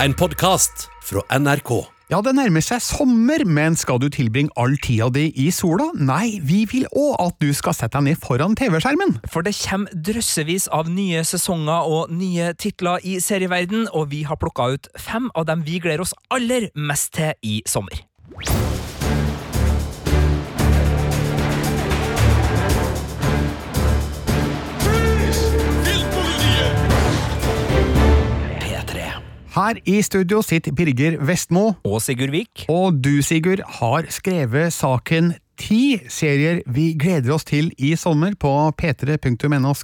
En 0.00 0.14
podkast 0.16 0.86
fra 1.04 1.20
NRK. 1.36 1.74
Ja, 2.08 2.22
det 2.24 2.32
nærmer 2.32 2.64
seg 2.64 2.80
sommer, 2.80 3.42
men 3.44 3.74
skal 3.76 3.98
du 4.00 4.06
tilbringe 4.08 4.48
all 4.56 4.78
tida 4.80 5.10
di 5.12 5.26
i 5.36 5.50
sola? 5.52 5.90
Nei, 5.92 6.38
vi 6.40 6.62
vil 6.70 6.86
òg 6.88 7.18
at 7.20 7.36
du 7.44 7.50
skal 7.52 7.76
sette 7.76 8.00
deg 8.00 8.06
ned 8.06 8.22
foran 8.22 8.56
TV-skjermen. 8.56 9.18
For 9.28 9.44
det 9.44 9.52
kommer 9.60 9.92
drøssevis 9.92 10.70
av 10.72 10.88
nye 10.88 11.20
sesonger 11.28 11.92
og 11.92 12.16
nye 12.16 12.54
titler 12.56 13.04
i 13.04 13.18
serieverden, 13.20 13.90
og 13.92 14.08
vi 14.14 14.24
har 14.24 14.40
plukka 14.40 14.70
ut 14.72 14.88
fem 14.96 15.28
av 15.36 15.50
dem 15.52 15.68
vi 15.68 15.76
gleder 15.84 16.06
oss 16.06 16.16
aller 16.32 16.70
mest 16.80 17.18
til 17.20 17.36
i 17.44 17.60
sommer. 17.68 18.00
Her 29.50 29.80
i 29.82 29.98
studio 30.06 30.44
sitter 30.46 30.70
Birger 30.70 31.16
Vestmo, 31.26 31.72
Og 31.82 31.98
Sigurd 32.02 32.30
Vik. 32.30 32.66
og 32.70 33.00
du, 33.02 33.18
Sigurd, 33.22 33.64
har 33.66 34.06
skrevet 34.06 34.70
saken 34.72 35.32
Ti 35.60 35.98
serier 36.08 36.62
vi 36.70 36.94
gleder 36.96 37.34
oss 37.34 37.44
til 37.44 37.72
i 37.76 37.90
sommer 37.98 38.32
på 38.38 38.48
p3.no 38.80 39.74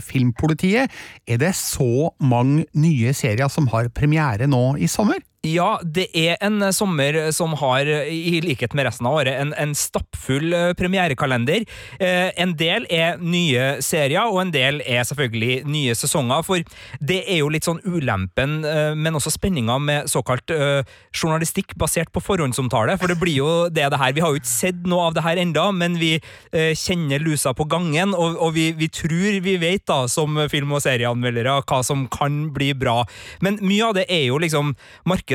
filmpolitiet. 0.00 0.90
Er 1.28 1.36
det 1.36 1.54
så 1.54 2.10
mange 2.18 2.64
nye 2.74 3.12
serier 3.14 3.48
som 3.48 3.68
har 3.68 3.92
premiere 3.94 4.48
nå 4.48 4.76
i 4.80 4.88
sommer? 4.88 5.20
Ja, 5.46 5.76
det 5.84 6.08
er 6.16 6.40
en 6.42 6.58
sommer 6.74 7.16
som 7.34 7.52
har, 7.60 7.86
i 7.86 8.40
likhet 8.42 8.74
med 8.74 8.88
resten 8.88 9.06
av 9.06 9.20
året, 9.20 9.36
en, 9.38 9.52
en 9.54 9.74
stappfull 9.78 10.50
eh, 10.56 10.72
premierekalender. 10.78 11.66
Eh, 12.02 12.32
en 12.42 12.54
del 12.58 12.86
er 12.90 13.20
nye 13.22 13.76
serier, 13.84 14.26
og 14.26 14.40
en 14.42 14.50
del 14.54 14.80
er 14.82 15.04
selvfølgelig 15.06 15.60
nye 15.70 15.94
sesonger. 15.98 16.42
For 16.46 16.64
det 16.98 17.20
er 17.22 17.42
jo 17.42 17.50
litt 17.52 17.68
sånn 17.68 17.82
ulempen, 17.86 18.58
eh, 18.66 18.96
men 18.98 19.18
også 19.18 19.34
spenninga 19.36 19.76
med 19.82 20.10
såkalt 20.10 20.50
eh, 20.54 20.82
journalistikk 21.14 21.76
basert 21.78 22.10
på 22.14 22.24
forhåndsomtale. 22.24 22.96
For 22.98 23.12
det 23.12 23.18
blir 23.22 23.38
jo 23.38 23.52
det 23.70 23.86
det 23.92 24.02
her. 24.02 24.16
Vi 24.16 24.24
har 24.24 24.34
jo 24.34 24.42
ikke 24.42 24.50
sett 24.50 24.82
noe 24.88 25.10
av 25.10 25.18
det 25.18 25.26
her 25.28 25.42
enda, 25.42 25.68
men 25.76 26.00
vi 26.02 26.16
eh, 26.16 26.72
kjenner 26.74 27.22
lusa 27.22 27.54
på 27.54 27.68
gangen, 27.70 28.16
og, 28.16 28.40
og 28.42 28.56
vi, 28.58 28.72
vi 28.74 28.90
tror 28.90 29.38
vi 29.46 29.56
vet, 29.62 29.86
da, 29.86 30.02
som 30.10 30.40
film- 30.50 30.74
og 30.74 30.82
serieanmeldere, 30.82 31.60
hva 31.62 31.82
som 31.86 32.08
kan 32.10 32.48
bli 32.56 32.72
bra. 32.74 32.98
Men 33.44 33.60
mye 33.62 33.92
av 33.92 33.96
det 34.00 34.08
er 34.10 34.26
jo 34.26 34.42
liksom 34.42 34.74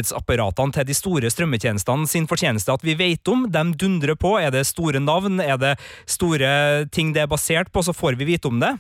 markedsapparatene 0.02 0.74
til 0.74 0.88
de 0.88 0.96
store 0.96 1.30
strømmetjenestene 1.32 2.08
sin 2.10 2.28
fortjeneste 2.28 2.74
at 2.74 2.84
vi 2.84 2.96
vet 2.98 3.28
om. 3.28 3.50
De 3.50 3.74
dundrer 3.74 4.16
på. 4.16 4.40
Er 4.40 4.52
det 4.52 4.68
store 4.68 5.00
navn, 5.00 5.40
er 5.40 5.58
det 5.58 5.78
store 6.06 6.88
ting 6.92 7.14
det 7.14 7.24
er 7.24 7.30
basert 7.32 7.72
på, 7.72 7.82
så 7.84 7.94
får 7.94 8.18
vi 8.18 8.26
vite 8.26 8.48
om 8.48 8.60
det. 8.60 8.78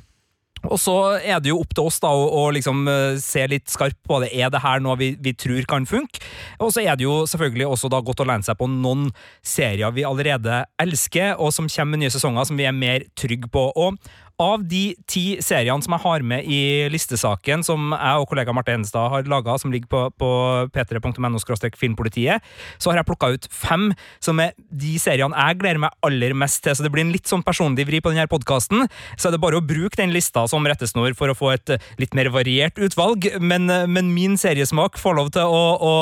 Og 0.61 0.77
så 0.77 1.17
er 1.17 1.39
det 1.41 1.49
jo 1.49 1.57
opp 1.57 1.71
til 1.73 1.87
oss 1.89 1.97
da 2.03 2.11
å, 2.13 2.25
å 2.37 2.51
liksom 2.53 2.85
eh, 2.85 3.17
se 3.17 3.47
litt 3.49 3.65
skarpt 3.71 3.97
på 4.05 4.19
det. 4.21 4.29
Er 4.29 4.51
det 4.53 4.61
her 4.61 4.79
noe 4.83 4.93
vi, 4.99 5.15
vi 5.17 5.33
tror 5.33 5.65
kan 5.65 5.87
funke? 5.89 6.21
Og 6.61 6.69
så 6.75 6.83
er 6.83 6.99
det 6.99 7.07
jo 7.07 7.23
selvfølgelig 7.25 7.65
også 7.65 7.89
da 7.89 8.01
godt 8.05 8.21
å 8.21 8.27
lene 8.29 8.45
seg 8.45 8.59
på 8.59 8.69
noen 8.69 9.07
serier 9.41 9.89
vi 9.95 10.05
allerede 10.05 10.61
elsker, 10.81 11.33
og 11.41 11.49
som 11.55 11.69
kommer 11.71 11.95
med 11.95 12.03
nye 12.03 12.13
sesonger 12.13 12.45
som 12.45 12.61
vi 12.61 12.69
er 12.69 12.77
mer 12.77 13.07
trygge 13.17 13.49
på. 13.49 13.71
Og 13.73 13.97
av 14.41 14.63
de 14.67 14.95
ti 15.09 15.37
seriene 15.43 15.83
som 15.85 15.95
jeg 15.95 16.03
har 16.05 16.25
med 16.25 16.47
i 16.49 16.61
listesaken, 16.91 17.65
som 17.65 17.93
jeg 17.93 18.21
og 18.21 18.27
kollega 18.31 18.53
Marte 18.55 18.73
Enstad 18.73 19.11
har 19.13 19.29
laga, 19.29 19.57
som 19.61 19.73
ligger 19.73 19.89
på, 19.91 20.01
på 20.17 20.31
p3.no 20.73 21.41
filmpolitiet, 21.77 22.41
så 22.81 22.91
har 22.91 23.01
jeg 23.01 23.09
plukka 23.09 23.31
ut 23.35 23.47
fem 23.53 23.89
som 24.23 24.39
er 24.41 24.55
de 24.57 24.97
seriene 25.01 25.37
jeg 25.37 25.59
gleder 25.61 25.81
meg 25.85 25.95
aller 26.05 26.35
mest 26.37 26.63
til. 26.65 26.75
Så 26.75 26.85
det 26.85 26.91
blir 26.93 27.05
en 27.05 27.13
litt 27.13 27.29
sånn 27.29 27.45
personlig 27.45 27.87
vri 27.89 28.01
på 28.01 28.13
denne 28.13 28.27
podkasten. 28.31 28.87
Så 29.15 29.29
er 29.29 29.35
det 29.35 29.41
bare 29.43 29.59
å 29.59 29.65
bruke 29.65 29.99
den 29.99 30.13
lista 30.15 30.47
som 30.49 30.65
rettesnor 30.67 31.15
for 31.17 31.31
å 31.31 31.37
få 31.37 31.53
et 31.55 31.75
litt 32.01 32.15
mer 32.17 32.31
variert 32.33 32.79
utvalg. 32.81 33.27
Men, 33.41 33.69
men 33.91 34.11
min 34.15 34.37
seriesmak 34.41 34.99
får 35.01 35.17
lov 35.17 35.31
til 35.35 35.45
å, 35.45 35.63
å 35.77 35.93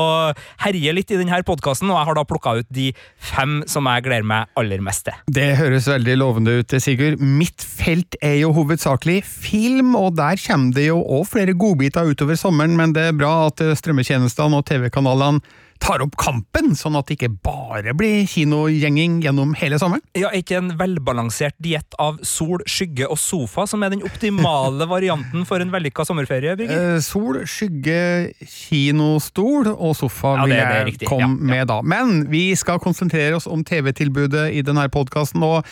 herje 0.63 0.95
litt 0.95 1.11
i 1.13 1.19
denne 1.19 1.41
podkasten, 1.45 1.89
og 1.91 1.99
jeg 1.99 2.09
har 2.09 2.19
da 2.19 2.25
plukka 2.27 2.55
ut 2.61 2.69
de 2.73 2.89
fem 3.31 3.59
som 3.69 3.87
jeg 3.89 4.05
gleder 4.07 4.27
meg 4.27 4.49
aller 4.59 4.83
mest 4.83 5.07
til. 5.07 5.19
Det 5.39 5.47
høres 5.59 5.87
veldig 5.89 6.17
lovende 6.19 6.59
ut, 6.59 6.77
Sigurd. 6.79 7.19
Mitt 7.19 7.63
felt 7.63 8.17
er 8.23 8.28
jo 8.37 8.51
hovedsakelig 8.55 9.23
film, 9.25 9.95
og 9.97 10.13
der 10.19 10.39
kommer 10.43 10.75
det 10.75 10.87
jo 10.89 10.99
òg 11.01 11.25
flere 11.31 11.55
godbiter 11.57 12.11
utover 12.11 12.37
sommeren, 12.39 12.77
men 12.77 12.93
det 12.95 13.09
er 13.09 13.17
bra 13.17 13.47
at 13.47 13.63
strømmetjenestene 13.81 14.59
og 14.59 14.67
TV-kanalene 14.69 15.41
tar 15.79 16.01
opp 16.03 16.17
kampen, 16.19 16.73
sånn 16.75 16.97
at 16.99 17.07
det 17.07 17.15
ikke 17.15 17.29
bare 17.45 17.93
blir 17.97 18.25
kinogjenging 18.27 19.21
gjennom 19.23 19.53
hele 19.57 19.77
sommeren. 19.79 20.03
Ja, 20.19 20.27
ikke 20.35 20.57
en 20.59 20.73
velbalansert 20.77 21.55
diett 21.63 21.95
av 22.03 22.17
sol, 22.27 22.59
skygge 22.67 23.07
og 23.07 23.17
sofa 23.17 23.63
som 23.69 23.81
er 23.87 23.93
den 23.95 24.03
optimale 24.03 24.85
varianten 24.91 25.47
for 25.47 25.63
en 25.63 25.71
vellykka 25.73 26.03
sommerferie? 26.05 26.57
Eh, 26.67 26.99
sol, 27.05 27.39
skygge, 27.47 28.33
kinostol 28.43 29.71
og 29.71 29.95
sofa 29.97 30.35
Ja, 30.37 30.45
vil 30.45 30.55
jeg 30.57 30.85
riktig. 30.91 31.07
komme 31.09 31.21
Ja, 31.21 31.27
ja. 31.29 31.49
med 31.55 31.67
da. 31.71 31.79
Men 31.81 32.29
vi 32.31 32.43
skal 32.59 32.79
konsentrere 32.83 33.35
oss 33.39 33.47
om 33.47 33.63
TV-tilbudet 33.65 34.49
i 34.59 34.61
denne 34.65 34.85
podkasten, 34.91 35.43
og 35.43 35.63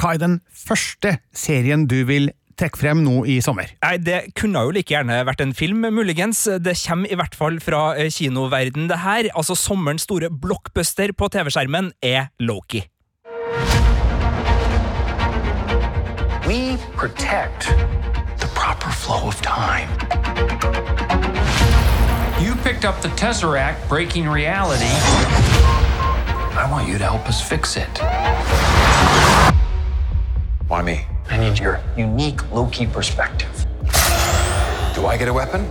hva 0.00 0.14
er 0.16 0.22
den 0.22 0.38
første 0.50 1.16
serien 1.36 1.86
du 1.86 2.00
vil 2.08 2.30
trekke 2.62 2.78
frem 2.78 3.02
nå 3.02 3.22
i 3.26 3.40
sommer? 3.42 3.72
Nei, 3.82 3.96
Det 3.98 4.20
kunne 4.38 4.62
jo 4.62 4.70
like 4.74 4.92
gjerne 4.92 5.22
vært 5.26 5.42
en 5.42 5.54
film, 5.54 5.82
muligens. 5.90 6.44
Det 6.62 6.76
kommer 6.86 7.10
i 7.10 7.18
hvert 7.18 7.34
fall 7.34 7.58
fra 7.60 7.94
eh, 7.98 8.10
kinoverden, 8.12 8.88
det 8.90 9.02
her. 9.02 9.30
Altså, 9.34 9.56
sommerens 9.58 10.06
store 10.06 10.30
blockbuster 10.30 11.12
på 11.16 11.28
TV-skjermen 11.28 11.92
er 12.02 12.30
Loki. 12.38 12.86
We 16.46 16.76
protect 16.94 17.70
the 18.38 18.48
proper 18.54 18.90
flow 18.90 19.26
of 19.26 19.40
time. 19.42 19.88
You 22.42 22.54
picked 22.62 22.84
up 22.84 23.00
the 23.00 23.08
Tesseract, 23.16 23.88
breaking 23.88 24.28
reality. 24.28 24.92
I 26.54 26.68
want 26.70 26.88
you 26.88 26.98
to 26.98 27.04
help 27.04 27.28
us 27.28 27.40
fix 27.40 27.76
it. 27.76 28.02
Why 30.68 30.82
me? 30.82 31.11
I 31.32 31.38
need 31.38 31.58
your 31.58 31.80
unique 31.96 32.40
Loki 32.52 32.86
perspective. 32.86 33.66
Do 34.94 35.06
I 35.06 35.16
get 35.16 35.28
a 35.28 35.32
weapon? 35.32 35.64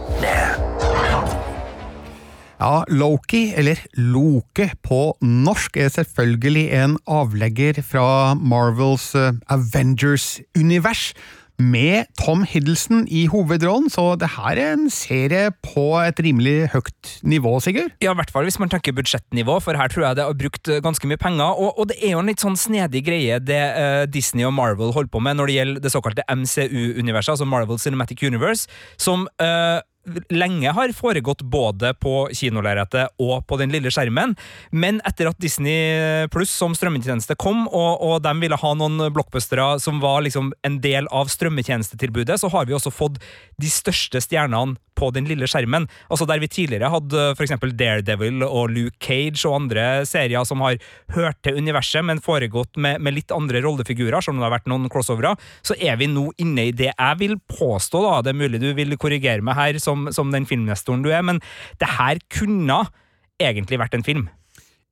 Ja, 2.60 2.84
Loki, 2.90 3.54
eller 3.56 3.78
Loke 3.94 4.72
på 4.84 5.18
norsk, 5.22 5.78
er 5.78 5.90
selvfølgelig 5.90 6.66
en 6.74 6.98
avlegger 7.06 7.82
fra 7.86 8.34
Marvels 8.34 9.14
eh, 9.16 9.34
Avengers-univers, 9.50 11.14
med 11.62 12.10
Tom 12.20 12.44
Hiddleston 12.48 13.04
i 13.12 13.26
hovedrollen, 13.30 13.90
så 13.92 14.16
det 14.20 14.32
her 14.36 14.60
er 14.60 14.74
en 14.76 14.90
serie 14.94 15.52
på 15.66 15.86
et 16.02 16.20
rimelig 16.24 16.72
høyt 16.74 17.12
nivå, 17.28 17.54
Sigurd? 17.64 17.94
Ja, 18.02 18.16
i 18.16 18.20
hvert 18.20 18.34
fall 18.34 18.48
hvis 18.48 18.60
man 18.62 18.72
tenker 18.72 18.96
budsjettnivå, 18.98 19.60
for 19.64 19.78
her 19.78 19.92
tror 19.92 20.08
jeg 20.08 20.20
det 20.20 20.26
har 20.26 20.38
brukt 20.38 20.72
eh, 20.72 20.82
ganske 20.84 21.10
mye 21.10 21.22
penger. 21.22 21.54
Og, 21.54 21.78
og 21.78 21.92
det 21.92 22.00
er 22.02 22.16
jo 22.16 22.24
en 22.24 22.32
litt 22.32 22.44
sånn 22.44 22.58
snedig 22.60 23.04
greie 23.08 23.40
det 23.44 23.62
uh, 23.76 24.04
Disney 24.10 24.48
og 24.48 24.56
Marvel 24.58 24.94
holder 24.96 25.12
på 25.14 25.22
med 25.24 25.38
når 25.40 25.52
det 25.52 25.58
gjelder 25.60 25.86
det 25.86 25.94
såkalte 25.94 26.28
MCU-universet, 26.32 27.36
altså 27.36 27.50
Marvel 27.50 27.82
Cinematic 27.82 28.26
Universe, 28.26 28.68
som 29.02 29.28
eh, 29.42 29.80
lenge 30.34 30.72
har 30.74 30.94
foregått 30.98 31.44
både 31.46 31.94
på 32.02 32.26
kinolerretet 32.34 33.14
og 33.22 33.46
på 33.48 33.58
den 33.62 33.74
lille 33.74 33.92
skjermen, 33.94 34.34
men 34.74 35.02
etter 35.08 35.30
at 35.30 35.40
Disney 35.42 36.28
Pluss 36.34 36.54
som 36.54 36.76
strømmetjeneste 36.78 37.38
kom, 37.40 37.68
og, 37.70 38.02
og 38.02 38.16
de 38.26 38.34
ville 38.42 38.58
ha 38.58 38.74
noen 38.78 39.12
blockbustere 39.14 39.76
som 39.84 40.02
var 40.04 40.24
liksom 40.26 40.52
en 40.68 40.80
del 40.84 41.10
av 41.14 41.30
strømmetjenestetilbudet, 41.34 42.40
så 42.42 42.50
har 42.54 42.68
vi 42.68 42.78
også 42.78 42.94
fått 42.94 43.22
de 43.62 43.70
største 43.72 44.24
stjernene 44.24 44.80
på 45.02 45.10
den 45.16 45.28
lille 45.30 45.50
skjermen. 45.50 45.88
Altså 46.10 46.28
Der 46.30 46.42
vi 46.42 46.52
tidligere 46.52 46.92
hadde 46.94 47.26
for 47.36 47.46
eksempel 47.46 47.74
Daredevil 47.78 48.46
og 48.46 48.72
Luke 48.76 48.98
Cage 49.02 49.42
og 49.50 49.58
andre 49.64 50.06
serier 50.08 50.46
som 50.48 50.62
har 50.66 50.78
hørt 51.16 51.42
til 51.44 51.58
universet, 51.58 52.06
men 52.06 52.22
foregått 52.24 52.78
med, 52.78 53.02
med 53.02 53.18
litt 53.18 53.34
andre 53.36 53.64
rollefigurer, 53.66 54.22
som 54.24 54.38
det 54.38 54.46
har 54.48 54.56
vært 54.56 54.70
noen 54.72 54.90
crossovere, 54.92 55.34
så 55.66 55.78
er 55.80 55.98
vi 56.00 56.10
nå 56.12 56.30
inne 56.42 56.70
i 56.70 56.76
det 56.76 56.92
jeg 56.92 57.22
vil 57.22 57.38
påstå, 57.50 58.04
da, 58.06 58.18
det 58.26 58.34
er 58.34 58.42
mulig 58.42 58.62
du 58.62 58.70
vil 58.78 58.98
korrigere 59.02 59.44
meg 59.46 59.58
her 59.58 59.82
som, 59.82 60.10
som 60.14 60.32
den 60.34 60.48
filmnestoren 60.50 61.04
du 61.06 61.12
er, 61.12 61.24
men 61.26 61.42
det 61.82 61.90
her 61.98 62.22
kunne 62.32 62.84
egentlig 63.42 63.82
vært 63.82 63.98
en 63.98 64.06
film. 64.06 64.30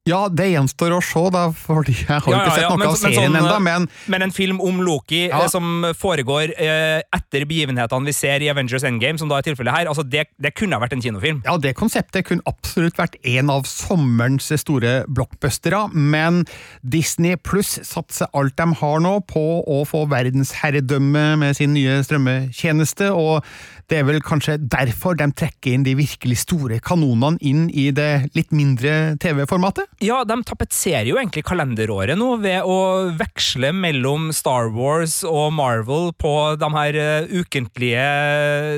Ja, 0.07 0.24
det 0.31 0.46
gjenstår 0.54 0.94
å 0.96 1.00
se, 1.04 1.22
da, 1.30 1.42
fordi 1.54 1.94
jeg 2.00 2.07
har 2.07 2.31
Ja, 2.31 2.38
ikke 2.40 2.54
sett 2.56 2.63
ja, 2.63 2.69
noe 2.72 2.78
men- 2.80 2.88
av 2.88 2.96
serien 2.98 3.34
sånn, 3.34 3.36
ennå, 3.36 3.57
men 3.62 3.88
Men 4.07 4.22
en 4.24 4.31
film 4.31 4.60
om 4.62 4.80
Loki 4.81 5.25
eh, 5.30 5.48
som 5.51 5.84
foregår 5.94 6.54
eh, 6.57 7.01
etter 7.13 7.44
begivenhetene 7.46 8.06
vi 8.07 8.13
ser 8.16 8.42
i 8.42 8.48
Avengers 8.50 8.84
Endgame, 8.88 9.19
som 9.19 9.30
da 9.30 9.38
er 9.38 9.42
tilfellet 9.46 9.75
her, 9.75 9.86
altså 9.92 10.01
det, 10.07 10.24
det 10.42 10.56
kunne 10.56 10.74
ha 10.74 10.80
vært 10.81 10.94
en 10.96 11.01
kinofilm. 11.04 11.44
Ja, 11.46 11.57
det 11.57 11.75
konseptet 11.78 12.25
kunne 12.25 12.42
absolutt 12.50 12.98
vært 12.98 13.19
en 13.28 13.51
av 13.54 13.68
sommerens 13.69 14.50
store 14.63 15.04
blockbustere, 15.12 15.84
men 15.94 16.45
Disney 16.81 17.36
pluss 17.36 17.78
satser 17.84 18.31
alt 18.34 18.56
de 18.57 18.69
har 18.81 19.00
nå 19.04 19.13
på 19.30 19.45
å 19.68 19.84
få 19.86 20.07
verdensherredømme 20.10 21.38
med 21.44 21.60
sin 21.60 21.75
nye 21.75 22.00
strømmetjeneste, 22.07 23.12
og 23.13 23.44
det 23.92 24.00
er 24.00 24.07
vel 24.10 24.22
kanskje 24.25 24.57
derfor 24.69 25.19
de 25.19 25.30
trekker 25.34 25.75
inn 25.75 25.84
de 25.86 25.94
virkelig 26.00 26.42
store 26.48 26.80
kanonene 26.81 27.38
inn 27.45 27.68
i 27.69 27.92
det 27.92 28.31
litt 28.34 28.52
mindre 28.56 29.18
TV-formatet? 29.22 29.88
Ja, 30.00 30.21
de 30.24 30.38
tapetserer 30.47 31.09
jo 31.09 31.18
egentlig 31.19 31.41
kalenderåret 31.44 32.15
nå 32.15 32.38
ved 32.39 32.63
å 32.63 32.75
veksle 33.19 33.74
mellom 33.75 34.30
Star 34.31 34.69
Wars 34.71 35.18
og 35.27 35.50
Marvel 35.57 36.13
på 36.15 36.31
de 36.56 36.69
her 36.71 36.95
uh, 36.95 37.33
ukentlige 37.36 38.06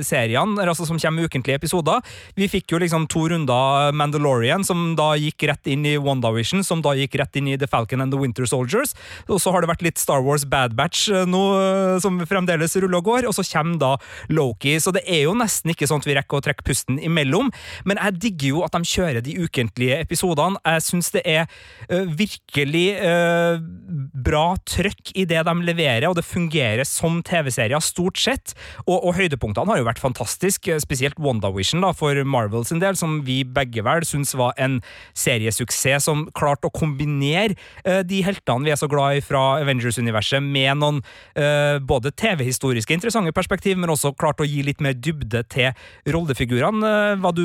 seriene, 0.07 0.57
altså 0.65 0.87
som 0.89 0.97
kommer 0.97 1.21
med 1.21 1.29
ukentlige 1.29 1.59
episoder. 1.61 2.01
Vi 2.33 2.47
fikk 2.49 2.73
jo 2.73 2.79
liksom 2.81 3.05
to 3.05 3.27
runder 3.29 3.93
Mandalorian, 3.93 4.65
som 4.65 4.95
da 4.97 5.11
gikk 5.13 5.45
rett 5.51 5.69
inn 5.69 5.85
i 5.85 5.93
WandaVision, 6.01 6.63
som 6.65 6.81
da 6.81 6.95
gikk 6.97 7.19
rett 7.21 7.37
inn 7.37 7.51
i 7.51 7.59
The 7.61 7.69
Falcon 7.69 8.01
and 8.01 8.09
the 8.09 8.17
Winter 8.17 8.49
Soldiers. 8.49 8.95
Og 9.29 9.37
så 9.45 9.53
har 9.53 9.61
det 9.61 9.69
vært 9.69 9.85
litt 9.85 10.01
Star 10.01 10.25
Wars 10.25 10.47
Bad 10.49 10.73
Batch 10.73 11.05
uh, 11.13 11.21
nå, 11.29 11.43
uh, 11.53 11.99
som 12.01 12.17
fremdeles 12.25 12.73
ruller 12.81 12.97
og 12.97 13.11
går, 13.11 13.29
og 13.29 13.37
så 13.37 13.45
kommer 13.45 13.77
da 13.77 13.91
Loki. 14.33 14.79
Så 14.81 14.89
det 14.97 15.05
er 15.05 15.27
jo 15.27 15.37
nesten 15.37 15.75
ikke 15.75 15.85
sånn 15.85 16.01
at 16.01 16.09
vi 16.09 16.17
rekker 16.17 16.41
å 16.41 16.47
trekke 16.49 16.65
pusten 16.65 16.97
imellom, 16.97 17.53
men 17.85 18.01
jeg 18.07 18.19
digger 18.25 18.55
jo 18.55 18.65
at 18.65 18.73
de 18.73 18.93
kjører 18.95 19.21
de 19.21 19.37
ukentlige 19.45 20.01
episodene. 20.01 20.57
Jeg 20.65 20.87
syns 21.01 21.11
det 21.15 21.23
er 21.25 21.47
uh, 21.89 22.05
virkelig 22.17 22.85
uh, 23.01 23.57
bra 24.13 24.55
trøkk 24.69 25.13
i 25.17 25.25
det 25.25 25.41
de 25.47 25.55
leverer, 25.65 26.07
og 26.09 26.17
det 26.19 26.27
fungerer 26.27 26.85
som 26.87 27.21
TV-serier, 27.25 27.81
stort 27.81 28.19
sett. 28.21 28.53
Og, 28.85 28.99
og, 28.99 29.15
høydepunktene 29.17 29.71
har 29.71 29.81
jo 29.81 29.87
vært 29.89 30.01
fantastiske, 30.01 30.77
spesielt 30.83 31.19
WandaVision 31.21 31.83
da, 31.83 31.91
for 31.97 32.15
Marvel 32.23 32.65
sin 32.67 32.81
del, 32.81 32.97
som 32.99 33.21
vi 33.25 33.41
begge 33.43 33.83
vel 33.85 34.05
syns 34.07 34.35
var 34.37 34.53
en 34.61 34.79
seriesuksess 35.17 36.05
som 36.07 36.27
klarte 36.37 36.69
å 36.69 36.73
kombinere 36.73 37.57
uh, 37.87 38.01
de 38.05 38.21
heltene 38.25 38.67
vi 38.67 38.73
er 38.73 38.79
så 38.79 38.89
glad 38.91 39.17
i 39.17 39.25
fra 39.25 39.61
Avengers-universet, 39.61 40.41
med 40.41 40.77
noen 40.81 40.99
både 41.87 42.11
TV-historiske 42.17 42.93
interessante 42.93 43.31
perspektiv, 43.35 43.77
men 43.79 43.91
også 43.93 44.11
klarte 44.19 44.43
å 44.43 44.47
gi 44.47 44.61
litt 44.65 44.81
mer 44.83 44.95
dybde 44.97 45.41
til 45.51 45.71
rollefigurene. 46.13 46.91
Hva 47.21 47.31
du 47.35 47.43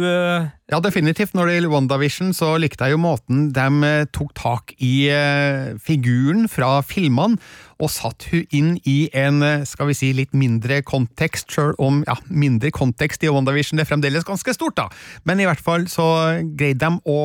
ja, 0.73 0.81
definitivt. 0.83 1.35
Når 1.35 1.47
det 1.47 1.57
gjelder 1.57 1.73
WandaVision, 1.73 2.33
så 2.35 2.57
likte 2.59 2.89
jeg 2.89 2.97
jo 2.97 3.03
måten 3.03 3.51
de 3.55 3.67
eh, 3.87 4.09
tok 4.11 4.33
tak 4.35 4.75
i 4.83 5.07
eh, 5.15 5.77
figuren 5.79 6.49
fra 6.51 6.81
filmene, 6.83 7.39
og 7.83 7.93
satt 7.93 8.29
hun 8.33 8.47
inn 8.57 8.73
i 8.89 8.97
en 9.17 9.43
eh, 9.45 9.65
skal 9.69 9.91
vi 9.91 9.97
si, 9.99 10.13
litt 10.17 10.35
mindre 10.37 10.81
kontekst, 10.87 11.53
sjøl 11.53 11.75
om 11.83 12.03
ja, 12.07 12.17
mindre 12.29 12.73
kontekst 12.75 13.25
i 13.25 13.33
WandaVision 13.33 13.77
det 13.77 13.87
er 13.87 13.91
fremdeles 13.91 14.27
ganske 14.27 14.55
stort, 14.57 14.79
da. 14.79 14.89
Men 15.29 15.43
i 15.43 15.49
hvert 15.49 15.63
fall 15.63 15.89
så 15.93 16.07
greide 16.57 16.87
de 16.87 17.13
å 17.13 17.21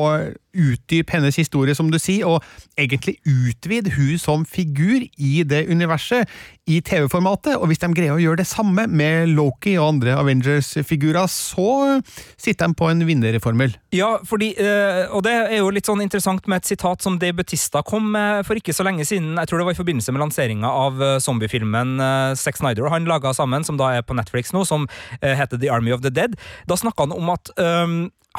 utdype 0.52 1.14
hennes 1.16 1.36
historie, 1.36 1.74
som 1.74 1.88
du 1.90 1.98
sier, 2.00 2.28
og 2.28 2.42
egentlig 2.78 3.16
utvide 3.24 3.94
hun 3.96 4.18
som 4.20 4.44
figur 4.48 5.06
i 5.16 5.44
det 5.48 5.64
universet 5.70 6.28
i 6.68 6.80
TV-formatet. 6.84 7.56
Og 7.56 7.70
hvis 7.70 7.80
de 7.82 7.90
greier 7.96 8.14
å 8.14 8.20
gjøre 8.20 8.42
det 8.42 8.48
samme 8.50 8.84
med 8.90 9.32
Loki 9.32 9.74
og 9.78 9.94
andre 9.94 10.16
Avengers-figurer, 10.20 11.28
så 11.32 12.00
sitter 12.36 12.68
de 12.68 12.78
på 12.78 12.90
en 12.90 13.04
vinnerformel. 13.08 13.74
Ja, 13.96 14.14
fordi, 14.28 14.52
øh, 14.60 15.16
og 15.16 15.24
det 15.26 15.34
er 15.40 15.58
jo 15.58 15.72
litt 15.72 15.88
sånn 15.88 16.04
interessant 16.04 16.46
med 16.50 16.62
et 16.62 16.72
sitat 16.74 17.04
som 17.04 17.18
Dave 17.20 17.40
Bautista 17.40 17.82
kom 17.86 18.12
med 18.12 18.46
for 18.46 18.58
ikke 18.58 18.76
så 18.76 18.86
lenge 18.86 19.06
siden. 19.08 19.34
Jeg 19.40 19.48
tror 19.48 19.62
det 19.62 19.70
var 19.70 19.76
i 19.76 19.80
forbindelse 19.80 20.14
med 20.14 20.22
lanseringa 20.42 20.68
av 20.68 21.02
øh, 21.02 21.18
zombiefilmen 21.20 22.00
Sex 22.34 22.42
Zack 22.42 22.56
Snyder 22.58 22.90
han 22.90 23.06
laga 23.06 23.32
sammen, 23.34 23.64
som 23.64 23.78
da 23.78 23.92
er 23.94 24.02
på 24.02 24.14
Netflix 24.14 24.52
nå, 24.52 24.64
som 24.66 24.88
heter 25.22 25.58
The 25.58 25.70
Army 25.70 25.92
of 25.92 26.02
the 26.02 26.10
Dead. 26.10 26.34
Da 26.66 26.76
snakka 26.76 27.06
han 27.06 27.12
om 27.12 27.30
at 27.30 27.50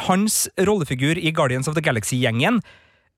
hans 0.08 0.50
rollefigur 0.58 1.18
i 1.18 1.32
Guardians 1.32 1.68
of 1.68 1.76
the 1.76 1.82
Galaxy-gjengen 1.82 2.62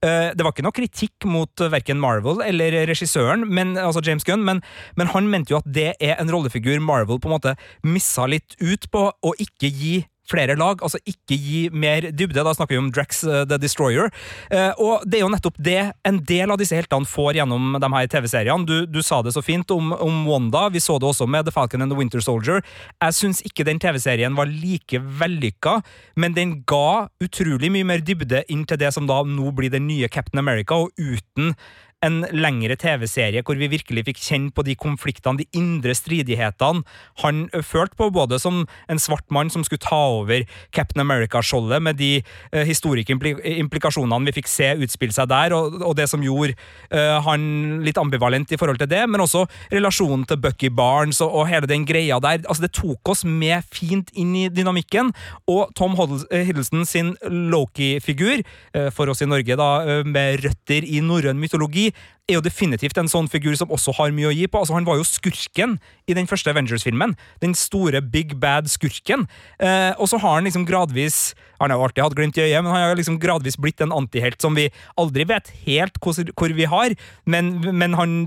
eh, 0.03 0.31
det 0.35 0.43
var 0.43 0.53
ikke 0.53 0.65
noe 0.65 0.75
kritikk 0.75 1.27
mot 1.29 1.61
verken 1.71 1.99
Marvel 2.01 2.41
eller 2.45 2.75
regissøren, 2.89 3.47
men, 3.47 3.75
altså 3.79 4.03
James 4.05 4.25
Gunn, 4.27 4.43
men, 4.45 4.61
men, 4.99 5.11
han 5.13 5.29
mente 5.31 5.53
jo 5.53 5.61
at 5.61 5.69
det 5.69 5.93
er 5.99 6.19
en 6.19 6.31
rollefigur 6.31 6.81
Marvel 6.83 7.19
på 7.21 7.31
en 7.31 7.37
måte 7.37 7.55
missa 7.87 8.27
litt 8.29 8.57
ut 8.61 8.89
på, 8.91 9.07
å 9.09 9.35
ikke 9.41 9.71
gi 9.71 9.95
flere 10.29 10.55
lag, 10.59 10.81
altså 10.83 10.99
ikke 11.05 11.37
gi 11.37 11.61
mer 11.73 12.09
dybde. 12.11 12.43
Da 12.45 12.53
snakker 12.55 12.75
vi 12.75 12.81
om 12.81 12.91
Drax 12.93 13.23
uh, 13.27 13.43
the 13.47 13.59
Destroyer. 13.61 14.11
Uh, 14.51 14.71
og 14.81 15.05
det 15.05 15.19
er 15.19 15.25
jo 15.25 15.31
nettopp 15.33 15.59
det 15.61 15.79
en 16.07 16.19
del 16.27 16.53
av 16.53 16.59
disse 16.61 16.77
heltene 16.77 17.07
får 17.09 17.39
gjennom 17.39 17.77
de 17.81 17.91
her 17.95 18.09
TV-seriene. 18.11 18.67
Du, 18.67 18.75
du, 18.89 19.01
sa 19.05 19.21
det 19.25 19.35
så 19.35 19.43
fint 19.45 19.69
om, 19.75 19.93
om, 19.93 20.23
Wanda, 20.29 20.67
vi 20.73 20.81
så 20.83 20.97
det 21.01 21.09
også 21.09 21.27
med 21.29 21.47
The 21.47 21.53
Falcon 21.55 21.85
and 21.85 21.93
the 21.93 21.99
Winter 21.99 22.23
Soldier. 22.23 22.63
Jeg 23.03 23.17
syns 23.17 23.43
ikke 23.45 23.67
den 23.67 23.81
TV-serien 23.81 24.37
var 24.37 24.49
like 24.49 25.01
vellykka, 25.21 25.79
men 26.19 26.35
den 26.37 26.59
ga 26.67 27.07
utrolig 27.23 27.71
mye 27.73 27.87
mer 27.87 28.03
dybde 28.05 28.45
inn 28.51 28.65
til 28.67 28.81
det 28.81 28.93
som 28.95 29.09
da 29.09 29.21
nå 29.27 29.51
blir 29.55 29.73
den 29.73 29.87
nye 29.89 30.09
Captain 30.11 30.41
America, 30.41 30.77
og 30.77 30.93
uten 30.97 31.53
en 32.03 32.23
lengre 32.35 32.75
TV-serie 32.79 33.43
hvor 33.45 33.57
vi 33.59 33.69
virkelig 33.71 34.05
fikk 34.09 34.21
kjenne 34.21 34.53
på 34.55 34.65
de 34.67 34.75
konfliktene, 34.79 35.41
de 35.41 35.47
indre 35.57 35.95
stridighetene 35.97 36.83
han 37.23 37.45
følte 37.63 37.97
på, 37.99 38.09
både 38.13 38.39
som 38.41 38.63
en 38.91 39.01
svart 39.01 39.25
mann 39.33 39.51
som 39.53 39.63
skulle 39.65 39.83
ta 39.83 39.99
over 40.19 40.45
Captain 40.75 41.03
America-skjoldet, 41.03 41.81
med 41.85 41.99
de 41.99 42.11
uh, 42.21 42.63
historiske 42.67 43.15
implikasjonene 43.15 44.29
vi 44.29 44.35
fikk 44.39 44.51
se 44.51 44.71
utspille 44.85 45.15
seg 45.15 45.29
der, 45.31 45.55
og, 45.55 45.79
og 45.81 45.95
det 45.97 46.07
som 46.11 46.23
gjorde 46.25 46.55
uh, 46.93 47.17
han 47.25 47.81
litt 47.85 47.99
ambivalent 48.01 48.51
i 48.51 48.59
forhold 48.59 48.81
til 48.81 48.91
det, 48.91 49.03
men 49.09 49.23
også 49.23 49.45
relasjonen 49.73 50.25
til 50.29 50.41
Bucky 50.43 50.71
Barnes 50.73 51.21
og, 51.23 51.33
og 51.41 51.49
hele 51.49 51.69
den 51.69 51.87
greia 51.87 52.19
der. 52.23 52.43
Altså, 52.45 52.67
det 52.67 52.73
tok 52.77 53.13
oss 53.13 53.25
med 53.25 53.65
fint 53.73 54.11
inn 54.13 54.35
i 54.37 54.47
dynamikken, 54.53 55.13
og 55.51 55.71
Tom 55.77 55.95
Hiddleston 55.97 56.85
sin 56.89 57.13
Loki-figur, 57.23 58.43
uh, 58.75 58.89
for 58.95 59.11
oss 59.11 59.23
i 59.23 59.29
Norge 59.29 59.57
da, 59.59 59.71
med 60.05 60.41
røtter 60.43 60.85
i 60.85 61.01
norrøn 61.03 61.39
mytologi, 61.39 61.84
fordi 61.85 62.24
er 62.25 62.39
jo 62.39 62.45
definitivt 62.45 62.97
en 62.97 63.09
sånn 63.09 63.27
figur 63.29 63.53
som 63.57 63.71
også 63.73 63.93
har 63.99 64.13
mye 64.15 64.31
å 64.31 64.33
gi 64.33 64.47
på. 64.49 64.61
Altså, 64.61 64.73
han 64.77 64.87
var 64.87 64.97
jo 64.97 65.05
skurken 65.05 65.77
i 66.09 66.15
den 66.17 66.29
første 66.29 66.49
Avengers-filmen. 66.49 67.13
Den 67.41 67.53
store 67.57 68.01
big 68.01 68.35
bad 68.41 68.69
skurken. 68.71 69.27
Eh, 69.61 69.93
og 69.99 70.09
så 70.09 70.17
har 70.21 70.39
han 70.39 70.47
liksom 70.49 70.65
gradvis 70.65 71.35
Han 71.55 71.71
har 71.71 71.79
jo 71.79 71.85
alltid 71.85 72.03
hatt 72.03 72.15
glimt 72.17 72.37
i 72.37 72.41
øyet, 72.43 72.63
men 72.65 72.73
han 72.73 72.81
har 72.83 72.97
liksom 72.99 73.15
gradvis 73.15 73.55
blitt 73.55 73.79
en 73.79 73.93
antihelt 73.95 74.41
som 74.43 74.57
vi 74.57 74.65
aldri 74.99 75.23
vet 75.23 75.47
helt 75.63 75.95
hvor, 76.03 76.17
hvor 76.35 76.51
vi 76.51 76.65
har, 76.67 76.91
men, 77.23 77.53
men, 77.63 77.93
han 77.95 78.17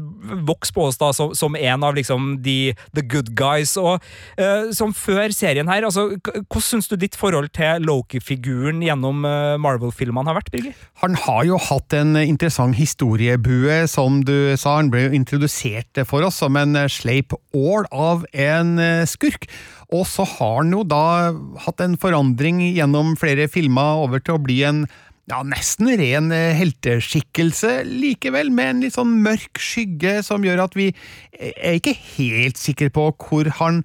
vokser 0.49 0.73
på 0.73 0.87
oss 0.89 0.97
da 0.97 1.11
som, 1.13 1.35
som 1.37 1.53
en 1.53 1.85
av 1.85 1.93
liksom 1.99 2.39
de 2.41 2.73
the 2.97 3.05
good 3.05 3.35
guys. 3.37 3.75
Og 3.77 4.01
eh, 4.41 4.73
som 4.73 4.95
før 4.97 5.29
serien 5.37 5.69
her, 5.69 5.85
altså, 5.85 6.07
hvordan 6.25 6.65
syns 6.65 6.89
du 6.89 6.97
ditt 6.97 7.19
forhold 7.21 7.53
til 7.53 7.85
Loki-figuren 7.85 8.81
gjennom 8.87 9.21
eh, 9.29 9.59
Marvel-filmene 9.61 10.33
har 10.33 10.41
vært, 10.41 10.49
Birger? 10.55 10.81
Han 11.05 11.21
har 11.27 11.45
jo 11.51 11.61
hatt 11.69 11.99
en 12.01 12.17
interessant 12.23 12.81
historiebue 12.81 13.83
som 13.91 14.21
du 14.27 14.55
sa, 14.61 14.77
han 14.79 14.91
ble 14.93 15.07
jo 15.07 15.17
introdusert 15.17 16.03
for 16.09 16.27
oss 16.27 16.41
som 16.43 16.57
en 16.61 16.77
sleip 16.93 17.35
ål 17.57 17.89
av 17.91 18.25
en 18.33 18.79
eh, 18.83 19.09
skurk. 19.09 19.49
Og 19.89 20.05
så 20.09 20.27
har 20.37 20.61
han 20.61 20.73
jo 20.75 20.85
da 20.85 21.33
hatt 21.65 21.81
en 21.85 21.97
forandring 22.01 22.61
gjennom 22.77 23.15
flere 23.21 23.49
filmer 23.51 24.05
over 24.05 24.23
til 24.23 24.37
å 24.37 24.43
bli 24.45 24.61
en 24.69 24.85
ja, 25.29 25.43
nesten 25.45 25.91
ren 26.01 26.31
eh, 26.33 26.57
helteskikkelse 26.57 27.83
likevel, 27.89 28.53
med 28.55 28.71
en 28.71 28.85
litt 28.87 28.97
sånn 28.97 29.19
mørk 29.25 29.61
skygge 29.61 30.19
som 30.27 30.45
gjør 30.45 30.65
at 30.65 30.79
vi 30.79 30.91
er 31.33 31.77
ikke 31.77 31.97
helt 32.17 32.61
sikre 32.61 32.93
på 32.95 33.11
hvor 33.17 33.51
han 33.61 33.83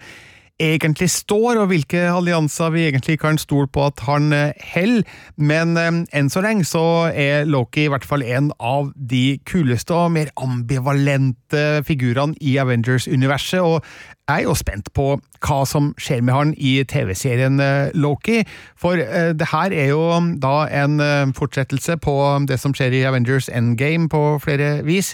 egentlig 0.63 1.09
står, 1.11 1.59
og 1.61 1.69
hvilke 1.71 2.01
allianser 2.09 2.71
vi 2.73 2.85
egentlig 2.87 3.17
kan 3.21 3.37
stole 3.41 3.67
på 3.67 3.85
at 3.85 4.03
han 4.07 4.31
holder, 4.31 5.03
eh, 5.03 5.37
men 5.37 5.77
eh, 5.77 5.99
enn 6.15 6.31
så 6.31 6.43
lenge 6.45 6.65
så 6.67 7.09
er 7.09 7.47
Loki 7.49 7.85
i 7.85 7.91
hvert 7.91 8.07
fall 8.07 8.23
en 8.23 8.51
av 8.59 8.91
de 8.95 9.39
kuleste 9.49 9.95
og 9.95 10.13
mer 10.15 10.31
ambivalente 10.39 11.83
figurene 11.87 12.37
i 12.41 12.55
Avengers-universet, 12.61 13.61
og 13.61 13.83
jeg 14.29 14.43
er 14.43 14.47
jo 14.47 14.55
spent 14.55 14.87
på 14.95 15.07
hva 15.43 15.59
som 15.67 15.91
skjer 15.99 16.23
med 16.23 16.37
han 16.37 16.53
i 16.55 16.77
TV-serien 16.87 17.59
eh, 17.59 17.91
Loki, 17.93 18.41
for 18.79 18.97
det 18.99 19.49
her 19.51 19.75
er 19.75 19.91
jo 19.91 20.05
da 20.41 20.55
en 20.83 21.33
fortsettelse 21.35 21.97
på 22.03 22.15
det 22.47 22.59
som 22.61 22.75
skjer 22.75 22.95
i 22.95 23.05
Avengers 23.09 23.49
Endgame 23.51 24.09
på 24.09 24.39
flere 24.43 24.77
vis, 24.87 25.13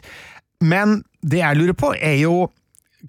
men 0.62 1.02
det 1.26 1.42
jeg 1.42 1.60
lurer 1.60 1.76
på, 1.76 1.94
er 1.96 2.20
jo 2.22 2.48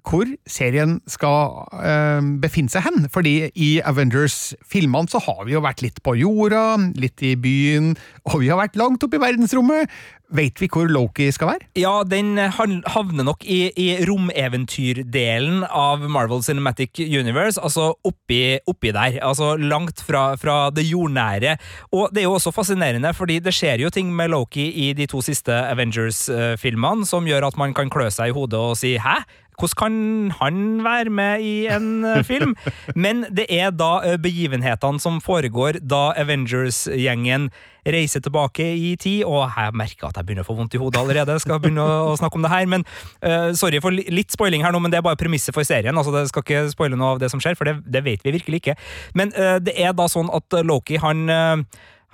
hvor 0.07 0.29
serien 0.49 0.99
skal 1.09 1.67
øh, 1.75 2.31
befinne 2.41 2.71
seg 2.71 2.85
hen. 2.87 3.09
Fordi 3.11 3.51
i 3.55 3.71
Avengers-filmene 3.83 5.11
så 5.11 5.21
har 5.25 5.43
vi 5.47 5.57
jo 5.57 5.63
vært 5.65 5.83
litt 5.85 6.01
på 6.05 6.15
jorda, 6.19 6.77
litt 6.95 7.21
i 7.25 7.35
byen, 7.35 7.93
og 8.29 8.41
vi 8.43 8.51
har 8.51 8.61
vært 8.61 8.79
langt 8.79 9.03
oppe 9.03 9.19
i 9.19 9.23
verdensrommet. 9.23 9.91
Vet 10.31 10.61
vi 10.63 10.69
hvor 10.71 10.87
Loki 10.87 11.27
skal 11.35 11.49
være? 11.49 11.65
Ja, 11.75 11.91
den 12.07 12.37
havner 12.39 13.25
nok 13.27 13.43
i, 13.43 13.65
i 13.75 13.87
romeventyrdelen 14.07 15.65
av 15.67 16.05
Marvel 16.07 16.39
Cinematic 16.45 17.01
Universe, 17.03 17.59
altså 17.59 17.89
oppi, 18.07 18.55
oppi 18.63 18.93
der. 18.95 19.19
Altså 19.19 19.57
langt 19.59 19.99
fra, 20.07 20.37
fra, 20.39 20.69
det 20.71 20.87
jordnære. 20.87 21.57
Og 21.91 22.15
det 22.15 22.23
er 22.23 22.29
jo 22.29 22.37
også 22.37 22.55
fascinerende, 22.55 23.11
fordi 23.17 23.41
det 23.43 23.53
skjer 23.57 23.83
jo 23.83 23.91
ting 23.91 24.15
med 24.15 24.31
Loki 24.31 24.69
i 24.87 24.93
de 24.95 25.09
to 25.11 25.19
siste 25.25 25.51
Avengers-filmene 25.51 27.07
som 27.07 27.27
gjør 27.27 27.49
at 27.51 27.59
man 27.59 27.75
kan 27.75 27.91
klø 27.91 28.07
seg 28.07 28.31
i 28.31 28.37
hodet 28.37 28.59
og 28.59 28.77
si 28.79 28.95
'hæ'? 28.95 29.23
Hvordan 29.61 29.77
kan 29.77 29.97
han 30.39 30.83
være 30.83 31.09
med 31.13 31.41
i 31.45 31.67
en 31.69 32.03
uh, 32.05 32.23
film? 32.25 32.55
Men 32.95 33.25
det 33.29 33.45
er 33.53 33.69
da 33.71 33.99
uh, 34.01 34.15
begivenhetene 34.21 35.01
som 35.01 35.19
foregår 35.21 35.77
da 35.85 36.11
Avengers-gjengen 36.17 37.51
reiser 37.85 38.21
tilbake 38.21 38.65
i 38.77 38.95
tid, 39.01 39.23
og 39.25 39.53
jeg 39.55 39.73
merker 39.77 40.09
at 40.09 40.17
jeg 40.17 40.25
begynner 40.25 40.45
å 40.45 40.49
få 40.49 40.57
vondt 40.57 40.75
i 40.77 40.81
hodet 40.81 41.01
allerede. 41.01 41.37
Jeg 41.37 41.45
skal 41.45 41.61
begynne 41.61 41.85
å 41.85 42.17
snakke 42.17 42.37
om 42.37 42.45
det 42.45 42.53
her, 42.53 42.65
men 42.69 42.85
uh, 43.21 43.53
Sorry 43.57 43.81
for 43.81 43.93
litt 43.93 44.33
spoiling 44.33 44.65
her 44.65 44.73
nå, 44.73 44.81
men 44.81 44.93
det 44.93 45.01
er 45.01 45.05
bare 45.05 45.19
premisset 45.19 45.53
for 45.53 45.65
serien. 45.67 45.97
altså 45.97 46.13
Det 46.13 46.27
skal 46.29 46.45
ikke 46.45 46.65
spoile 46.73 46.97
noe 46.97 47.15
av 47.15 47.21
det 47.21 47.31
som 47.33 47.41
skjer, 47.41 47.57
for 47.57 47.69
det, 47.69 47.79
det 47.85 48.03
vet 48.05 48.25
vi 48.25 48.35
virkelig 48.37 48.63
ikke. 48.63 48.77
Men 49.17 49.33
det 49.61 49.73
er 49.77 49.93
da 49.97 50.07
sånn 50.09 50.29
at 50.33 50.61
Loki, 50.65 50.97
han 51.01 51.29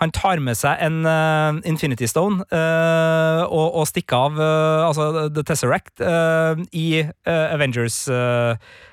Han 0.01 0.13
tar 0.13 0.41
med 0.43 0.57
seg 0.57 0.77
en 0.85 1.01
uh, 1.07 1.57
Infinity 1.67 2.05
Stone 2.09 2.45
uh, 2.51 3.41
og, 3.47 3.65
og, 3.81 3.87
stikker 3.89 4.27
av 4.27 4.37
uh, 4.37 4.85
altså 4.89 5.27
The 5.33 5.43
Tesseract 5.47 6.03
i 6.77 6.87
Avengers 7.25 8.05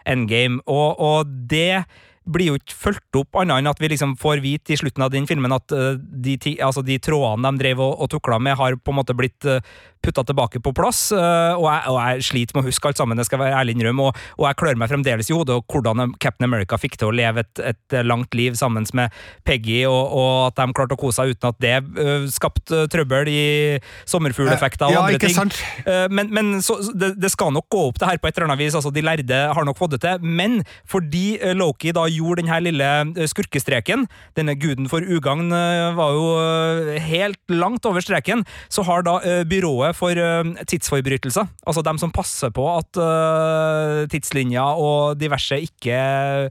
Endgame, 0.09 0.63
og, 0.65 1.01
og 1.01 1.31
det 1.51 1.85
blir 2.25 2.55
jo 2.55 2.57
ikke 2.57 2.77
fulgt 2.87 3.19
opp, 3.21 3.37
annet 3.37 3.61
enn 3.61 3.69
at 3.69 3.81
vi 3.83 3.91
liksom 3.93 4.15
får 4.21 4.41
vite 4.41 4.73
i 4.73 4.79
slutten 4.81 5.05
av 5.05 5.11
den 5.13 5.27
filmen 5.29 5.53
at 5.53 5.69
de, 5.69 6.39
altså 6.65 6.81
de 6.87 6.97
trådene 7.03 7.53
de 7.53 7.61
drev 7.61 7.83
og, 7.85 7.99
og 8.01 8.09
tukla 8.15 8.39
med, 8.41 8.57
har 8.57 8.79
på 8.81 8.95
en 8.95 8.99
måte 9.03 9.17
blitt 9.19 9.45
putta 10.05 10.25
tilbake 10.27 10.61
på 10.65 10.73
plass, 10.77 11.07
eh, 11.15 11.55
og 11.57 11.67
jeg, 11.69 11.83
og 11.91 11.99
jeg, 11.99 12.27
sliter 12.29 12.57
med 12.57 12.65
å 12.65 12.69
huske 12.69 12.91
alt 12.91 13.01
sammen, 13.01 13.19
det 13.19 13.27
skal 13.29 13.41
være 13.41 13.59
ærlig 13.61 13.77
innrømme, 13.79 14.09
og, 14.09 14.23
og, 14.39 14.47
jeg 14.49 14.59
klør 14.61 14.81
meg 14.81 14.91
fremdeles 14.93 15.31
i 15.31 15.37
hodet 15.37 15.57
og 15.59 15.65
hvordan 15.71 16.15
Captain 16.23 16.49
America 16.49 16.79
fikk 16.81 16.99
til 17.01 17.11
å 17.11 17.15
leve 17.15 17.45
et, 17.45 17.63
et 17.73 17.97
langt 18.05 18.35
liv 18.37 18.57
sammen 18.59 18.87
med 18.97 19.15
Peggy, 19.49 19.83
og, 19.89 20.03
og, 20.13 20.33
at 20.51 20.61
de 20.61 20.77
klarte 20.77 20.97
å 20.97 21.01
kose 21.01 21.23
seg 21.23 21.35
uten 21.35 21.51
at 21.51 21.61
det 21.63 21.75
uh, 21.97 22.27
skapte 22.33 22.85
trøbbel 22.91 23.29
i 23.31 23.45
sommerfugleffekter 24.11 24.91
og 24.91 24.97
ja, 24.97 25.03
andre 25.07 25.21
ting. 25.23 25.35
Sant? 25.37 25.59
Uh, 25.87 26.07
men, 26.13 26.33
men 26.35 26.51
så, 26.65 26.77
det, 26.93 27.15
det, 27.23 27.31
skal 27.33 27.55
nok 27.55 27.69
gå 27.73 27.85
opp 27.89 28.01
det 28.01 28.09
her 28.09 28.21
på 28.21 28.29
et 28.29 28.37
eller 28.37 28.51
annet 28.51 28.65
vis, 28.65 28.77
altså 28.77 28.93
de 28.95 29.05
lærde 29.05 29.41
har 29.57 29.69
nok 29.69 29.79
fått 29.79 29.97
det 29.97 30.03
til, 30.05 30.25
men 30.25 30.61
fordi 30.91 31.39
Loki 31.57 31.95
da 31.95 32.07
gjorde 32.11 32.43
denne 32.43 32.61
lille 32.67 32.91
skurkestreken, 33.31 34.07
denne 34.39 34.57
guden 34.59 34.89
for 34.91 35.05
ugagn 35.05 35.53
var 35.97 36.17
jo 36.17 36.99
helt 37.07 37.41
langt 37.53 37.87
over 37.89 38.05
streken, 38.05 38.43
så 38.73 38.85
har 38.87 39.05
da 39.07 39.19
byrået 39.49 39.94
for 39.97 40.19
uh, 40.19 40.45
tidsforbrytelser. 40.69 41.49
Altså 41.67 41.83
dem 41.87 41.99
som 42.01 42.13
passer 42.15 42.53
på 42.55 42.65
at 42.71 42.99
uh, 43.01 44.05
tidslinja 44.11 44.65
og 44.81 45.19
diverse 45.21 45.59
ikke 45.65 45.99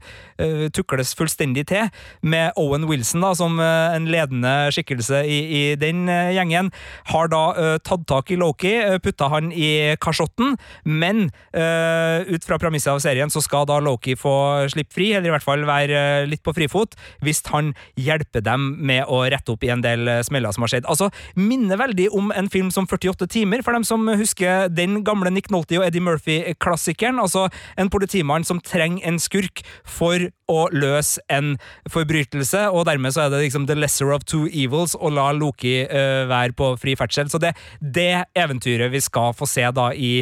uh, 0.00 0.66
tukles 0.74 1.14
fullstendig 1.18 1.66
til, 1.70 1.90
med 2.22 2.56
Owen 2.60 2.86
Wilson 2.88 3.24
da, 3.24 3.32
som 3.38 3.60
en 3.60 4.08
ledende 4.10 4.52
skikkelse 4.74 5.22
i, 5.28 5.38
i 5.44 5.62
den 5.78 6.08
gjengen, 6.08 6.70
har 7.10 7.28
da 7.32 7.42
tatt 7.84 8.04
tak 8.08 8.32
i 8.32 8.38
Loki, 8.40 8.72
putta 9.02 9.28
han 9.32 9.50
i 9.52 9.94
kasjotten, 10.02 10.56
men 10.84 11.26
ut 11.54 12.46
fra 12.46 12.58
premisset 12.60 12.92
av 12.92 13.00
serien 13.02 13.32
så 13.32 13.42
skal 13.44 13.66
da 13.68 13.78
Loki 13.82 14.16
få 14.18 14.34
slippe 14.72 14.96
fri, 14.96 15.10
eller 15.14 15.30
i 15.30 15.34
hvert 15.34 15.46
fall 15.46 15.64
være 15.68 16.26
litt 16.28 16.42
på 16.44 16.54
frifot, 16.56 16.96
hvis 17.24 17.42
han 17.52 17.72
hjelper 18.00 18.44
dem 18.44 18.66
med 18.84 19.06
å 19.08 19.22
rette 19.32 19.54
opp 19.54 19.64
i 19.66 19.72
en 19.74 19.84
del 19.84 20.10
smeller 20.26 20.54
som 20.54 20.66
har 20.66 20.74
skjedd. 20.74 20.88
Altså, 20.90 21.10
minner 21.38 21.80
veldig 21.80 22.10
om 22.16 22.32
en 22.34 22.50
film 22.52 22.72
som 22.74 22.88
48 22.90 23.30
timer, 23.34 23.62
for 23.66 23.76
dem 23.76 23.84
som 23.86 24.06
husker 24.08 24.70
den 24.72 25.02
gamle 25.06 25.32
Nick 25.34 25.50
Nolte 25.52 25.80
og 25.80 25.86
Eddie 25.88 26.04
Murphy-klassikeren. 26.04 27.20
Altså 27.22 27.48
en 27.80 27.90
politimann 27.92 28.46
som 28.46 28.62
trenger 28.62 29.04
en 29.08 29.20
skurk 29.22 29.64
for 29.84 30.28
å 30.50 30.66
løse 30.74 31.22
en 31.32 31.54
forbrytelse, 31.90 32.66
og 32.70 32.86
dermed 32.88 33.14
så 33.14 33.24
er 33.24 33.32
det 33.32 33.44
liksom 33.46 33.68
the 33.68 33.76
lesser 33.78 34.12
of 34.14 34.26
two 34.28 34.46
evils 34.52 34.96
å 34.96 35.12
la 35.12 35.30
Loki 35.36 35.80
uh, 35.88 36.24
være 36.30 36.56
på 36.56 36.74
fri 36.80 36.96
ferdsel. 37.00 37.30
Så 37.32 37.40
det, 37.42 37.54
det 37.80 38.24
eventyret 38.38 38.92
vi 38.92 39.02
skal 39.04 39.34
få 39.36 39.48
se 39.48 39.64
da 39.74 39.90
i 39.96 40.18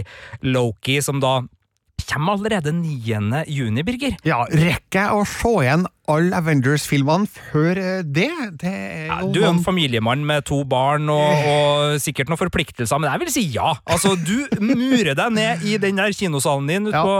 Loki, 0.46 1.00
som 1.04 1.20
da 1.22 1.40
kommer 2.12 2.36
allerede 2.36 2.72
9. 2.76 3.44
juni, 3.48 3.82
Birger. 3.86 4.16
Ja, 4.26 4.44
rekker 4.50 5.06
jeg 5.06 5.16
å 5.16 5.26
se 5.28 5.52
igjen 5.64 5.88
alle 6.10 6.34
Avengers-filmene 6.36 7.28
før 7.30 7.78
det? 7.78 8.12
det? 8.14 8.28
det 8.60 8.72
ja, 9.06 9.18
du 9.22 9.38
er 9.40 9.48
en 9.52 9.62
familiemann 9.62 10.24
med 10.26 10.44
to 10.48 10.62
barn 10.68 11.06
og, 11.12 11.44
og, 11.52 11.96
sikkert 12.02 12.30
noen 12.30 12.40
forpliktelser, 12.40 13.00
men 13.00 13.12
jeg 13.12 13.22
vil 13.22 13.32
si 13.32 13.44
ja. 13.54 13.74
Altså, 13.86 14.14
Du 14.18 14.34
murer 14.60 15.14
deg 15.18 15.34
ned 15.36 15.66
i 15.68 15.78
den 15.82 16.00
der 16.00 16.14
kinosalen 16.16 16.68
din 16.70 16.90
ja. 16.90 17.04
på, 17.06 17.14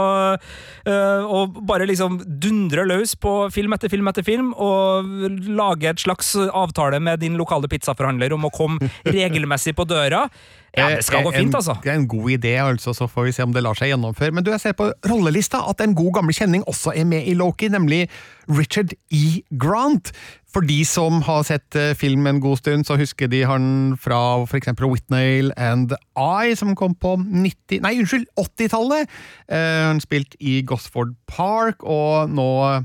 uh, 0.89 1.31
og 1.39 1.61
bare 1.67 1.87
liksom 1.89 2.19
dundrer 2.27 2.89
løs 2.89 3.15
på 3.15 3.35
film 3.55 3.77
etter 3.77 3.91
film 3.93 4.11
etter 4.11 4.25
film, 4.27 4.51
og 4.53 5.07
lager 5.47 5.93
et 5.93 6.03
slags 6.03 6.35
avtale 6.43 6.99
med 7.03 7.23
din 7.23 7.39
lokale 7.39 7.71
pizzaforhandler 7.71 8.35
om 8.35 8.49
å 8.49 8.53
komme 8.53 8.91
regelmessig 9.15 9.75
på 9.77 9.87
døra. 9.89 10.27
Ja, 10.73 10.87
det 10.89 11.03
skal 11.05 11.21
gå 11.21 11.29
eh, 11.29 11.37
fint, 11.43 11.53
altså. 11.53 11.75
Det 11.83 11.91
er 11.91 11.99
en 11.99 12.07
god 12.09 12.29
idé, 12.33 12.53
altså, 12.57 12.95
så 12.97 13.05
får 13.07 13.27
vi 13.27 13.31
se 13.35 13.45
om 13.45 13.51
det 13.53 13.61
lar 13.61 13.77
seg 13.77 13.91
gjennomføre. 13.91 14.33
Men 14.33 14.45
du, 14.45 14.49
jeg 14.55 14.61
ser 14.63 14.77
på 14.77 14.87
rollelista 15.05 15.61
at 15.69 15.83
en 15.85 15.93
god 15.93 16.15
gammel 16.17 16.33
kjenning 16.33 16.65
også 16.69 16.95
er 16.97 17.05
med 17.05 17.27
i 17.29 17.35
Loki, 17.37 17.69
nemlig 17.69 18.07
Richard 18.49 18.95
E. 19.13 19.43
Grant. 19.61 20.09
For 20.53 20.65
de 20.65 20.79
som 20.85 21.21
har 21.25 21.45
sett 21.45 21.77
eh, 21.77 21.93
film 21.97 22.25
en 22.29 22.41
god 22.41 22.63
stund, 22.63 22.87
så 22.89 22.97
husker 22.97 23.29
de 23.29 23.43
han 23.45 23.93
fra 24.01 24.41
f.eks. 24.47 24.73
Whitnail 24.81 25.53
and 25.57 25.93
I, 26.17 26.55
som 26.57 26.73
kom 26.77 26.97
på 26.97 27.15
90, 27.21 27.81
nei, 27.85 27.95
unnskyld, 28.01 28.25
80-tallet. 28.41 29.17
Eh, 29.53 29.81
han 29.91 30.01
spilte 30.01 30.41
i 30.41 30.61
Gosford 30.65 31.13
Park, 31.29 31.85
og 31.85 32.33
nå 32.33 32.51
uh, 32.73 32.81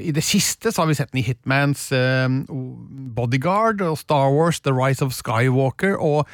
i 0.00 0.12
det 0.12 0.24
siste 0.24 0.72
så 0.72 0.82
har 0.82 0.88
vi 0.88 0.96
sett 0.96 1.12
den 1.12 1.20
i 1.20 1.26
Hitmans 1.26 1.90
Bodyguard 3.16 3.80
og 3.84 3.98
Star 4.00 4.32
Wars 4.32 4.60
The 4.60 4.72
Rise 4.76 5.04
of 5.04 5.16
Skywalker. 5.16 5.96
og 5.96 6.28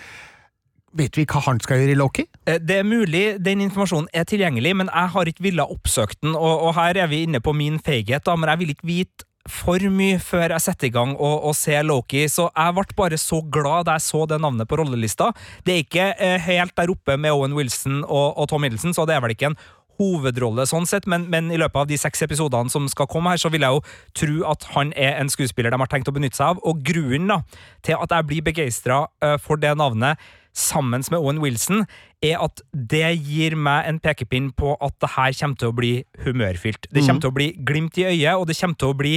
Vet 0.97 1.18
vi 1.18 1.26
hva 1.28 1.42
han 1.45 1.61
skal 1.61 1.83
gjøre 1.83 1.92
i 1.92 1.99
Loki? 1.99 2.25
Det 2.64 2.78
er 2.80 2.87
mulig 2.87 3.25
den 3.45 3.61
informasjonen 3.66 4.09
er 4.16 4.25
tilgjengelig, 4.28 4.75
men 4.80 4.88
jeg 4.88 5.14
har 5.14 5.30
ikke 5.30 5.45
villet 5.45 5.75
oppsøke 5.76 6.16
den. 6.23 6.37
Og, 6.37 6.54
og, 6.68 6.71
her 6.78 7.04
er 7.04 7.11
vi 7.11 7.25
inne 7.26 7.42
på 7.45 7.52
min 7.57 7.76
feighet, 7.85 8.25
da, 8.25 8.37
men 8.37 8.49
jeg 8.52 8.62
vil 8.62 8.76
ikke 8.76 8.88
vite 8.88 9.28
for 9.49 9.80
mye 9.92 10.18
før 10.21 10.52
jeg 10.52 10.64
setter 10.64 10.90
i 10.90 10.92
gang 10.92 11.14
og, 11.16 11.47
og 11.49 11.54
ser 11.57 11.87
Loki, 11.88 12.26
så 12.28 12.50
jeg 12.50 12.75
ble 12.76 12.97
bare 12.99 13.18
så 13.21 13.40
glad 13.40 13.88
da 13.88 13.97
jeg 13.97 14.04
så 14.04 14.25
det 14.28 14.40
navnet 14.45 14.68
på 14.68 14.76
rollelista. 14.80 15.30
Det 15.64 15.75
er 15.75 15.85
ikke 15.85 16.09
eh, 16.14 16.37
helt 16.49 16.76
der 16.76 16.92
oppe 16.92 17.16
med 17.16 17.33
Owen 17.33 17.57
Wilson 17.57 18.02
og, 18.02 18.37
og 18.37 18.49
Tom 18.50 18.64
Middleton, 18.64 18.97
så 18.97 19.07
det 19.09 19.16
er 19.16 19.25
vel 19.25 19.37
ikke 19.37 19.52
en 19.52 19.59
hovedrolle, 19.98 20.66
sånn 20.68 20.86
sett, 20.88 21.08
men, 21.10 21.26
men, 21.32 21.52
i 21.52 21.58
løpet 21.60 21.82
av 21.82 21.90
de 21.90 21.98
seks 22.00 22.22
episodene 22.26 22.72
som 22.72 22.88
skal 22.90 23.08
komme 23.10 23.34
her, 23.34 23.40
så 23.42 23.50
vil 23.52 23.66
jeg 23.66 23.76
jo 23.76 23.84
tro 24.22 24.36
at 24.52 24.66
han 24.74 24.92
er 24.96 25.18
en 25.18 25.30
skuespiller 25.32 25.74
de 25.74 25.80
har 25.82 25.90
tenkt 25.90 26.10
å 26.10 26.14
benytte 26.14 26.38
seg 26.38 26.54
av. 26.54 26.62
Og 26.68 26.82
grunnen 26.86 27.30
da, 27.32 27.40
til 27.86 27.98
at 27.98 28.14
jeg 28.14 28.28
blir 28.30 28.44
begeistra 28.46 29.06
eh, 29.24 29.36
for 29.42 29.60
det 29.60 29.74
navnet, 29.78 30.20
sammen 30.58 31.04
med 31.10 31.18
Owen 31.20 31.38
Wilson, 31.42 31.84
er 32.24 32.40
at 32.42 32.62
det 32.72 33.12
gir 33.22 33.54
meg 33.54 33.86
en 33.86 34.00
pekepinn 34.02 34.50
på 34.58 34.74
at 34.82 34.96
det 35.02 35.12
her 35.14 35.36
kommer 35.38 35.60
til 35.60 35.70
å 35.70 35.76
bli 35.76 35.92
humørfylt. 36.24 36.88
Det 36.90 37.04
kommer 37.04 37.20
mm. 37.20 37.22
til 37.22 37.30
å 37.30 37.36
bli 37.36 37.48
glimt 37.68 38.00
i 38.00 38.08
øyet, 38.08 38.34
og 38.34 38.48
det 38.48 38.58
kommer 38.58 38.80
til 38.80 38.90
å 38.90 38.98
bli 38.98 39.14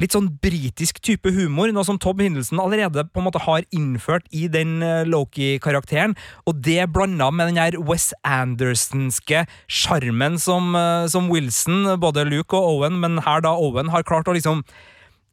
litt 0.00 0.14
sånn 0.14 0.30
britisk 0.42 0.98
type 1.04 1.30
humor, 1.36 1.70
noe 1.70 1.86
som 1.86 1.98
Tom 2.02 2.18
Hindelsen 2.22 2.58
allerede 2.62 3.04
på 3.06 3.20
en 3.20 3.28
måte 3.28 3.42
har 3.44 3.66
innført 3.74 4.26
i 4.34 4.48
den 4.50 4.80
eh, 4.82 5.04
Loki-karakteren. 5.06 6.16
Og 6.50 6.58
det 6.66 6.88
blanda 6.94 7.30
med 7.30 7.52
den 7.52 7.60
her 7.62 7.78
Wes 7.86 8.10
Andersonske 8.26 9.44
sjarmen 9.70 10.40
som, 10.42 10.74
eh, 10.78 11.06
som, 11.12 11.30
Wilson, 11.30 11.94
både 12.02 12.26
Luke 12.26 12.58
og 12.58 12.72
Owen, 12.74 12.98
men 13.04 13.22
her 13.22 13.44
da 13.46 13.54
Owen 13.54 13.94
har 13.94 14.06
klart 14.06 14.28
å 14.30 14.34
liksom 14.34 14.64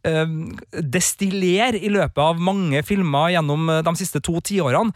øh, 0.08 0.38
destillere 0.78 1.82
i 1.82 1.90
løpet 1.90 2.22
av 2.22 2.42
mange 2.42 2.86
filmer 2.86 3.34
gjennom 3.34 3.70
de 3.82 3.98
siste 3.98 4.22
to 4.22 4.38
tiårene. 4.46 4.94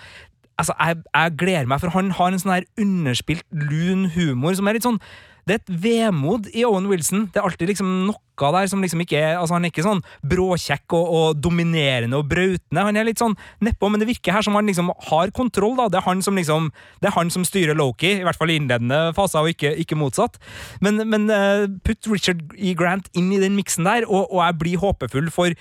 Altså, 0.56 0.76
jeg, 0.78 1.02
jeg 1.10 1.38
gleder 1.42 1.68
meg, 1.68 1.82
for 1.82 1.92
han 1.92 2.14
har 2.16 2.32
en 2.32 2.40
sånn 2.40 2.54
her 2.54 2.68
underspilt, 2.80 3.44
lun 3.50 4.12
humor 4.14 4.54
som 4.56 4.70
er 4.70 4.78
litt 4.78 4.86
sånn 4.86 5.02
det 5.46 5.54
er 5.54 5.60
et 5.62 5.74
vemod 5.84 6.48
i 6.58 6.64
Owen 6.66 6.88
Wilson. 6.90 7.28
Det 7.30 7.38
er 7.38 7.46
alltid 7.46 7.70
liksom 7.70 7.90
noe 8.08 8.22
der 8.36 8.68
som 8.68 8.82
liksom 8.84 9.00
ikke 9.00 9.16
er 9.16 9.38
altså 9.40 9.56
Han 9.56 9.64
er 9.64 9.72
ikke 9.72 9.86
sånn 9.86 10.02
bråkjekk 10.28 10.92
og, 10.98 11.12
og 11.18 11.38
dominerende 11.40 12.18
og 12.18 12.25
brautende. 12.28 12.86
Han 12.90 12.98
er 12.98 13.08
litt 13.08 13.22
sånn 13.22 13.38
nedpå, 13.64 13.88
men 13.88 14.02
det 14.02 14.10
virker 14.10 14.36
her 14.36 14.44
som 14.44 14.58
han 14.58 14.68
liksom 14.68 14.90
har 15.12 15.32
kontroll. 15.38 15.78
da 15.78 15.88
Det 15.94 16.02
er 16.02 16.08
han 16.10 16.24
som 16.25 16.36
liksom 16.36 16.72
Det 17.00 17.12
er 17.12 17.16
han 17.16 17.32
som 17.32 17.46
styrer 17.48 17.78
Loki, 17.78 18.18
i 18.20 18.25
hvert 18.25 18.42
fall 18.42 18.52
i 18.52 18.58
innledende 18.60 19.14
faser, 19.16 19.46
og 19.46 19.54
ikke, 19.54 19.75
ikke 19.86 20.00
motsatt. 20.00 20.42
Men, 20.82 21.06
men 21.08 21.30
uh, 21.30 21.70
putt 21.86 22.10
Richard 22.12 22.42
E. 22.58 22.74
Grant 22.75 23.08
inn 23.14 23.32
i 23.32 23.40
den 23.40 23.56
miksen 23.56 23.86
der, 23.88 24.10
og, 24.10 24.28
og 24.34 24.42
jeg 24.42 24.60
blir 24.60 24.82
håpefull 24.82 25.30
for 25.32 25.54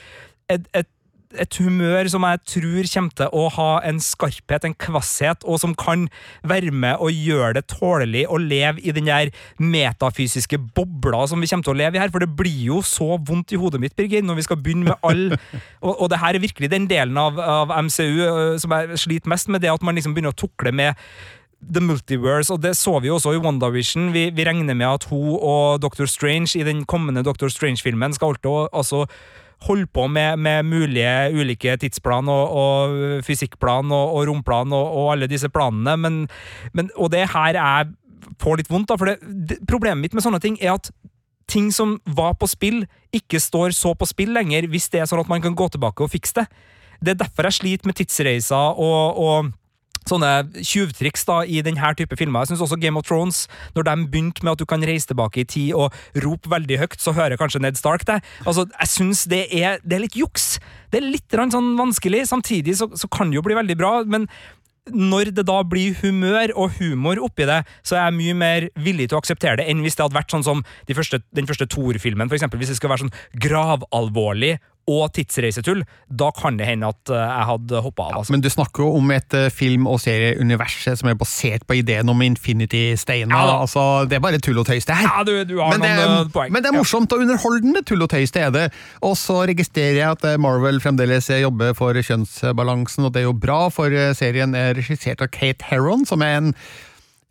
et, 0.51 0.67
et 0.75 0.89
et 1.41 1.59
humør 1.61 2.09
som 2.11 2.25
jeg 2.27 2.41
tror 2.55 2.89
kommer 2.95 3.17
til 3.19 3.35
å 3.35 3.45
ha 3.57 3.69
en 3.89 4.01
skarphet, 4.03 4.67
en 4.67 4.77
kvasshet, 4.79 5.45
og 5.45 5.61
som 5.63 5.75
kan 5.79 6.07
være 6.47 6.73
med 6.73 7.03
og 7.03 7.13
gjøre 7.13 7.57
det 7.59 7.67
tålelig 7.73 8.25
å 8.31 8.41
leve 8.41 8.83
i 8.85 8.95
den 8.95 9.11
der 9.11 9.33
metafysiske 9.59 10.59
bobla 10.77 11.25
som 11.31 11.43
vi 11.43 11.51
kommer 11.51 11.67
til 11.67 11.75
å 11.75 11.81
leve 11.83 11.99
i 11.99 12.03
her. 12.03 12.13
For 12.15 12.25
det 12.25 12.33
blir 12.39 12.65
jo 12.71 12.81
så 12.87 13.15
vondt 13.19 13.55
i 13.55 13.61
hodet 13.61 13.83
mitt, 13.83 13.97
Birgit, 13.97 14.25
når 14.27 14.41
vi 14.41 14.47
skal 14.49 14.61
begynne 14.61 14.93
med 14.93 15.07
all 15.07 15.23
Og, 15.85 15.93
og 16.03 16.09
det 16.11 16.19
her 16.21 16.37
er 16.37 16.43
virkelig 16.43 16.71
den 16.73 16.87
delen 16.89 17.17
av, 17.21 17.39
av 17.39 17.73
MCU 17.85 18.59
som 18.61 18.73
jeg 18.73 18.99
sliter 19.01 19.31
mest 19.31 19.51
med, 19.53 19.63
det 19.63 19.73
at 19.73 19.85
man 19.85 19.97
liksom 19.97 20.15
begynner 20.17 20.33
å 20.33 20.39
tukle 20.39 20.73
med 20.75 20.99
The 21.65 21.81
Multiverse, 21.81 22.53
og 22.53 22.63
det 22.63 22.75
så 22.77 22.99
vi 23.01 23.09
jo 23.09 23.17
også 23.19 23.35
i 23.35 23.41
WandaVision. 23.41 24.11
Vi, 24.15 24.29
vi 24.35 24.45
regner 24.47 24.77
med 24.77 24.87
at 24.89 25.07
hun 25.11 25.37
og 25.39 25.81
Doctor 25.83 26.09
Strange 26.11 26.53
i 26.59 26.65
den 26.67 26.85
kommende 26.89 27.25
Doctor 27.25 27.49
Strange-filmen 27.53 28.17
skal 28.17 28.37
altså 28.73 29.05
holde 29.67 29.87
på 29.87 30.07
med, 30.11 30.39
med, 30.43 30.67
mulige 30.69 31.15
ulike 31.33 31.77
tidsplan 31.81 32.29
og, 32.29 32.55
og 32.59 33.25
fysikkplan 33.25 33.93
og, 33.95 34.17
og 34.19 34.29
romplan 34.29 34.75
og, 34.75 34.87
og, 34.91 35.13
alle 35.15 35.31
disse 35.31 35.49
planene, 35.49 35.97
men, 35.97 36.21
men, 36.73 36.91
og 36.97 37.13
det 37.15 37.29
her 37.33 37.61
er 37.61 37.93
får 38.41 38.61
litt 38.61 38.71
vondt, 38.73 38.89
da, 38.91 38.99
for 39.01 39.11
det, 39.11 39.19
det, 39.49 39.61
problemet 39.69 40.03
mitt 40.03 40.15
med 40.17 40.25
sånne 40.25 40.41
ting 40.43 40.57
er 40.63 40.75
at 40.75 40.91
ting 41.51 41.69
som 41.75 41.99
var 42.17 42.37
på 42.41 42.49
spill, 42.49 42.85
ikke 43.15 43.41
står 43.41 43.75
så 43.77 43.93
på 43.97 44.09
spill 44.09 44.33
lenger, 44.35 44.69
hvis 44.73 44.89
det 44.93 45.03
er 45.03 45.11
sånn 45.11 45.23
at 45.23 45.31
man 45.31 45.45
kan 45.45 45.57
gå 45.57 45.69
tilbake 45.73 46.05
og 46.05 46.13
fikse 46.13 46.41
det. 46.41 46.47
Det 47.05 47.13
er 47.13 47.21
derfor 47.21 47.49
jeg 47.49 47.59
sliter 47.59 47.91
med 47.91 47.99
tidsreiser 47.99 48.81
og, 48.81 49.21
og 49.21 49.53
sånne 50.09 50.33
tjuvtriks 50.61 51.27
da, 51.29 51.41
i 51.45 51.63
denne 51.65 51.93
type 51.99 52.17
filmer. 52.19 52.45
Jeg 52.45 52.55
synes 52.55 52.65
også 52.67 52.81
Game 52.81 53.01
of 53.01 53.07
Thrones, 53.09 53.45
når 53.77 53.89
de 53.89 53.97
begynte 54.13 54.45
med 54.45 54.55
at 54.55 54.63
du 54.63 54.69
kan 54.69 54.85
reise 54.85 55.11
tilbake 55.11 55.43
i 55.43 55.49
tid 55.49 55.75
og 55.79 55.95
rope 56.25 56.51
veldig 56.53 56.81
høyt, 56.83 56.99
så 57.01 57.15
hører 57.17 57.41
kanskje 57.41 57.63
Ned 57.65 57.79
Stark 57.81 58.07
det. 58.09 58.21
Altså, 58.45 58.67
jeg 58.81 58.93
synes 58.93 59.25
det 59.31 59.45
det 59.55 59.97
er 59.97 60.03
litt 60.03 60.19
juks. 60.19 60.59
Det 60.93 61.01
er 61.01 61.09
litt 61.09 61.35
sånn 61.35 61.75
vanskelig. 61.79 62.25
Samtidig 62.31 62.77
så, 62.79 62.91
så 62.97 63.09
kan 63.11 63.31
det 63.31 63.41
jo 63.41 63.47
bli 63.47 63.57
veldig 63.57 63.79
bra, 63.81 63.97
men 64.09 64.29
når 64.93 65.31
det 65.33 65.47
da 65.49 65.63
blir 65.65 65.97
humør 66.03 66.53
og 66.61 66.77
humor 66.79 67.21
oppi 67.25 67.47
det, 67.49 67.63
så 67.87 67.97
er 67.97 68.03
jeg 68.05 68.19
mye 68.19 68.35
mer 68.37 68.67
villig 68.77 69.09
til 69.09 69.17
å 69.17 69.23
akseptere 69.23 69.63
det 69.63 69.69
enn 69.71 69.81
hvis 69.85 69.97
det 69.97 70.05
hadde 70.05 70.19
vært 70.19 70.35
sånn 70.35 70.45
som 70.45 70.61
de 70.89 70.97
første, 70.97 71.23
den 71.33 71.49
første 71.49 71.69
Thor-filmen, 71.73 72.29
eksempel. 72.29 72.61
Hvis 72.61 72.75
det 72.75 72.79
skal 72.81 72.93
være 72.93 73.07
sånn 73.07 73.17
gravalvorlig 73.47 74.59
og 74.91 75.13
tidsreisetull, 75.17 75.83
da 76.13 76.29
kan 76.37 76.59
det 76.59 76.67
hende 76.69 76.91
at 76.93 77.13
eh, 77.13 77.21
jeg 77.21 77.49
hadde 77.51 77.83
hoppa 77.85 78.09
av. 78.09 78.19
Altså. 78.21 78.35
Men 78.35 78.45
du 78.45 78.51
snakker 78.53 78.85
jo 78.85 78.99
om 78.99 79.13
et 79.15 79.37
eh, 79.37 79.51
film- 79.55 79.89
og 79.91 80.01
serieunivers 80.03 80.77
som 80.85 81.11
er 81.11 81.19
basert 81.19 81.65
på 81.69 81.79
ideen 81.81 82.11
om 82.13 82.21
Infinity-steiner. 82.25 83.35
Ja 83.35 83.59
altså, 83.63 84.05
det 84.09 84.19
er 84.19 84.25
bare 84.25 84.41
tull 84.45 84.61
og 84.61 84.69
tøys, 84.69 84.87
det 84.89 84.99
her. 84.99 85.09
Ja, 85.09 85.25
du, 85.27 85.33
du 85.49 85.57
har 85.63 85.77
men, 85.77 85.85
noen 85.85 86.05
er, 86.05 86.15
eh, 86.21 86.33
poeng. 86.35 86.53
men 86.53 86.65
det 86.65 86.73
er 86.73 86.77
morsomt 86.77 87.13
og 87.17 87.25
underholdende 87.25 87.85
tull 87.89 88.05
og 88.05 88.13
tøys, 88.13 88.35
det 88.35 88.47
er 88.47 88.55
det. 88.55 88.65
Og 89.05 89.17
så 89.21 89.41
registrerer 89.49 90.01
jeg 90.03 90.19
at 90.19 90.41
Marvel 90.43 90.83
fremdeles 90.85 91.31
jobber 91.41 91.77
for 91.79 91.97
kjønnsbalansen, 91.97 93.09
og 93.09 93.15
det 93.15 93.25
er 93.25 93.31
jo 93.31 93.37
bra, 93.37 93.63
for 93.73 93.93
serien 94.19 94.57
er 94.59 94.75
regissert 94.77 95.25
av 95.25 95.33
Kate 95.35 95.71
Heron, 95.71 96.05
som 96.09 96.25
er 96.25 96.41
en 96.43 96.53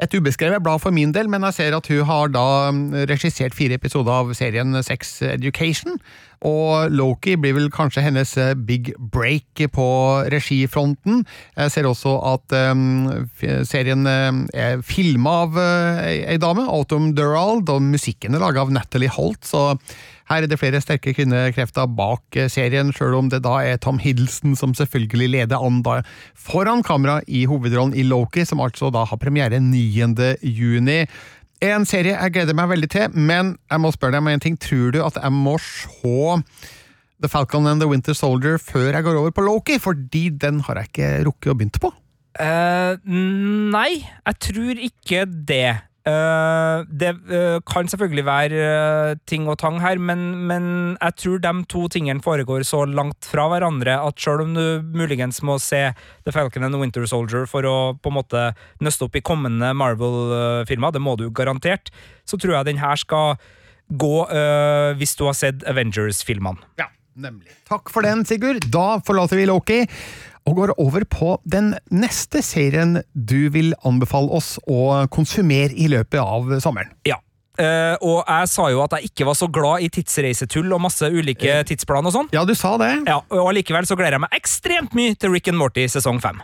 et 0.03 0.15
ubeskrevet 0.19 0.63
blad 0.63 0.81
for 0.83 0.95
min 0.95 1.13
del, 1.15 1.29
men 1.31 1.45
jeg 1.47 1.57
ser 1.57 1.77
at 1.77 1.87
hun 1.91 2.03
har 2.09 2.31
da 2.33 2.45
mm, 2.75 3.05
regissert 3.09 3.55
fire 3.55 3.79
episoder 3.79 4.11
av 4.13 4.33
serien 4.37 4.75
Sex 4.83 5.21
Education. 5.25 5.99
Og 6.43 6.91
Loki 6.91 7.37
blir 7.39 7.55
vel 7.55 7.69
kanskje 7.71 8.03
hennes 8.03 8.35
eh, 8.41 8.51
big 8.53 8.91
break 9.13 9.63
på 9.71 9.87
regifronten. 10.33 11.23
Jeg 11.55 11.71
ser 11.71 11.87
også 11.87 12.17
at 12.33 12.55
um, 12.73 13.07
serien 13.67 14.03
eh, 14.09 14.41
er 14.65 14.83
filma 14.83 15.37
av 15.45 15.55
uh, 15.55 16.01
ei 16.03 16.39
dame, 16.41 16.67
Autumn 16.67 17.13
Durald, 17.15 17.71
og 17.71 17.85
musikken 17.87 18.35
er 18.35 18.43
laga 18.43 18.65
av 18.65 18.75
Natalie 18.75 19.11
Holt. 19.13 19.47
så 19.47 19.71
her 20.31 20.43
er 20.43 20.49
det 20.49 20.59
flere 20.61 20.81
sterke 20.83 21.13
kvinnekrefter 21.15 21.89
bak 21.97 22.37
eh, 22.39 22.49
serien, 22.51 22.93
sjøl 22.95 23.17
om 23.17 23.29
det 23.31 23.41
da 23.45 23.57
er 23.65 23.79
Tom 23.81 23.99
Hiddleston 24.01 24.55
som 24.59 24.75
selvfølgelig 24.77 25.31
leder 25.35 25.63
an 25.63 25.81
da 25.85 25.99
foran 26.33 26.83
kamera 26.85 27.19
i 27.27 27.45
hovedrollen 27.49 27.95
i 27.97 28.05
Loki, 28.07 28.45
som 28.47 28.63
altså 28.63 28.91
da 28.93 29.05
har 29.09 29.21
premiere 29.21 29.59
9. 29.59 30.35
juni. 30.41 31.03
En 31.63 31.87
serie 31.87 32.15
jeg 32.15 32.35
gleder 32.35 32.55
meg 32.57 32.71
veldig 32.71 32.91
til, 32.91 33.13
men 33.15 33.55
jeg 33.71 33.83
må 33.83 33.91
spørre 33.95 34.17
deg 34.17 34.23
om 34.23 34.31
en 34.33 34.43
ting. 34.43 34.57
Tror 34.59 34.91
du 34.91 34.99
at 35.03 35.19
jeg 35.19 35.31
må 35.35 35.55
se 35.61 36.31
The 37.23 37.29
Falcon 37.31 37.69
and 37.71 37.79
the 37.79 37.87
Winter 37.87 38.15
Soldier 38.17 38.57
før 38.59 38.91
jeg 38.91 39.05
går 39.05 39.19
over 39.19 39.31
på 39.31 39.45
Loki? 39.45 39.77
Fordi 39.79 40.27
den 40.43 40.59
har 40.67 40.81
jeg 40.81 40.91
ikke 40.91 41.11
rukket 41.29 41.53
å 41.53 41.57
begynne 41.59 41.83
på. 41.83 41.93
Uh, 42.33 42.97
nei, 43.05 44.01
jeg 44.01 44.39
tror 44.41 44.79
ikke 44.89 45.23
det. 45.29 45.77
Eh, 46.03 46.83
det 46.99 47.13
uh, 47.31 47.61
kan 47.63 47.87
selvfølgelig 47.87 48.25
være 48.27 48.57
uh, 48.59 49.19
ting 49.29 49.45
og 49.47 49.55
tang 49.61 49.77
her, 49.79 49.95
men, 49.95 50.33
men 50.49 50.65
jeg 50.97 51.15
tror 51.21 51.37
de 51.45 51.53
to 51.71 51.85
tingene 51.87 52.23
foregår 52.23 52.65
så 52.67 52.81
langt 52.83 53.23
fra 53.23 53.45
hverandre 53.47 53.95
at 54.03 54.19
selv 54.19 54.43
om 54.43 54.51
du 54.57 54.83
muligens 54.83 55.39
må 55.47 55.55
se 55.63 55.93
The 56.25 56.33
Falcon 56.35 56.67
and 56.67 56.75
Winter 56.75 57.07
Soldier 57.07 57.47
for 57.47 57.63
å 57.63 57.75
på 57.95 58.11
en 58.11 58.17
måte 58.17 58.43
nøste 58.83 59.07
opp 59.07 59.15
i 59.15 59.23
kommende 59.23 59.71
Marvel-filmer, 59.79 60.91
det 60.91 61.03
må 61.03 61.15
du 61.15 61.29
garantert, 61.31 61.93
så 62.27 62.35
tror 62.35 62.57
jeg 62.57 62.73
den 62.73 62.83
her 62.83 62.99
skal 62.99 63.37
gå 63.87 64.13
hvis 64.97 65.15
du 65.19 65.25
har 65.27 65.35
sett 65.37 65.63
Avengers-filmene. 65.69 66.63
Ja, 66.79 66.87
nemlig. 67.19 67.51
Takk 67.69 67.91
for 67.93 68.03
den, 68.03 68.23
Sigurd. 68.27 68.63
Da 68.73 68.97
forlater 69.05 69.39
vi 69.39 69.47
Loki 69.47 69.81
og 70.45 70.55
går 70.57 70.73
over 70.81 71.05
på 71.07 71.35
den 71.43 71.73
neste 71.91 72.43
serien 72.43 73.01
du 73.13 73.49
vil 73.53 73.73
anbefale 73.87 74.31
oss 74.35 74.57
å 74.67 75.05
konsumere 75.13 75.73
i 75.75 75.89
løpet 75.91 76.19
av 76.21 76.57
sommeren. 76.63 76.91
Ja. 77.07 77.19
Uh, 77.53 77.93
og 78.01 78.23
jeg 78.25 78.49
sa 78.49 78.63
jo 78.73 78.79
at 78.81 78.95
jeg 78.97 79.11
ikke 79.11 79.27
var 79.29 79.37
så 79.37 79.45
glad 79.45 79.83
i 79.85 79.89
tidsreisetull 79.93 80.71
og 80.73 80.81
masse 80.87 81.05
ulike 81.05 81.59
tidsplan 81.69 82.09
og 82.09 82.15
sånn. 82.15 82.31
Ja, 82.33 82.41
du 82.49 82.55
sa 82.57 82.73
det. 82.81 82.89
Ja, 83.05 83.19
og 83.29 83.51
allikevel 83.51 83.85
så 83.85 83.97
gleder 83.99 84.17
jeg 84.17 84.25
meg 84.25 84.33
ekstremt 84.39 84.97
mye 84.97 85.13
til 85.13 85.35
Rick 85.35 85.51
and 85.51 85.61
Morty 85.61 85.85
sesong 85.85 86.17
fem. 86.23 86.41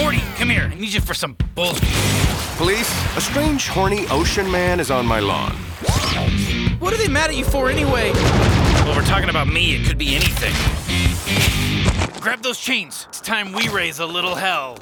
Morty, 0.00 0.22
come 0.38 0.50
here. 0.50 0.66
I 0.66 0.80
need 0.80 0.92
you 0.94 1.00
for 1.00 1.14
some 1.14 1.36
bullshit. 1.54 1.86
Police, 2.58 2.90
a 3.16 3.20
strange, 3.20 3.68
horny 3.68 4.06
ocean 4.10 4.50
man 4.50 4.80
is 4.80 4.90
on 4.90 5.06
my 5.06 5.20
lawn. 5.20 5.54
What 6.80 6.92
are 6.92 6.96
they 6.96 7.08
mad 7.08 7.30
at 7.30 7.36
you 7.36 7.44
for 7.44 7.70
anyway? 7.70 8.10
Well, 8.84 8.96
we're 8.96 9.02
talking 9.02 9.30
about 9.30 9.46
me. 9.46 9.76
It 9.76 9.86
could 9.86 9.98
be 9.98 10.16
anything. 10.16 11.59
Grab 12.20 12.42
those 12.42 12.58
chains. 12.58 13.06
It's 13.08 13.20
time 13.20 13.52
we 13.52 13.68
raise 13.68 13.98
a 13.98 14.06
little 14.06 14.34
hell. 14.34 14.76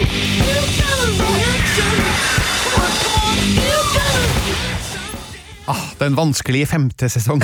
Ah, 5.69 5.85
den 5.99 6.15
vanskelige 6.17 6.67
femte 6.67 7.09
sesong. 7.13 7.43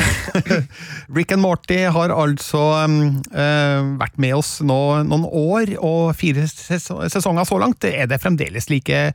Rick 1.17 1.33
and 1.33 1.43
Morty 1.43 1.83
har 1.93 2.09
altså 2.15 2.61
um, 2.85 3.21
eh, 3.37 3.81
vært 4.01 4.17
med 4.17 4.33
oss 4.39 4.57
nå 4.65 4.79
noen 5.05 5.27
år, 5.29 5.75
og 5.85 6.15
fire 6.17 6.47
sesonger 6.49 7.45
så 7.45 7.59
langt. 7.61 7.85
Er 7.85 8.09
det 8.09 8.23
fremdeles 8.23 8.71
like 8.73 9.11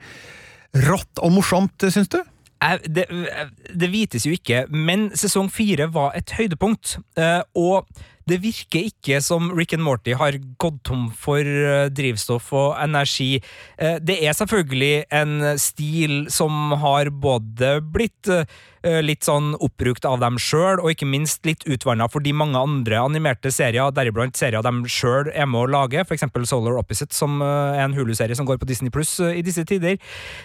rått 0.86 1.24
og 1.26 1.34
morsomt, 1.40 1.90
syns 1.90 2.12
du? 2.14 2.20
Jeg, 2.60 2.92
det, 2.92 3.08
det 3.72 3.90
vites 3.90 4.28
jo 4.28 4.36
ikke, 4.36 4.66
men 4.70 5.10
sesong 5.18 5.50
fire 5.50 5.88
var 5.96 6.14
et 6.20 6.36
høydepunkt. 6.38 7.00
eh, 7.18 7.42
og 7.58 7.88
det 8.30 8.40
virker 8.44 8.90
ikke 8.90 9.20
som 9.24 9.52
Rick 9.58 9.74
and 9.76 9.84
Morty 9.86 10.14
har 10.18 10.38
gått 10.62 10.84
tom 10.88 11.08
for 11.16 11.42
eh, 11.44 11.90
drivstoff 11.94 12.52
og 12.56 12.74
energi. 12.82 13.38
Eh, 13.78 13.98
det 14.02 14.20
er 14.24 14.38
selvfølgelig 14.38 15.06
en 15.22 15.38
stil 15.62 16.26
som 16.34 16.76
har 16.82 17.10
både 17.10 17.78
blitt 17.82 18.30
eh, 18.30 19.00
litt 19.04 19.26
sånn 19.28 19.54
oppbrukt 19.60 20.06
av 20.08 20.22
dem 20.22 20.38
sjøl, 20.40 20.80
og 20.80 20.94
ikke 20.94 21.10
minst 21.10 21.46
litt 21.48 21.66
utvanna 21.68 22.08
fordi 22.12 22.34
mange 22.36 22.60
andre 22.60 23.02
animerte 23.02 23.52
serier, 23.52 23.92
deriblant 23.96 24.38
serier 24.40 24.64
de 24.64 24.92
sjøl 24.92 25.32
er 25.34 25.50
med 25.50 25.66
å 25.66 25.72
lage, 25.80 26.06
f.eks. 26.06 26.28
Solar 26.50 26.80
Opposite, 26.80 27.16
som 27.16 27.42
er 27.44 27.84
en 27.84 27.98
Hulu-serie 27.98 28.38
som 28.38 28.48
går 28.48 28.62
på 28.62 28.70
Disney 28.70 28.94
Pluss 28.94 29.18
i 29.20 29.44
disse 29.46 29.66
tider. 29.68 30.00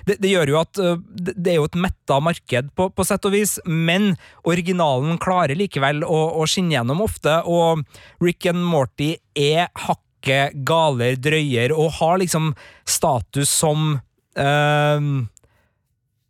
Det, 0.09 0.18
det 0.23 0.33
gjør 0.33 0.55
jo 0.55 0.61
at 0.61 0.81
det 1.14 1.53
er 1.53 1.61
jo 1.61 1.68
et 1.68 1.79
metta 1.79 2.18
marked, 2.25 2.73
på, 2.75 2.88
på 2.90 3.07
sett 3.07 3.25
og 3.29 3.35
vis, 3.37 3.57
men 3.64 4.14
originalen 4.49 5.18
klarer 5.23 5.57
likevel 5.59 6.03
å, 6.05 6.20
å 6.40 6.49
skinne 6.51 6.75
gjennom 6.75 7.05
ofte, 7.05 7.38
og 7.47 7.73
Rick 8.22 8.46
and 8.50 8.64
Morty 8.64 9.14
er 9.34 9.70
hakket 9.87 10.56
galer, 10.66 11.18
drøyer, 11.20 11.74
og 11.74 11.96
har 11.98 12.20
liksom 12.22 12.52
status 12.88 13.50
som 13.50 13.98
eh, 14.38 15.10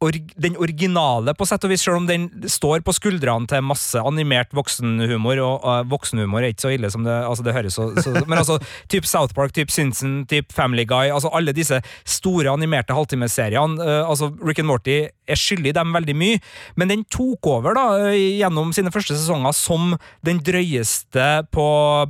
org, 0.05 0.33
den 0.41 0.57
originale, 0.61 1.35
på 1.37 1.47
sett 1.49 1.65
og 1.67 1.73
vis, 1.73 1.83
selv 1.85 2.01
om 2.01 2.09
den 2.09 2.29
står 2.51 2.85
på 2.85 2.95
skuldrene 2.97 3.49
til 3.51 3.65
masse 3.65 4.01
animert 4.01 4.53
voksenhumor, 4.57 5.41
og 5.45 5.67
uh, 5.67 5.81
voksenhumor 5.91 6.45
er 6.45 6.55
ikke 6.55 6.67
så 6.67 6.75
ille 6.75 6.91
som 6.93 7.07
det 7.07 7.15
altså 7.15 7.47
det 7.47 7.55
høres 7.57 7.79
så, 7.79 7.89
så 8.03 8.13
Men 8.29 8.39
altså, 8.41 8.59
typ 8.93 9.09
South 9.09 9.35
Park, 9.37 9.55
typ 9.57 9.73
Simpson, 9.73 10.23
typ 10.31 10.53
Family 10.55 10.85
Guy, 10.89 11.11
altså 11.13 11.33
alle 11.35 11.55
disse 11.57 11.81
store 12.05 12.53
animerte 12.53 12.97
halvtimeseriene, 12.97 13.81
uh, 13.81 14.09
altså 14.09 14.31
Rick 14.43 14.63
and 14.63 14.71
Morty 14.71 14.99
er 15.25 15.41
skyldig 15.41 15.73
dem 15.77 15.95
veldig 15.97 16.17
mye, 16.21 16.41
men 16.77 16.91
den 16.93 17.05
tok 17.13 17.49
over 17.49 17.77
da, 17.79 17.87
uh, 18.05 18.15
gjennom 18.15 18.73
sine 18.77 18.93
første 18.95 19.17
sesonger 19.17 19.57
som 19.57 19.97
den 20.27 20.41
drøyeste 20.45 21.29
på 21.55 21.69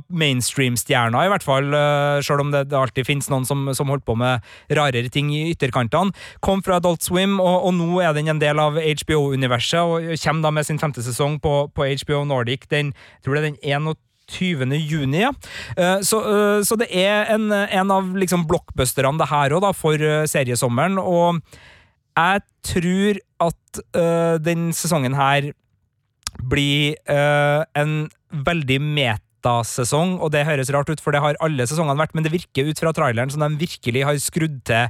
mainstream-stjerna, 0.09 1.25
i 1.25 1.31
hvert 1.31 1.45
fall, 1.45 1.71
selv 2.25 2.43
om 2.43 2.51
det 2.53 2.65
alltid 2.75 3.07
finnes 3.07 3.27
noen 3.31 3.45
som, 3.47 3.63
som 3.75 3.89
holdt 3.91 4.05
på 4.07 4.15
med 4.19 4.43
rarere 4.75 5.11
ting 5.13 5.31
i 5.33 5.49
ytterkantene. 5.53 6.13
Kom 6.45 6.63
fra 6.65 6.79
Adult 6.79 7.05
Swim, 7.05 7.37
og, 7.43 7.67
og 7.67 7.75
nå 7.77 7.84
er 8.03 8.15
den 8.17 8.31
en 8.31 8.41
del 8.41 8.59
av 8.61 8.79
HBO-universet, 8.79 9.81
og 9.81 10.09
kommer 10.23 10.47
da 10.47 10.51
med 10.55 10.67
sin 10.67 10.81
femte 10.81 11.03
sesong 11.05 11.39
på, 11.43 11.53
på 11.75 11.87
HBO 12.03 12.23
Nordic 12.27 12.67
den, 12.71 12.93
jeg 13.17 13.25
tror 13.25 13.37
det 13.37 13.43
er 13.43 13.49
den 13.51 13.61
21. 13.63 14.01
20. 14.25 14.73
juni, 14.81 15.21
ja. 15.21 15.31
Eh, 15.77 15.99
Så, 16.01 16.17
eh, 16.25 16.63
så 16.65 16.77
det 16.81 16.89
er 16.89 17.29
en, 17.35 17.51
en 17.51 17.91
av 17.93 18.15
liksom 18.17 18.47
blockbusterne 18.49 19.19
det 19.21 19.29
her 19.29 19.53
òg, 19.53 19.67
for 19.77 20.01
eh, 20.01 20.25
seriesommeren. 20.25 20.97
Og 20.97 21.41
jeg 22.15 22.41
tror 22.65 23.19
at 23.45 23.81
uh, 23.97 24.37
den 24.39 24.69
sesongen 24.71 25.17
her 25.19 25.49
blir 26.47 26.95
uh, 27.11 27.67
en 27.75 28.07
veldig 28.31 28.77
metasesong, 28.79 30.15
og 30.23 30.31
det 30.31 30.45
høres 30.47 30.71
rart 30.71 30.89
ut, 30.89 31.03
for 31.03 31.11
det 31.11 31.21
har 31.23 31.39
alle 31.43 31.67
sesongene 31.67 31.99
vært, 31.99 32.15
men 32.15 32.23
det 32.23 32.31
virker 32.31 32.71
ut 32.71 32.79
fra 32.79 32.95
traileren 32.95 33.33
som 33.33 33.43
de 33.43 33.59
virkelig 33.59 34.05
har 34.07 34.21
skrudd 34.23 34.61
til 34.67 34.87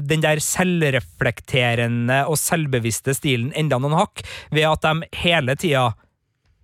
den 0.00 0.22
der 0.24 0.40
selvreflekterende 0.42 2.22
og 2.30 2.38
selvbevisste 2.40 3.14
stilen 3.18 3.52
enda 3.58 3.78
noen 3.82 3.98
hakk, 3.98 4.24
ved 4.54 4.68
at 4.70 4.86
de 4.86 5.10
hele 5.24 5.58
tida 5.60 5.90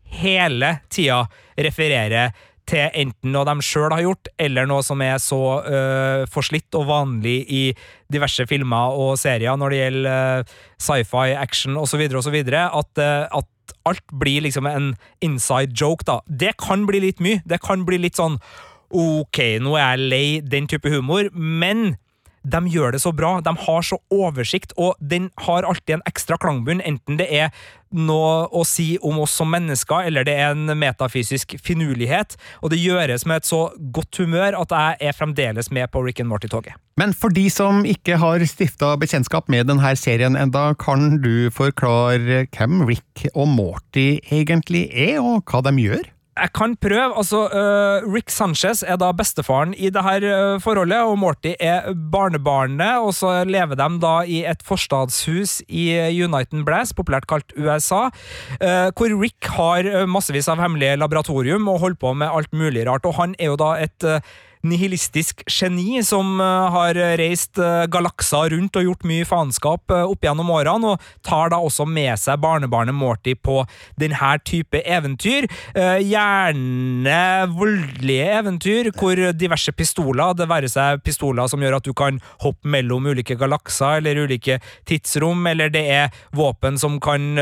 hele 0.08 0.78
tida 0.88 1.26
refererer 1.60 2.32
til 2.68 2.90
enten 3.00 3.32
noe 3.32 3.46
de 3.48 3.64
sjøl 3.64 3.92
har 3.94 4.04
gjort, 4.04 4.28
eller 4.40 4.68
noe 4.68 4.84
som 4.84 5.00
er 5.04 5.16
så 5.22 5.40
uh, 5.64 6.24
forslitt 6.28 6.74
og 6.76 6.88
vanlig 6.90 7.38
i 7.48 7.62
diverse 8.12 8.44
filmer 8.48 8.96
og 8.96 9.14
serier 9.20 9.56
når 9.56 9.72
det 9.72 9.78
gjelder 9.82 10.42
uh, 10.44 10.56
sci-fi, 10.76 11.32
action 11.38 11.78
osv., 11.80 12.04
osv., 12.20 12.36
at, 12.44 13.00
uh, 13.00 13.38
at 13.40 13.76
alt 13.88 14.04
blir 14.20 14.44
liksom 14.44 14.68
en 14.68 14.92
inside 15.24 15.72
joke, 15.76 16.04
da. 16.08 16.20
Det 16.28 16.56
kan 16.60 16.84
bli 16.88 17.00
litt 17.04 17.22
mye. 17.24 17.40
Det 17.48 17.60
kan 17.64 17.86
bli 17.88 18.00
litt 18.04 18.20
sånn 18.20 18.36
ok, 18.88 19.40
nå 19.60 19.74
er 19.76 19.84
jeg 19.84 20.04
lei 20.12 20.26
den 20.44 20.68
type 20.68 20.88
humor, 20.92 21.28
men 21.32 21.98
de 22.42 22.60
gjør 22.70 22.94
det 22.94 23.02
så 23.02 23.12
bra, 23.12 23.38
de 23.44 23.54
har 23.66 23.82
så 23.86 23.98
oversikt, 24.14 24.74
og 24.76 24.96
den 25.00 25.30
har 25.46 25.66
alltid 25.66 25.98
en 25.98 26.06
ekstra 26.08 26.38
klangbunn, 26.40 26.82
enten 26.84 27.18
det 27.18 27.28
er 27.34 27.52
noe 27.94 28.48
å 28.52 28.64
si 28.68 28.98
om 29.04 29.20
oss 29.22 29.32
som 29.38 29.48
mennesker, 29.52 30.04
eller 30.10 30.26
det 30.28 30.34
er 30.36 30.52
en 30.52 30.74
metafysisk 30.78 31.56
finurlighet, 31.64 32.36
og 32.60 32.72
det 32.72 32.80
gjøres 32.82 33.24
med 33.28 33.40
et 33.40 33.48
så 33.48 33.62
godt 33.94 34.20
humør 34.20 34.58
at 34.60 34.74
jeg 34.74 35.08
er 35.08 35.16
fremdeles 35.16 35.72
med 35.72 35.88
på 35.92 36.02
Rick 36.04 36.20
and 36.20 36.28
Morty-toget. 36.28 36.76
Men 37.00 37.14
for 37.16 37.32
de 37.32 37.46
som 37.52 37.84
ikke 37.88 38.18
har 38.20 38.44
stifta 38.50 38.92
bekjentskap 39.00 39.48
med 39.52 39.70
denne 39.70 39.94
serien 39.96 40.36
enda, 40.36 40.72
kan 40.78 41.20
du 41.24 41.48
forklare 41.54 42.44
hvem 42.52 42.84
Rick 42.88 43.28
og 43.34 43.48
Morty 43.54 44.18
egentlig 44.28 44.88
er, 44.92 45.18
og 45.22 45.48
hva 45.48 45.64
de 45.64 45.76
gjør? 45.88 46.06
Jeg 46.38 46.52
kan 46.54 46.74
prøve. 46.78 47.16
altså 47.18 47.40
uh, 47.50 48.06
Rick 48.14 48.30
Sanchez 48.30 48.82
er 48.86 48.98
da 49.00 49.10
bestefaren 49.16 49.74
i 49.74 49.90
det 49.90 50.02
her 50.04 50.26
uh, 50.26 50.60
forholdet, 50.62 51.00
og 51.02 51.18
Morty 51.18 51.54
er 51.58 51.92
barnebarnet. 52.12 53.02
og 53.02 53.14
Så 53.14 53.44
lever 53.44 53.74
de 53.78 53.88
da 54.02 54.14
i 54.22 54.44
et 54.46 54.62
forstadshus 54.62 55.60
i 55.68 55.90
United 56.22 56.64
Blast, 56.64 56.96
populært 56.96 57.26
kalt 57.30 57.52
USA, 57.56 58.08
uh, 58.62 58.88
hvor 58.94 59.14
Rick 59.18 59.50
har 59.58 60.06
massevis 60.06 60.48
av 60.48 60.62
hemmelige 60.62 60.98
laboratorium 60.98 61.68
og 61.68 61.80
holder 61.84 62.02
på 62.02 62.14
med 62.14 62.30
alt 62.30 62.52
mulig 62.52 62.86
rart. 62.86 63.06
og 63.06 63.18
Han 63.18 63.34
er 63.38 63.52
jo 63.52 63.58
da 63.58 63.74
et 63.82 64.04
nihilistisk 64.66 65.44
geni 65.46 66.02
som 66.06 66.40
eh, 66.40 66.70
har 66.74 66.98
reist 67.20 67.58
eh, 67.62 67.86
galakser 67.90 68.54
rundt 68.54 68.76
og 68.78 68.88
gjort 68.88 69.06
mye 69.08 69.26
faenskap 69.28 69.94
eh, 69.94 70.06
opp 70.08 70.24
gjennom 70.24 70.50
årene, 70.54 70.94
og 70.94 71.26
tar 71.26 71.52
da 71.52 71.60
også 71.62 71.86
med 71.88 72.18
seg 72.20 72.40
barnebarnet 72.42 72.96
Morty 72.96 73.34
på 73.34 73.60
denne 74.00 74.16
type 74.46 74.80
eventyr. 74.82 75.46
Gjerne 75.74 77.20
voldelige 77.54 78.26
eventyr, 78.38 78.90
hvor 78.98 79.20
diverse 79.36 79.72
pistoler, 79.76 80.34
det 80.36 80.48
være 80.50 80.70
seg 80.70 81.02
pistoler 81.06 81.48
som 81.50 81.62
gjør 81.62 81.78
at 81.78 81.86
du 81.86 81.94
kan 81.96 82.18
hoppe 82.42 82.68
mellom 82.68 83.06
ulike 83.08 83.36
galakser 83.38 84.00
eller 84.00 84.24
ulike 84.26 84.58
tidsrom, 84.88 85.46
eller 85.50 85.72
det 85.72 85.84
er 85.92 86.18
våpen 86.36 86.78
som 86.80 86.98
kan 87.02 87.38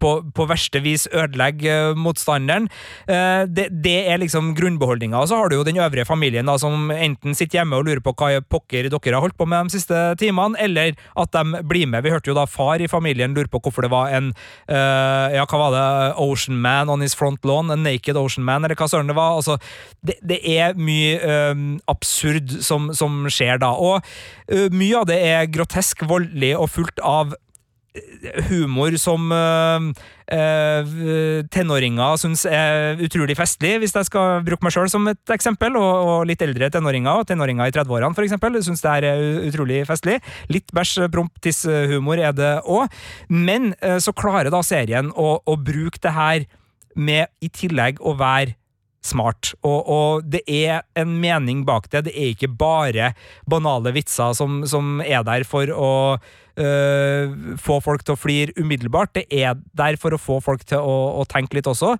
på, 0.00 0.12
på 0.36 0.48
verste 0.50 0.82
vis 0.84 1.06
ødelegge 1.10 1.94
motstanderen. 1.98 2.68
Det, 3.06 3.68
det 3.84 3.96
er 4.12 4.20
liksom 4.22 4.52
grunnbeholdninga. 4.58 5.22
Og 5.22 5.30
så 5.30 5.40
har 5.40 5.50
du 5.50 5.58
jo 5.58 5.66
den 5.66 5.80
øvrige 5.82 6.08
familien 6.08 6.49
da, 6.50 6.58
som 6.60 6.90
enten 6.92 7.36
sitter 7.36 7.60
hjemme 7.60 7.78
og 7.78 7.86
lurer 7.86 8.02
på 8.04 8.14
hva 8.18 8.40
pokker 8.42 8.90
dere 8.90 9.14
har 9.14 9.24
holdt 9.24 9.38
på 9.38 9.46
med 9.48 9.70
de 9.70 9.78
siste 9.78 9.98
timene, 10.20 10.58
eller 10.60 10.96
at 11.18 11.32
de 11.34 11.62
blir 11.66 11.88
med. 11.90 12.04
Vi 12.04 12.12
hørte 12.12 12.32
jo 12.32 12.36
da 12.38 12.46
far 12.50 12.82
i 12.82 12.90
familien 12.90 13.34
lure 13.36 13.50
på 13.50 13.62
hvorfor 13.62 13.86
det 13.86 13.92
var 13.92 14.12
en 14.16 14.32
uh, 14.32 15.26
ja, 15.34 15.46
hva 15.46 15.62
var 15.64 15.76
det, 15.76 15.86
Ocean 16.20 16.58
Man 16.60 16.90
on 16.92 17.04
his 17.04 17.16
front 17.16 17.44
lawn, 17.46 17.70
en 17.70 17.84
naked 17.86 18.18
Ocean 18.18 18.46
Man, 18.46 18.64
eller 18.66 18.78
hva 18.78 18.90
søren 18.90 19.10
det 19.10 19.18
var. 19.18 19.38
Altså, 19.38 19.58
det, 20.06 20.18
det 20.26 20.40
er 20.42 20.78
mye 20.78 21.20
um, 21.52 21.68
absurd 21.90 22.58
som, 22.64 22.90
som, 22.96 23.22
skjer 23.30 23.60
da, 23.62 23.74
og 23.76 24.00
uh, 24.52 24.66
mye 24.74 25.02
av 25.02 25.08
det 25.10 25.20
er 25.26 25.52
grotesk, 25.52 26.06
voldelig 26.10 26.56
og 26.58 26.70
fullt 26.72 27.00
av 27.06 27.36
humor 28.50 28.94
som 29.00 29.32
uh, 29.34 29.90
tenåringer 30.30 32.18
syns 32.22 32.44
er 32.46 33.00
utrolig 33.02 33.34
festlig, 33.38 33.72
hvis 33.82 33.94
jeg 33.96 34.06
skal 34.06 34.44
bruke 34.46 34.62
meg 34.62 34.74
sjøl 34.74 34.90
som 34.92 35.08
et 35.10 35.32
eksempel, 35.34 35.74
og, 35.80 35.90
og, 36.06 36.28
litt 36.30 36.42
eldre 36.46 36.70
tenåringer, 36.70 37.22
og 37.22 37.26
tenåringer 37.26 37.70
i 37.70 37.74
30-årene 37.74 38.14
for 38.14 38.26
eksempel, 38.26 38.60
syns 38.62 38.84
det 38.84 38.94
er 39.00 39.24
utrolig 39.48 39.82
festlig. 39.88 40.20
Litt 40.52 40.70
bæsj, 40.76 41.08
promp, 41.10 41.34
tiss-humor 41.42 42.22
er 42.22 42.36
det 42.36 42.52
òg, 42.62 42.94
men 43.32 43.72
uh, 43.82 43.98
så 44.02 44.14
klarer 44.14 44.52
da 44.54 44.62
serien 44.66 45.10
å, 45.18 45.34
å 45.42 45.58
bruke 45.58 46.02
det 46.02 46.14
her 46.14 46.48
med 46.94 47.30
i 47.42 47.50
tillegg 47.50 48.00
å 48.02 48.14
være 48.18 48.56
smart. 49.04 49.54
Og, 49.64 49.80
og, 49.80 50.28
det 50.28 50.42
er 50.44 50.84
en 50.98 51.16
mening 51.22 51.64
bak 51.68 51.88
det. 51.92 52.04
Det 52.08 52.14
er 52.14 52.34
ikke 52.34 52.52
bare 52.60 53.12
banale 53.48 53.94
vitser 53.96 54.36
som, 54.36 54.62
som 54.68 55.00
er 55.04 55.24
der 55.26 55.46
for 55.48 55.72
å 55.72 55.90
øh, 56.56 57.54
få 57.60 57.80
folk 57.84 58.02
til 58.06 58.16
å 58.16 58.20
flire 58.20 58.56
umiddelbart. 58.58 59.14
Det 59.14 59.26
er 59.30 59.54
der 59.76 60.00
for 60.00 60.16
å 60.16 60.20
få 60.20 60.40
folk 60.44 60.64
til 60.66 60.82
å, 60.82 60.98
å 61.20 61.28
tenke 61.28 61.58
litt 61.58 61.70
også. 61.70 61.96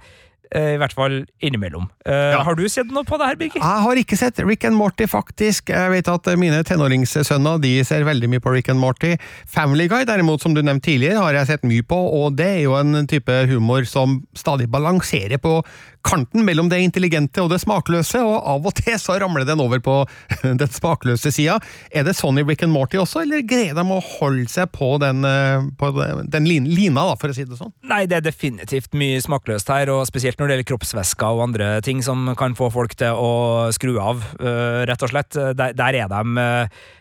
Eh, 0.51 0.73
I 0.75 0.79
hvert 0.83 0.95
fall 0.99 1.13
innimellom. 1.47 1.85
Uh, 2.03 2.33
ja. 2.35 2.41
Har 2.43 2.57
du 2.59 2.65
sett 2.67 2.89
noe 2.91 3.07
på 3.07 3.15
det 3.21 3.29
her, 3.29 3.37
Birger? 3.39 3.63
Jeg 3.63 3.83
har 3.85 4.01
ikke 4.01 4.17
sett 4.19 4.41
Rick 4.43 4.65
and 4.67 4.75
Morty, 4.75 5.07
faktisk. 5.07 5.71
Jeg 5.71 5.93
vet 5.93 6.11
at 6.11 6.27
mine 6.41 6.59
tenåringssønner 6.67 7.61
de 7.63 7.77
ser 7.87 8.03
veldig 8.09 8.33
mye 8.33 8.43
på 8.43 8.57
Rick 8.57 8.73
and 8.73 8.83
Morty. 8.83 9.13
Family 9.47 9.87
Guy, 9.91 10.03
derimot, 10.09 10.43
som 10.43 10.57
du 10.57 10.65
nevnte 10.65 10.89
tidligere, 10.89 11.23
har 11.23 11.39
jeg 11.39 11.53
sett 11.53 11.69
mye 11.71 11.87
på, 11.87 12.01
og 12.19 12.35
det 12.41 12.49
er 12.57 12.65
jo 12.65 12.75
en 12.81 13.07
type 13.11 13.37
humor 13.53 13.87
som 13.87 14.19
stadig 14.35 14.67
balanserer 14.73 15.39
på 15.39 15.61
kanten 16.07 16.45
mellom 16.47 16.69
det 16.71 16.81
intelligente 16.85 17.43
og 17.43 17.51
det 17.53 17.61
smakløse, 17.63 18.21
og 18.25 18.37
av 18.53 18.69
og 18.69 18.77
til 18.79 18.97
så 19.01 19.19
ramler 19.21 19.47
den 19.49 19.63
over 19.63 19.83
på 19.85 19.97
den 20.43 20.73
smakløse 20.73 21.33
sida. 21.35 21.59
Er 21.93 22.07
det 22.07 22.17
sånn 22.19 22.41
i 22.41 22.45
Rick 22.47 22.65
and 22.67 22.75
Morty 22.75 23.01
også, 23.01 23.25
eller 23.25 23.45
greier 23.47 23.77
de 23.77 23.85
å 23.85 24.01
holde 24.19 24.49
seg 24.51 24.71
på 24.75 24.93
den, 25.03 25.25
eh, 25.27 25.67
på 25.81 25.93
den 26.31 26.49
lina, 26.49 27.07
da, 27.13 27.17
for 27.21 27.33
å 27.33 27.37
si 27.37 27.47
det 27.49 27.59
sånn? 27.61 27.75
Nei, 27.91 28.05
det 28.11 28.21
er 28.21 28.29
definitivt 28.29 28.97
mye 28.99 29.21
smakløst 29.25 29.73
her, 29.73 29.93
og 29.95 30.07
spesielt 30.09 30.41
når 30.41 30.49
det 30.49 30.59
gjelder 30.59 30.71
kroppsvæsker 30.73 31.37
og 31.37 31.45
andre 31.51 31.73
ting 31.87 32.05
som 32.07 32.33
kan 32.39 32.57
få 32.59 32.71
folk 32.75 32.97
til 33.01 33.19
å 33.19 33.35
skru 33.75 33.97
av, 34.03 34.25
uh, 34.41 34.87
rett 34.89 35.05
og 35.05 35.13
slett. 35.13 35.37
Der, 35.57 35.77
der 35.77 36.03
er 36.05 36.11
de 36.11 36.47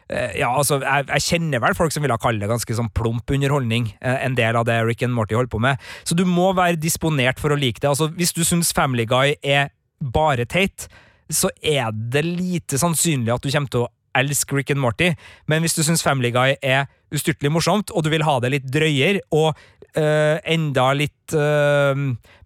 ja, 0.10 0.50
altså, 0.50 0.80
jeg, 0.82 1.06
jeg, 1.12 1.26
kjenner 1.26 1.62
vel 1.62 1.76
folk 1.78 1.94
som 1.94 2.02
ville 2.06 2.18
kalle 2.22 2.42
det 2.42 2.50
ganske 2.50 2.78
sånn 2.80 2.90
plump 2.98 3.30
underholdning, 3.30 3.92
en 4.02 4.38
del 4.38 4.58
av 4.58 4.66
det 4.66 4.80
Rick 4.88 5.04
and 5.06 5.14
Morty 5.14 5.38
holder 5.38 5.52
på 5.54 5.62
med. 5.62 5.84
Så 6.02 6.18
du 6.18 6.24
må 6.26 6.50
være 6.58 6.80
disponert 6.82 7.42
for 7.42 7.54
å 7.54 7.60
like 7.60 7.82
det. 7.82 7.92
Altså, 7.92 8.10
hvis 8.18 8.34
du 8.34 8.42
syns 8.48 8.74
Family 8.74 9.06
Guy 9.10 9.36
er 9.46 9.70
bare 10.02 10.48
teit, 10.50 10.88
så 11.30 11.52
er 11.62 11.94
det 11.94 12.26
lite 12.26 12.80
sannsynlig 12.82 13.36
at 13.36 13.46
du 13.46 13.52
kommer 13.54 13.70
til 13.70 13.86
å 13.86 13.92
elske 14.18 14.56
Rick 14.58 14.72
and 14.74 14.82
Morty, 14.82 15.12
men 15.48 15.62
hvis 15.64 15.78
du 15.78 15.84
syns 15.86 16.04
Family 16.04 16.32
Guy 16.34 16.56
er 16.66 16.88
ustyrtelig 17.14 17.52
morsomt, 17.54 17.94
og 17.94 18.04
du 18.06 18.10
vil 18.14 18.26
ha 18.26 18.38
det 18.42 18.52
litt 18.54 18.68
drøyere, 18.70 19.22
og 19.34 19.54
enda 20.00 20.90
litt 20.98 21.34
uh, 21.38 21.94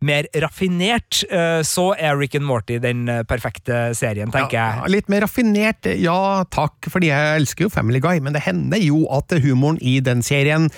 mer 0.03 0.27
raffinert, 0.43 1.21
uh, 1.31 1.61
så 1.65 1.91
er 1.95 2.17
Rick 2.19 2.35
and 2.39 2.47
Morty 2.47 2.79
den 2.83 3.05
perfekte 3.29 3.93
serien, 3.97 4.31
tenker 4.33 4.57
ja, 4.57 4.67
jeg. 4.81 4.93
Litt 4.97 5.11
mer 5.11 5.25
raffinert, 5.25 5.87
ja 5.99 6.43
takk, 6.51 6.89
fordi 6.91 7.11
jeg 7.11 7.39
elsker 7.41 7.67
jo 7.67 7.73
Family 7.73 8.01
Guy, 8.03 8.21
men 8.23 8.35
det 8.35 8.43
hender 8.45 8.81
jo 8.83 9.05
at 9.13 9.33
humoren 9.43 9.79
i 9.81 9.99
den 10.03 10.23
serien 10.25 10.69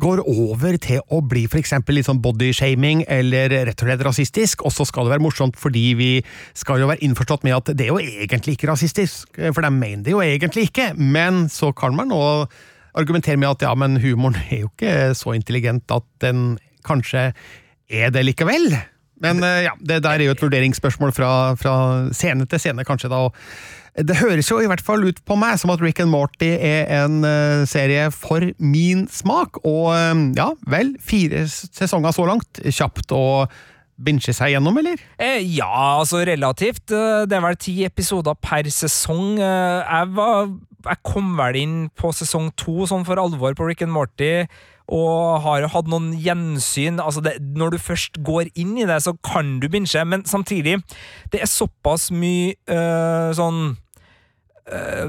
går 0.00 0.20
over 0.26 0.76
til 0.82 1.00
å 1.08 1.22
bli 1.24 1.46
for 1.48 1.60
eksempel 1.60 1.96
litt 1.96 2.08
sånn 2.08 2.20
bodyshaming 2.24 3.06
eller 3.08 3.54
rett 3.70 3.80
og 3.80 3.88
slett 3.88 4.04
rasistisk, 4.04 4.66
og 4.66 4.74
så 4.74 4.84
skal 4.88 5.08
det 5.08 5.16
være 5.16 5.24
morsomt 5.24 5.56
fordi 5.60 5.86
vi 5.96 6.12
skal 6.56 6.82
jo 6.82 6.90
være 6.90 7.04
innforstått 7.06 7.46
med 7.48 7.56
at 7.56 7.72
det 7.76 7.88
er 7.88 7.94
jo 7.94 8.00
egentlig 8.26 8.58
ikke 8.58 8.70
rasistisk, 8.72 9.40
for 9.50 9.64
de 9.64 9.72
mener 9.72 10.04
det 10.04 10.12
jo 10.12 10.24
egentlig 10.24 10.68
ikke, 10.68 10.92
men 10.96 11.46
så 11.52 11.72
kan 11.76 11.96
man 11.96 12.12
nå 12.12 12.24
argumentere 12.96 13.38
med 13.40 13.54
at 13.54 13.64
ja, 13.66 13.74
men 13.78 14.00
humoren 14.02 14.38
er 14.50 14.64
jo 14.64 14.72
ikke 14.72 15.14
så 15.18 15.36
intelligent 15.36 15.90
at 15.94 16.06
den 16.24 16.56
kanskje 16.86 17.30
er 17.90 18.12
det 18.14 18.24
likevel. 18.26 18.70
Men 19.22 19.40
eh, 19.44 19.64
ja, 19.68 19.74
det 19.80 20.02
der 20.04 20.20
er 20.20 20.28
jo 20.28 20.36
et 20.36 20.44
vurderingsspørsmål 20.44 21.14
fra, 21.16 21.32
fra 21.58 21.76
scene 22.16 22.46
til 22.46 22.60
scene, 22.60 22.84
kanskje. 22.84 23.10
da, 23.12 23.28
det 23.96 24.18
høres 24.20 24.50
jo 24.50 24.58
i 24.60 24.68
hvert 24.68 24.84
fall 24.84 25.06
ut 25.08 25.22
på 25.24 25.38
meg 25.40 25.56
som 25.60 25.72
at 25.72 25.80
Rick 25.80 26.02
and 26.04 26.12
Morty 26.12 26.50
er 26.52 26.84
en 26.98 27.22
uh, 27.24 27.64
serie 27.68 28.10
for 28.12 28.44
min 28.60 29.06
smak, 29.08 29.62
og 29.64 29.94
um, 29.94 30.28
ja, 30.36 30.50
vel, 30.68 30.92
fire 31.00 31.46
sesonger 31.48 32.12
så 32.12 32.28
langt. 32.28 32.60
Kjapt 32.60 33.14
å 33.16 33.46
binche 33.96 34.34
seg 34.36 34.52
gjennom, 34.52 34.76
eller? 34.76 35.00
Eh, 35.16 35.40
ja, 35.56 35.96
altså 35.96 36.20
relativt. 36.28 36.84
Det 36.92 37.32
er 37.32 37.44
vel 37.46 37.56
ti 37.56 37.78
episoder 37.86 38.36
per 38.36 38.68
sesong. 38.68 39.38
Jeg 39.40 40.10
var 40.18 40.50
jeg 40.86 41.02
kom 41.06 41.34
vel 41.38 41.58
inn 41.60 41.76
på 41.98 42.12
sesong 42.14 42.52
to 42.58 42.86
sånn 42.88 43.06
for 43.08 43.20
alvor 43.20 43.56
på 43.56 43.68
Rick 43.68 43.84
and 43.86 43.94
Morty, 43.94 44.46
og 44.86 45.42
har 45.42 45.66
hatt 45.72 45.88
noen 45.90 46.12
gjensyn. 46.22 47.00
Altså 47.02 47.22
det, 47.24 47.36
når 47.58 47.74
du 47.74 47.78
først 47.82 48.20
går 48.26 48.52
inn 48.54 48.76
i 48.78 48.86
det, 48.86 49.00
så 49.02 49.16
kan 49.26 49.56
du 49.62 49.68
binche, 49.70 50.04
men 50.06 50.24
samtidig, 50.28 50.78
det 51.32 51.42
er 51.42 51.50
såpass 51.50 52.12
mye 52.14 52.54
øh, 52.70 53.32
sånn 53.34 53.62
øh, 54.70 55.08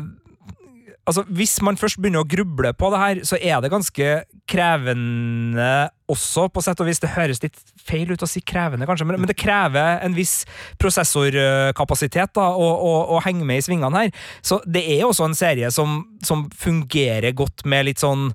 Altså, 1.08 1.24
Hvis 1.32 1.62
man 1.64 1.78
først 1.80 2.02
begynner 2.02 2.26
å 2.26 2.28
gruble 2.28 2.74
på 2.76 2.90
det 2.92 3.00
her, 3.00 3.22
så 3.28 3.40
er 3.40 3.62
det 3.64 3.72
ganske 3.72 4.10
krevende 4.48 5.70
også, 6.12 6.48
på 6.52 6.64
sett 6.64 6.82
og 6.84 6.88
vis. 6.90 7.00
Det 7.04 7.14
høres 7.16 7.42
litt 7.44 7.56
feil 7.88 8.12
ut 8.12 8.24
å 8.24 8.30
si 8.30 8.42
krevende, 8.44 8.88
kanskje, 8.88 9.08
men, 9.08 9.20
men 9.24 9.32
det 9.32 9.38
krever 9.40 10.02
en 10.04 10.16
viss 10.16 10.42
prosessorkapasitet 10.82 12.36
da, 12.36 12.50
å, 12.52 12.68
å, 12.76 12.94
å, 13.16 13.22
henge 13.24 13.48
med 13.48 13.62
i 13.62 13.66
svingene 13.66 14.04
her. 14.04 14.14
Så 14.44 14.60
det 14.68 14.84
er 14.98 15.06
også 15.08 15.30
en 15.30 15.38
serie 15.38 15.72
som, 15.72 16.02
som 16.28 16.46
fungerer 16.56 17.36
godt 17.38 17.64
med 17.68 17.88
litt 17.90 18.04
sånn 18.04 18.30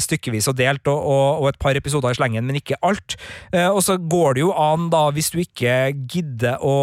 stykkevis 0.00 0.48
og 0.50 0.56
delt, 0.58 0.86
og, 0.90 0.98
og, 1.00 1.42
og, 1.42 1.48
et 1.50 1.58
par 1.60 1.76
episoder 1.78 2.14
i 2.14 2.18
slengen, 2.18 2.46
men 2.46 2.60
ikke 2.60 2.78
alt. 2.86 3.16
Uh, 3.54 3.68
og 3.70 3.82
så 3.84 3.96
går 3.98 4.36
det 4.36 4.44
jo 4.44 4.52
an, 4.54 4.88
da, 4.92 5.02
hvis 5.14 5.32
du 5.34 5.40
ikke 5.42 5.76
gidder 6.10 6.62
å, 6.62 6.76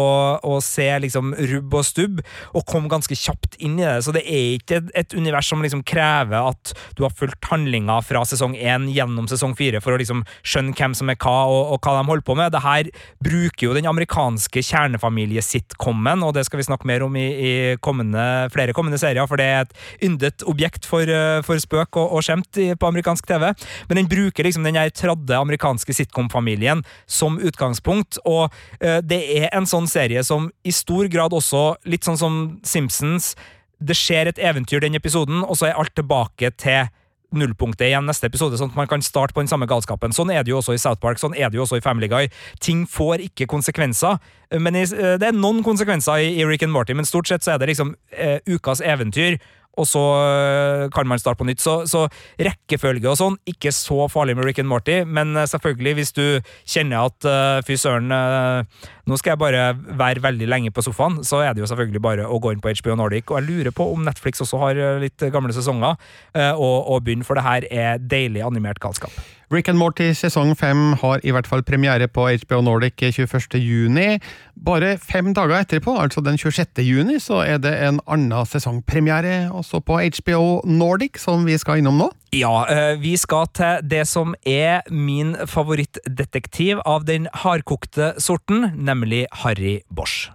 å 0.44 0.58
se 0.64 0.88
liksom 1.04 1.32
rubb 1.52 1.78
og 1.78 1.86
stubb, 1.86 2.22
og 2.52 2.66
komme 2.68 2.90
ganske 2.92 3.16
kjapt 3.16 3.58
inn 3.62 3.78
i 3.80 3.86
det. 3.86 3.98
Så 4.04 4.14
det 4.14 4.24
er 4.26 4.58
ikke 4.58 4.80
et, 4.82 4.92
et 5.02 5.16
univers 5.16 5.48
som 5.48 5.62
liksom 5.64 5.84
krever 5.88 6.50
at 6.52 6.74
du 6.98 7.04
har 7.06 7.14
fulgt 7.16 7.48
handlinga 7.50 8.00
fra 8.04 8.24
sesong 8.28 8.56
én 8.58 8.88
gjennom 8.92 9.28
sesong 9.30 9.54
fire 9.58 9.82
for 9.84 9.94
å 9.94 10.00
liksom 10.00 10.24
skjønne 10.46 10.76
hvem 10.78 10.96
som 10.96 11.10
er 11.12 11.18
hva, 11.20 11.36
og, 11.48 11.74
og 11.74 11.82
hva 11.84 11.96
de 11.98 12.06
holder 12.10 12.26
på 12.26 12.36
med. 12.38 12.52
Det 12.54 12.64
her 12.64 12.90
bruker 13.24 13.68
jo 13.68 13.76
den 13.76 13.88
amerikanske 13.90 14.62
kjernefamilie-sitcomen, 14.68 16.24
og 16.26 16.34
det 16.36 16.46
skal 16.48 16.62
vi 16.62 16.68
snakke 16.68 16.88
mer 16.88 17.06
om 17.06 17.16
i, 17.18 17.26
i 17.28 17.52
kommende, 17.84 18.48
flere 18.54 18.76
kommende 18.76 19.00
serier, 19.00 19.26
for 19.28 19.40
det 19.40 19.48
er 19.48 19.64
et 19.64 20.04
yndet 20.08 20.44
objekt 20.48 20.88
for, 20.88 21.08
eh, 21.08 21.40
for 21.46 21.60
spøk 21.62 22.00
og, 22.00 22.18
og 22.18 22.24
skjemt 22.26 22.57
på 22.78 22.90
amerikansk 22.90 23.28
TV. 23.28 23.50
Men 23.88 24.02
den 24.02 24.10
bruker 24.10 24.46
liksom 24.46 24.66
den 24.66 24.78
tradde 24.96 25.38
amerikanske 25.38 25.94
sitcom-familien 25.94 26.84
som 27.06 27.38
utgangspunkt, 27.38 28.20
og 28.24 28.48
uh, 28.82 28.98
det 29.04 29.20
er 29.38 29.48
en 29.52 29.68
sånn 29.68 29.88
serie 29.90 30.24
som 30.26 30.50
i 30.64 30.74
stor 30.74 31.08
grad 31.12 31.36
også, 31.36 31.78
litt 31.88 32.06
sånn 32.06 32.20
som 32.20 32.38
Simpsons, 32.66 33.34
det 33.78 33.94
skjer 33.94 34.30
et 34.30 34.40
eventyr 34.42 34.82
den 34.82 34.98
episoden, 34.98 35.44
og 35.44 35.58
så 35.58 35.68
er 35.68 35.78
alt 35.78 35.94
tilbake 35.94 36.50
til 36.58 36.88
nullpunktet 37.34 37.90
igjen 37.90 38.06
neste 38.08 38.28
episode, 38.30 38.56
sånn 38.56 38.70
at 38.72 38.78
man 38.78 38.88
kan 38.88 39.02
starte 39.04 39.36
på 39.36 39.42
den 39.42 39.50
samme 39.50 39.68
galskapen. 39.68 40.14
Sånn 40.16 40.32
er 40.32 40.44
det 40.44 40.52
jo 40.52 40.60
også 40.62 40.74
i 40.76 40.80
South 40.80 41.00
Park, 41.02 41.20
sånn 41.20 41.36
er 41.36 41.50
det 41.50 41.58
jo 41.58 41.66
også 41.66 41.80
i 41.80 41.84
Family 41.84 42.08
Guy. 42.08 42.30
Ting 42.64 42.86
får 42.88 43.26
ikke 43.26 43.48
konsekvenser, 43.50 44.16
men 44.56 44.78
i, 44.78 44.86
eh, 44.86 45.16
det 45.20 45.28
er 45.28 45.36
noen 45.36 45.60
konsekvenser 45.66 46.24
i 46.24 46.46
Rick 46.48 46.64
and 46.64 46.72
Morty, 46.72 46.96
men 46.96 47.08
stort 47.08 47.28
sett 47.28 47.44
så 47.44 47.54
er 47.54 47.60
det 47.60 47.68
liksom 47.74 47.94
uh, 48.16 48.38
ukas 48.48 48.80
eventyr, 48.80 49.36
og 49.78 49.86
så 49.88 50.02
øh, 50.18 50.84
kan 50.94 51.08
man 51.08 51.20
starte 51.22 51.38
på 51.40 51.46
nytt. 51.48 51.62
Så, 51.62 51.80
så 51.90 52.06
rekkefølge 52.42 53.08
og 53.10 53.18
sånn, 53.20 53.38
ikke 53.48 53.72
så 53.74 54.08
farlig 54.12 54.36
med 54.38 54.48
Rick 54.48 54.62
and 54.62 54.70
Morty, 54.70 55.00
men 55.06 55.36
øh, 55.36 55.46
selvfølgelig, 55.48 55.94
hvis 55.98 56.14
du 56.16 56.24
kjenner 56.68 57.08
at 57.08 57.28
uh, 57.28 57.60
fy 57.66 57.78
søren, 57.80 58.12
uh, 58.12 58.90
nå 59.08 59.18
skal 59.20 59.34
jeg 59.34 59.42
bare 59.42 59.64
være 59.98 60.24
veldig 60.24 60.50
lenge 60.50 60.74
på 60.74 60.84
sofaen, 60.84 61.22
så 61.26 61.42
er 61.44 61.54
det 61.54 61.64
jo 61.64 61.70
selvfølgelig 61.70 62.04
bare 62.04 62.28
å 62.28 62.40
gå 62.42 62.52
inn 62.54 62.62
på 62.64 62.72
HBO 62.82 62.98
Nordic. 62.98 63.30
Og 63.30 63.40
jeg 63.40 63.48
lurer 63.48 63.74
på 63.74 63.88
om 63.94 64.04
Netflix 64.06 64.42
også 64.44 64.60
har 64.62 64.82
litt 65.02 65.28
gamle 65.34 65.54
sesonger, 65.56 65.98
uh, 66.36 66.54
og, 66.54 66.78
og 66.92 67.02
begynne, 67.06 67.26
for 67.26 67.38
det 67.38 67.46
her 67.46 67.68
er 67.70 68.02
deilig 68.02 68.44
animert 68.46 68.82
galskap. 68.82 69.14
Rick 69.50 69.68
and 69.68 69.78
Morty 69.80 70.10
sesong 70.12 70.50
fem 70.60 70.92
har 71.00 71.22
i 71.24 71.32
hvert 71.32 71.46
fall 71.48 71.62
premiere 71.64 72.04
på 72.12 72.26
HBO 72.42 72.60
Nordic 72.60 73.00
21. 73.00 73.56
juni. 73.56 74.18
Bare 74.60 74.98
fem 75.00 75.30
dager 75.32 75.62
etterpå, 75.62 75.94
altså 75.96 76.20
den 76.20 76.36
26. 76.36 76.82
juni, 76.84 77.16
så 77.18 77.40
er 77.46 77.56
det 77.64 77.72
en 77.86 78.00
annen 78.04 78.44
sesongpremiere 78.44 79.48
også 79.48 79.80
på 79.80 80.02
HBO 80.18 80.60
Nordic, 80.68 81.16
som 81.24 81.46
vi 81.48 81.56
skal 81.56 81.80
innom 81.80 81.96
nå. 81.96 82.10
Ja, 82.36 82.66
øh, 82.68 83.00
vi 83.00 83.16
skal 83.16 83.48
til 83.56 83.88
det 83.88 84.04
som 84.08 84.34
er 84.44 84.84
min 84.92 85.32
favorittdetektiv 85.46 86.84
av 86.84 87.08
den 87.08 87.30
hardkokte 87.32 88.12
sorten, 88.20 88.68
nemlig 88.76 89.24
Harry 89.32 89.78
Bosch. 89.88 90.28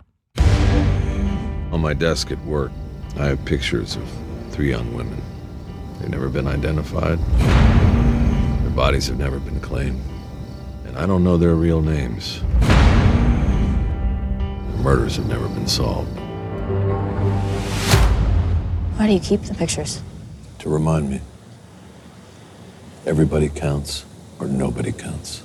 On 1.72 1.82
my 1.82 1.94
desk 1.94 2.32
at 2.32 2.42
work, 2.48 2.72
I 3.16 3.30
have 3.30 3.38
pictures 3.46 3.96
of 3.96 4.10
three 4.52 4.72
young 4.74 4.90
women. 4.98 5.22
They've 6.00 6.10
never 6.10 6.30
been 6.30 6.48
identified. 6.48 7.20
Their 8.74 8.90
bodies 8.90 9.06
have 9.06 9.20
never 9.20 9.38
been 9.38 9.60
claimed. 9.62 10.02
And 10.88 10.98
I 10.98 11.06
don't 11.06 11.24
know 11.24 11.38
their 11.38 11.54
real 11.54 11.80
names. 11.80 12.42
Their 14.72 14.82
murders 14.82 15.16
have 15.18 15.28
never 15.28 15.48
been 15.48 15.68
solved. 15.68 16.10
Why 18.98 19.06
do 19.06 19.14
you 19.14 19.20
keep 19.20 19.44
the 19.44 19.54
pictures? 19.54 20.02
To 20.66 20.70
remind 20.70 21.08
me, 21.08 21.22
everybody 23.06 23.48
counts 23.48 24.06
or 24.40 24.48
nobody 24.48 24.92
counts. 24.92 25.44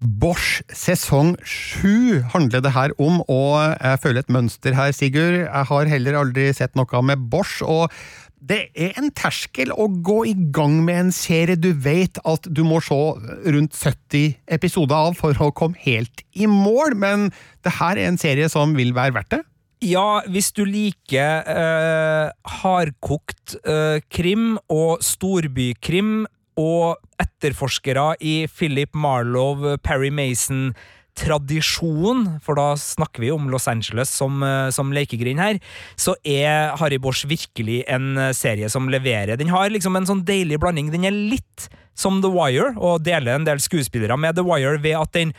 Bosch 0.00 0.62
sesong 0.72 1.36
sju 1.44 2.22
handler 2.32 2.62
det 2.64 2.72
her 2.72 2.96
om, 2.96 3.20
og 3.28 3.76
jeg 3.76 3.98
føler 4.00 4.24
et 4.24 4.30
mønster 4.30 4.72
her, 4.72 4.92
Sigurd. 4.92 5.42
Jeg 5.42 5.64
har 5.68 5.84
heller 5.90 6.16
aldri 6.20 6.52
sett 6.54 6.76
noe 6.78 7.02
med 7.02 7.28
Bosch, 7.28 7.60
og 7.60 7.90
det 8.38 8.58
er 8.78 8.96
en 9.00 9.10
terskel 9.16 9.72
å 9.74 9.88
gå 10.04 10.20
i 10.30 10.34
gang 10.54 10.78
med 10.86 11.00
en 11.02 11.12
serie 11.14 11.58
du 11.58 11.72
vet 11.74 12.20
at 12.28 12.46
du 12.46 12.62
må 12.66 12.80
se 12.84 12.94
rundt 12.94 13.74
70 13.74 14.38
episoder 14.54 15.10
av 15.10 15.18
for 15.18 15.36
å 15.42 15.50
komme 15.50 15.78
helt 15.82 16.22
i 16.38 16.46
mål, 16.50 16.94
men 16.94 17.28
det 17.66 17.76
her 17.80 17.98
er 17.98 18.12
en 18.12 18.20
serie 18.20 18.48
som 18.52 18.76
vil 18.78 18.94
være 18.96 19.16
verdt 19.18 19.34
det. 19.36 19.42
Ja, 19.84 20.24
hvis 20.26 20.50
du 20.56 20.64
liker 20.66 21.44
eh, 21.46 22.30
hardkokt 22.60 23.58
eh, 23.62 24.00
krim 24.10 24.56
og 24.66 25.04
storbykrim 25.06 26.26
og 26.58 26.98
etterforskere 27.22 28.16
i 28.18 28.48
Philip 28.50 28.94
Marlowe, 28.98 29.76
Perry 29.78 30.10
Mason 30.10 30.72
tradisjon, 31.18 32.24
for 32.44 32.58
da 32.58 32.72
snakker 32.78 33.24
vi 33.24 33.32
om 33.34 33.48
Los 33.52 33.68
Angeles 33.70 34.12
som, 34.14 34.42
eh, 34.42 34.70
som 34.74 34.92
lekegrind 34.94 35.42
her, 35.42 35.58
så 35.96 36.14
er 36.24 36.76
Harry 36.78 36.98
Bosch 37.02 37.26
virkelig 37.28 37.82
en 37.88 38.16
eh, 38.16 38.32
serie 38.36 38.70
som 38.70 38.88
leverer. 38.88 39.36
Den 39.36 39.52
har 39.52 39.70
liksom 39.70 39.98
en 39.98 40.08
sånn 40.08 40.24
deilig 40.28 40.60
blanding. 40.62 40.92
Den 40.94 41.08
er 41.08 41.16
litt 41.16 41.68
som 41.98 42.20
The 42.22 42.30
Wire, 42.30 42.74
og 42.78 43.02
deler 43.02 43.34
en 43.34 43.46
del 43.48 43.58
skuespillere 43.62 44.16
med 44.20 44.38
The 44.38 44.46
Wire 44.46 44.78
ved 44.82 44.94
at 45.00 45.12
den 45.16 45.34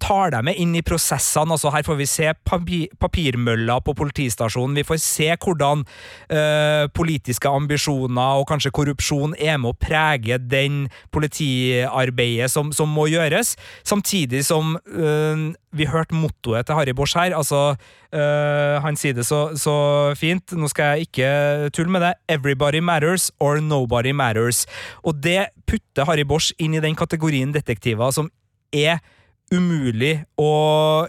tar 0.00 0.32
deg 0.34 0.44
med 0.46 0.58
inn 0.60 0.74
i 0.78 0.82
prosessene. 0.86 1.54
altså 1.54 1.72
Her 1.74 1.84
får 1.86 1.98
vi 2.00 2.08
se 2.08 2.32
papir, 2.46 2.88
papirmølla 3.00 3.80
på 3.84 3.94
politistasjonen. 3.98 4.78
Vi 4.80 4.86
får 4.86 5.00
se 5.04 5.28
hvordan 5.36 5.84
øh, 5.84 6.88
politiske 6.96 7.48
ambisjoner 7.48 8.40
og 8.40 8.48
kanskje 8.50 8.72
korrupsjon 8.74 9.36
er 9.38 9.60
med 9.60 9.74
å 9.74 9.78
prege 9.80 10.40
den 10.40 10.88
politiarbeidet 11.14 12.50
som, 12.50 12.72
som 12.72 12.90
må 12.90 13.08
gjøres. 13.12 13.56
Samtidig 13.84 14.44
som 14.48 14.76
øh, 14.86 15.50
vi 15.72 15.86
hørte 15.86 16.16
mottoet 16.18 16.66
til 16.66 16.74
Harry 16.74 16.94
Bosch 16.96 17.16
her. 17.18 17.36
altså 17.36 17.76
øh, 18.12 18.82
Han 18.82 18.96
sier 18.96 19.14
det 19.14 19.26
så, 19.26 19.50
så 19.54 20.14
fint. 20.18 20.52
Nå 20.52 20.68
skal 20.68 20.96
jeg 20.96 21.08
ikke 21.08 21.70
tulle 21.70 21.92
med 21.92 22.00
det. 22.00 22.14
Everybody 22.28 22.82
matters 22.82 23.30
or 23.40 23.60
nobody 23.60 24.10
matters. 24.10 24.66
Og 25.02 25.22
det 25.22 25.46
putter 25.66 26.04
Harry 26.04 26.26
Bosch 26.26 26.52
inn 26.58 26.74
i 26.74 26.82
den 26.82 26.96
kategorien 26.96 27.54
detektiver 27.54 28.10
som 28.10 28.30
er 28.72 28.98
umulig 29.50 30.12
å 30.38 30.50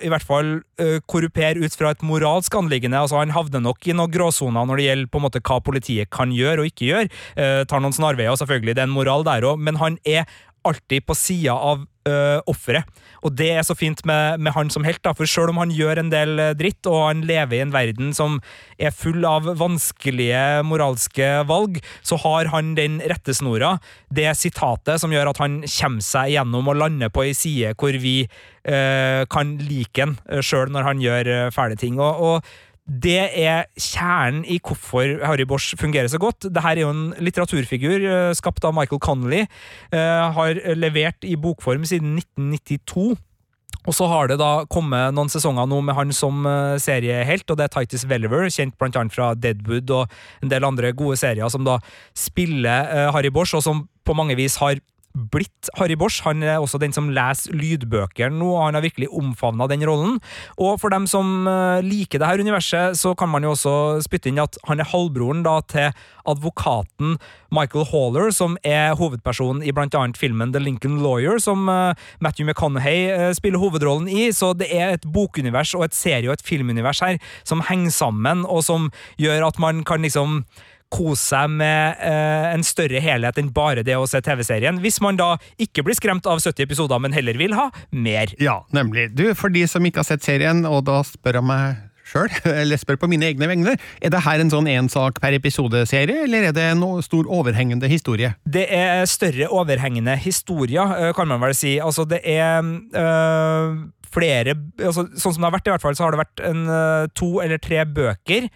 i 0.02 0.10
hvert 0.10 0.26
fall 0.26 0.52
uh, 0.82 0.98
korrupere 1.10 1.62
ut 1.62 1.76
fra 1.78 1.94
et 1.94 2.06
moralsk 2.06 2.56
anliggende. 2.58 3.00
Altså, 3.00 3.20
han 3.22 3.34
havner 3.36 3.62
nok 3.64 3.86
i 3.86 3.96
noen 3.96 4.12
gråsoner 4.14 4.68
når 4.68 4.82
det 4.82 4.88
gjelder 4.88 5.12
på 5.12 5.22
en 5.22 5.26
måte 5.28 5.44
hva 5.46 5.60
politiet 5.64 6.10
kan 6.14 6.34
gjøre 6.34 6.64
og 6.64 6.72
ikke 6.72 6.88
gjøre. 6.90 7.12
Eh, 7.38 7.62
tar 7.70 7.84
noen 7.84 7.96
snarveier, 7.96 8.34
selvfølgelig, 8.40 8.76
det 8.78 8.84
er 8.84 8.90
en 8.90 8.96
moral 8.96 9.26
der 9.28 9.46
òg, 9.46 9.62
men 9.62 9.78
han 9.82 10.00
er 10.08 10.26
alltid 10.68 11.06
på 11.06 11.18
sida 11.18 11.56
av 11.56 11.86
uh, 12.10 12.40
offeret. 12.50 12.88
Og 13.22 13.36
det 13.38 13.52
er 13.54 13.66
så 13.66 13.76
fint 13.78 14.02
med, 14.08 14.42
med 14.42 14.56
han 14.56 14.72
som 14.74 14.86
helt, 14.88 15.02
da, 15.06 15.14
for 15.18 15.30
selv 15.30 15.54
om 15.54 15.60
han 15.62 15.74
gjør 15.76 16.02
en 16.02 16.12
del 16.14 16.42
dritt, 16.58 16.88
og 16.90 17.04
han 17.06 17.26
lever 17.28 17.60
i 17.60 17.62
en 17.66 17.74
verden 17.74 18.16
som 18.18 18.40
er 18.82 18.96
full 18.96 19.26
av 19.28 19.46
vanskelige 19.60 20.64
moralske 20.66 21.30
valg, 21.50 21.78
så 22.02 22.18
har 22.24 22.50
han 22.54 22.74
den 22.80 22.98
rettesnora, 23.12 23.76
det 24.10 24.32
sitatet 24.40 25.02
som 25.02 25.14
gjør 25.14 25.32
at 25.34 25.44
han 25.44 25.62
kommer 25.68 26.06
seg 26.06 26.34
gjennom 26.34 26.72
og 26.72 26.82
lander 26.82 27.14
på 27.14 27.28
ei 27.28 27.36
side 27.38 27.76
hvor 27.78 27.96
vi 28.02 28.16
uh, 28.26 29.22
kan 29.30 29.56
like 29.62 30.02
han 30.02 30.18
uh, 30.26 30.42
sjøl 30.42 30.74
når 30.74 30.90
han 30.90 31.06
gjør 31.06 31.32
fæle 31.54 31.78
ting. 31.78 32.02
og, 32.02 32.26
og 32.26 32.70
det 32.92 33.22
er 33.40 33.68
kjernen 33.80 34.44
i 34.44 34.58
hvorfor 34.60 35.22
Harry 35.24 35.46
Bosch 35.48 35.78
fungerer 35.80 36.10
så 36.12 36.20
godt. 36.20 36.44
Dette 36.50 36.64
er 36.68 36.84
jo 36.84 36.92
en 36.92 37.12
litteraturfigur 37.24 38.04
uh, 38.04 38.36
skapt 38.36 38.66
av 38.68 38.76
Michael 38.76 39.00
Connolly. 39.00 39.46
Uh, 39.94 40.32
har 40.36 40.60
levert 40.76 41.24
i 41.24 41.38
bokform 41.40 41.86
siden 41.88 42.18
1992. 42.20 43.16
Og 43.88 43.96
så 43.98 44.06
har 44.12 44.28
det 44.30 44.38
da 44.38 44.68
kommet 44.70 45.16
noen 45.16 45.32
sesonger 45.32 45.70
nå 45.72 45.80
med 45.88 45.96
han 45.98 46.12
som 46.14 46.44
uh, 46.46 46.76
seriehelt, 46.82 47.48
og 47.50 47.58
det 47.58 47.70
er 47.70 47.74
Titus 47.78 48.04
Welliver, 48.12 48.50
kjent 48.52 48.76
blant 48.78 49.00
annet 49.00 49.16
fra 49.16 49.32
Deadwood 49.40 49.96
og 49.96 50.44
en 50.44 50.52
del 50.52 50.68
andre 50.68 50.92
gode 50.92 51.18
serier, 51.22 51.48
som 51.50 51.64
da 51.66 51.80
spiller 52.18 53.12
Harry 53.16 53.32
Bosch, 53.34 53.56
og 53.56 53.64
som 53.66 53.86
på 54.06 54.18
mange 54.18 54.36
vis 54.36 54.60
har 54.60 54.82
blitt 55.14 55.70
Harry 55.78 55.98
Bosch. 56.00 56.22
Han 56.26 56.44
er 56.44 56.60
også 56.62 56.80
den 56.82 56.94
som 56.96 57.10
leser 57.14 57.56
lydbøker 57.58 58.32
nå, 58.34 58.50
og 58.56 58.66
han 58.68 58.78
har 58.80 58.86
virkelig 58.86 59.10
omfavna 59.12 59.68
den 59.72 59.86
rollen. 59.88 60.20
Og 60.58 60.80
for 60.82 60.94
dem 60.94 61.08
som 61.10 61.46
liker 61.86 62.22
det 62.22 62.30
her 62.30 62.42
universet, 62.42 62.98
så 63.00 63.14
kan 63.18 63.32
man 63.32 63.44
jo 63.44 63.54
også 63.56 63.76
spytte 64.06 64.32
inn 64.32 64.42
at 64.42 64.58
han 64.68 64.82
er 64.82 64.90
halvbroren 64.92 65.44
da 65.46 65.60
til 65.72 65.92
advokaten 66.30 67.18
Michael 67.52 67.88
Haller, 67.90 68.30
som 68.32 68.58
er 68.64 68.96
hovedpersonen 69.00 69.64
i 69.66 69.74
blant 69.76 69.96
annet 69.98 70.20
filmen 70.20 70.54
The 70.54 70.62
Lincoln 70.62 71.00
Lawyer, 71.04 71.40
som 71.42 71.66
Matthew 72.22 72.48
McConaughey 72.48 73.34
spiller 73.38 73.62
hovedrollen 73.62 74.10
i. 74.12 74.30
Så 74.36 74.54
det 74.58 74.70
er 74.72 74.96
et 74.96 75.08
bokunivers 75.12 75.74
og 75.78 75.88
et 75.88 75.98
serie- 75.98 76.30
og 76.30 76.38
et 76.38 76.46
filmunivers 76.46 77.02
her 77.04 77.18
som 77.44 77.64
henger 77.68 77.92
sammen, 77.96 78.46
og 78.46 78.64
som 78.66 78.92
gjør 79.22 79.48
at 79.50 79.60
man 79.60 79.84
kan 79.88 80.06
liksom 80.06 80.44
kose 80.92 81.22
seg 81.32 81.52
med 81.62 82.02
eh, 82.04 82.50
en 82.52 82.66
større 82.66 83.02
helhet 83.04 83.40
enn 83.40 83.52
bare 83.56 83.86
det 83.88 83.96
å 83.98 84.08
se 84.10 84.22
TV-serien, 84.24 84.82
hvis 84.84 85.00
man 85.04 85.20
da 85.20 85.36
ikke 85.62 85.86
blir 85.88 85.98
skremt 85.98 86.28
av 86.30 86.42
70 86.44 86.66
episoder, 86.66 87.02
men 87.02 87.16
heller 87.16 87.40
vil 87.40 87.56
ha 87.58 87.70
mer. 87.92 88.34
Ja, 88.42 88.62
nemlig. 88.76 89.12
Du, 89.16 89.26
for 89.38 89.54
de 89.54 89.64
som 89.70 89.86
ikke 89.88 90.04
har 90.04 90.10
sett 90.10 90.26
serien, 90.28 90.66
og 90.68 90.84
da 90.90 91.02
spør 91.08 91.40
jeg 91.40 91.48
meg 91.48 91.80
sjøl, 92.12 92.28
eller 92.62 92.82
spør 92.82 93.00
på 93.02 93.10
mine 93.12 93.30
egne 93.30 93.48
vegne, 93.50 93.78
er 94.04 94.14
det 94.14 94.24
her 94.26 94.44
en 94.44 94.52
sånn 94.52 94.68
én 94.72 94.92
sak 94.92 95.22
per 95.24 95.38
episode-serie, 95.38 96.26
eller 96.26 96.50
er 96.50 96.58
det 96.58 96.68
en 96.74 96.84
stor 97.06 97.30
overhengende 97.32 97.90
historie? 97.92 98.34
Det 98.44 98.68
er 98.76 99.06
større 99.10 99.48
overhengende 99.52 100.18
historier, 100.20 100.98
eh, 100.98 101.14
kan 101.18 101.32
man 101.32 101.42
vel 101.44 101.56
si. 101.58 101.78
Altså, 101.82 102.06
det 102.10 102.20
er 102.28 102.60
øh, 102.60 103.80
flere 104.12 104.58
altså, 104.82 105.08
Sånn 105.16 105.38
som 105.38 105.40
det 105.40 105.48
har 105.48 105.56
vært, 105.56 105.70
i 105.70 105.74
hvert 105.76 105.86
fall, 105.86 105.96
så 105.96 106.06
har 106.06 106.16
det 106.16 106.26
vært 106.26 106.44
en, 106.50 106.68
to 107.16 107.38
eller 107.44 107.62
tre 107.64 107.86
bøker 107.88 108.52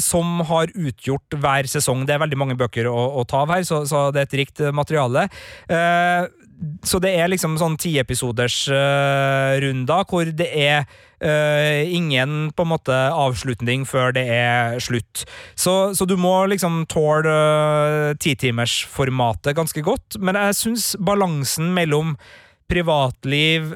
som 0.00 0.40
har 0.48 0.70
utgjort 0.72 1.34
hver 1.42 1.68
sesong. 1.68 2.06
Det 2.08 2.14
er 2.14 2.22
veldig 2.22 2.38
mange 2.40 2.56
bøker 2.58 2.88
å, 2.88 2.96
å 3.20 3.24
ta 3.28 3.42
av 3.44 3.52
her, 3.52 3.64
så, 3.68 3.82
så, 3.88 4.08
det 4.14 4.22
er 4.22 4.28
et 4.28 4.36
rikt 4.40 4.62
materiale. 4.72 5.26
så 6.82 6.98
det 7.02 7.12
er 7.14 7.30
liksom 7.30 7.58
sånn 7.60 7.76
tiepisoders 7.78 8.64
uh, 8.72 9.58
runder 9.62 10.06
hvor 10.08 10.30
det 10.34 10.48
er 10.48 10.88
uh, 11.22 11.82
ingen 11.84 12.50
på 12.54 12.64
en 12.64 12.72
måte 12.72 12.96
avslutning 13.14 13.86
før 13.88 14.14
det 14.16 14.26
er 14.32 14.78
slutt. 14.82 15.24
Så, 15.58 15.94
så 15.94 16.06
du 16.08 16.16
må 16.20 16.34
liksom 16.50 16.84
tåle 16.90 17.30
uh, 17.30 18.16
titimersformatet 18.20 19.56
ganske 19.58 19.84
godt, 19.86 20.18
men 20.22 20.38
jeg 20.38 20.60
syns 20.62 20.92
balansen 20.98 21.72
mellom 21.76 22.16
privatliv, 22.68 23.72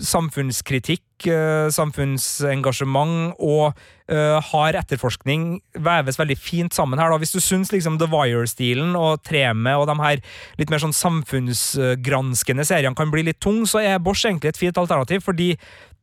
samfunnskritikk, 0.00 1.04
øh, 1.28 1.70
samfunnsengasjement 1.72 3.34
og 3.40 3.74
øh, 4.08 4.42
hard 4.42 4.74
etterforskning 4.74 5.60
veves 5.74 6.18
veldig 6.18 6.38
fint 6.38 6.74
sammen 6.74 6.98
her. 6.98 7.10
da. 7.10 7.18
Hvis 7.18 7.32
du 7.32 7.40
syns 7.40 7.72
liksom 7.72 7.98
The 7.98 8.08
Wire-stilen 8.12 8.96
og 8.96 9.22
Treme 9.24 9.76
og 9.76 9.86
de 9.86 9.96
her 10.02 10.22
litt 10.58 10.70
mer 10.70 10.82
sånn 10.82 10.96
samfunnsgranskende 10.96 12.64
seriene 12.64 12.96
kan 12.96 13.12
bli 13.12 13.26
litt 13.28 13.40
tung, 13.40 13.64
så 13.66 13.80
er 13.84 13.98
Bosch 13.98 14.26
egentlig 14.26 14.54
et 14.54 14.60
fint 14.60 14.78
alternativ, 14.78 15.24
fordi 15.24 15.56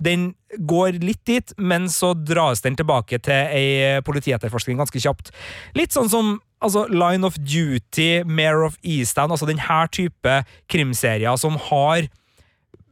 den 0.04 0.34
går 0.60 1.00
litt 1.02 1.22
dit, 1.26 1.54
men 1.58 1.88
så 1.90 2.14
dras 2.14 2.62
den 2.62 2.76
tilbake 2.76 3.20
til 3.24 3.34
ei 3.54 4.02
politietterforskning 4.06 4.78
ganske 4.82 5.00
kjapt. 5.00 5.32
Litt 5.78 5.94
sånn 5.96 6.12
som 6.12 6.36
altså 6.64 6.86
Line 6.92 7.28
of 7.28 7.38
Duty, 7.40 8.24
Mare 8.26 8.66
of 8.68 8.78
Eastdown, 8.82 9.34
altså 9.34 9.50
denne 9.50 9.82
type 9.94 10.40
krimserier 10.72 11.36
som 11.40 11.60
har 11.70 12.08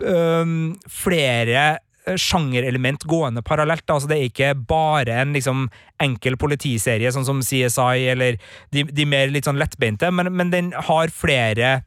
um, 0.04 0.76
flere 0.90 1.80
sjangerelement 2.18 3.04
gående 3.10 3.44
parallelt. 3.46 3.86
Altså, 3.90 4.10
det 4.10 4.18
er 4.18 4.30
ikke 4.30 4.54
bare 4.68 5.20
en 5.22 5.36
liksom, 5.38 5.68
enkel 6.02 6.38
politiserie, 6.42 7.12
sånn 7.14 7.28
som 7.28 7.44
CSI 7.46 8.08
eller 8.14 8.40
de, 8.74 8.88
de 8.90 9.06
mer 9.06 9.32
litt 9.34 9.50
sånn 9.50 9.62
lettbeinte, 9.62 10.10
men, 10.14 10.32
men 10.34 10.54
den 10.54 10.72
har 10.90 11.14
flere 11.14 11.82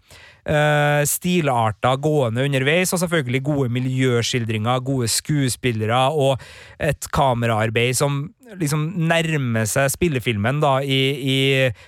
stilarter 1.08 1.96
gående 2.04 2.44
underveis, 2.44 2.92
og 2.92 3.00
selvfølgelig 3.00 3.42
gode 3.46 3.70
miljøskildringer, 3.72 4.82
gode 4.84 5.08
skuespillere 5.08 6.00
og 6.12 6.42
et 6.82 7.08
kameraarbeid 7.14 7.96
som 7.96 8.26
liksom 8.60 8.84
nærmer 9.08 9.64
seg 9.68 9.88
spillefilmen 9.94 10.60
da, 10.62 10.76
i, 10.84 11.00
i, 11.16 11.38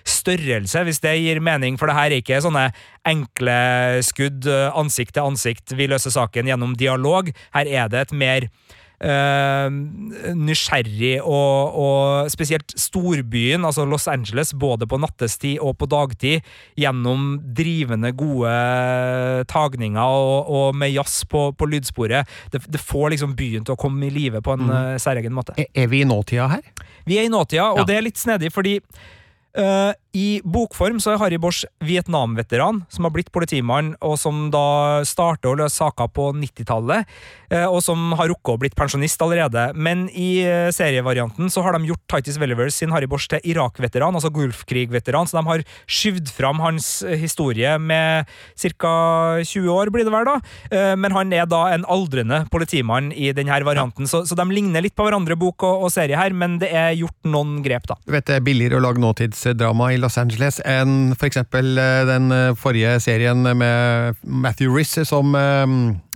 størrelse, 0.08 0.82
hvis 0.86 1.02
det 1.04 1.18
gir 1.20 1.42
mening, 1.44 1.76
for 1.78 1.90
det 1.90 1.98
her 1.98 2.10
er 2.10 2.22
ikke 2.22 2.40
sånne 2.42 2.70
enkle 3.06 3.58
skudd 4.06 4.48
ansikt 4.48 5.14
til 5.16 5.28
ansikt, 5.28 5.76
vi 5.76 5.88
løser 5.90 6.14
saken 6.14 6.48
gjennom 6.50 6.74
dialog. 6.78 7.30
Her 7.54 7.70
er 7.84 7.92
det 7.92 8.06
et 8.06 8.16
mer 8.16 8.48
Uh, 8.96 9.68
nysgjerrig 10.32 11.18
og, 11.20 11.74
og, 11.76 12.30
spesielt 12.32 12.72
storbyen, 12.80 13.66
altså 13.68 13.84
Los 13.84 14.06
Angeles, 14.08 14.54
både 14.56 14.88
på 14.88 14.96
nattestid 15.02 15.60
og 15.60 15.74
på 15.76 15.88
dagtid, 15.92 16.46
gjennom 16.80 17.34
drivende 17.58 18.14
gode 18.16 18.54
tagninger 19.52 20.00
og, 20.00 20.48
og 20.48 20.78
med 20.80 20.94
jazz 20.94 21.26
på, 21.28 21.50
på 21.52 21.68
lydsporet. 21.68 22.24
Det, 22.52 22.62
det, 22.72 22.80
får 22.80 23.12
liksom 23.12 23.36
byen 23.36 23.68
til 23.68 23.76
å 23.76 23.80
komme 23.80 24.08
i 24.08 24.14
live 24.14 24.40
på 24.40 24.56
en 24.56 24.64
mm. 24.64 24.96
særegen 25.02 25.36
måte. 25.36 25.52
Er, 25.60 25.68
er 25.76 25.92
vi 25.92 26.00
i 26.00 26.08
nåtida 26.08 26.48
her? 26.56 26.64
Vi 27.04 27.20
er 27.20 27.28
i 27.28 27.32
nåtida, 27.32 27.68
og 27.74 27.84
ja. 27.84 27.86
det 27.90 27.98
er 27.98 28.08
litt 28.08 28.22
snedig, 28.22 28.54
fordi 28.54 28.78
Uh, 29.56 29.96
I 30.16 30.40
bokform 30.46 31.00
så 31.02 31.12
er 31.12 31.20
Harry 31.20 31.36
Bosch 31.40 31.66
Vietnam-veteran 31.84 32.82
som 32.92 33.04
har 33.04 33.12
blitt 33.12 33.28
politimann, 33.34 33.92
og 34.04 34.16
som 34.20 34.46
da 34.54 35.02
starter 35.04 35.50
å 35.50 35.58
løse 35.60 35.76
saker 35.76 36.08
på 36.16 36.30
90-tallet, 36.38 37.08
uh, 37.52 37.66
og 37.66 37.82
som 37.84 38.14
har 38.16 38.30
rukket 38.32 38.54
å 38.54 38.60
blitt 38.62 38.76
pensjonist 38.78 39.20
allerede. 39.24 39.68
Men 39.76 40.06
i 40.08 40.30
uh, 40.46 40.70
serievarianten 40.72 41.52
så 41.52 41.64
har 41.66 41.76
de 41.76 41.90
gjort 41.90 42.04
Titus 42.14 42.38
Velivers 42.40 42.78
sin 42.78 42.94
Harry 42.94 43.08
Bosch 43.10 43.28
til 43.32 43.44
Irak-veteran, 43.44 44.16
altså 44.16 44.30
Gulfkrig-veteran, 44.32 45.28
så 45.28 45.40
de 45.40 45.44
har 45.50 45.64
skyvd 45.84 46.32
fram 46.32 46.62
hans 46.64 46.88
historie 47.20 47.76
med 47.82 48.30
ca. 48.78 48.94
20 49.44 49.68
år, 49.72 49.92
blir 49.92 50.06
det 50.06 50.14
vel 50.14 50.26
da. 50.26 50.36
men 50.98 51.12
han 51.14 51.32
er 51.34 51.46
da 51.48 51.60
en 51.74 51.84
aldrende 51.92 52.42
politimann 52.52 53.10
i 53.12 53.30
denne 53.36 53.58
varianten, 53.66 54.08
så, 54.08 54.22
så 54.26 54.36
de 54.38 54.46
ligner 54.52 54.84
litt 54.84 54.96
på 54.96 55.04
hverandre, 55.06 55.36
bok 55.38 55.64
og, 55.66 55.86
og 55.86 55.92
serie 55.92 56.18
her, 56.18 56.34
men 56.36 56.58
det 56.62 56.70
er 56.72 56.96
gjort 56.96 57.28
noen 57.28 57.60
grep, 57.64 57.88
da. 57.90 57.98
Du 58.06 58.14
vet 58.14 58.26
det 58.28 58.38
er 58.38 58.44
billigere 58.46 58.80
å 58.80 58.84
lage 58.84 59.02
nåtidsdrama 59.02 59.92
i 59.94 60.00
Los 60.06 60.18
Angeles 60.22 60.60
enn 60.62 61.16
for 61.18 61.26
eksempel 61.26 61.74
eh, 61.82 62.04
den 62.06 62.30
eh, 62.30 62.54
forrige 62.58 63.00
serien 63.02 63.42
med 63.42 64.20
Matthew 64.22 64.76
Riss 64.76 65.00
som 65.08 65.34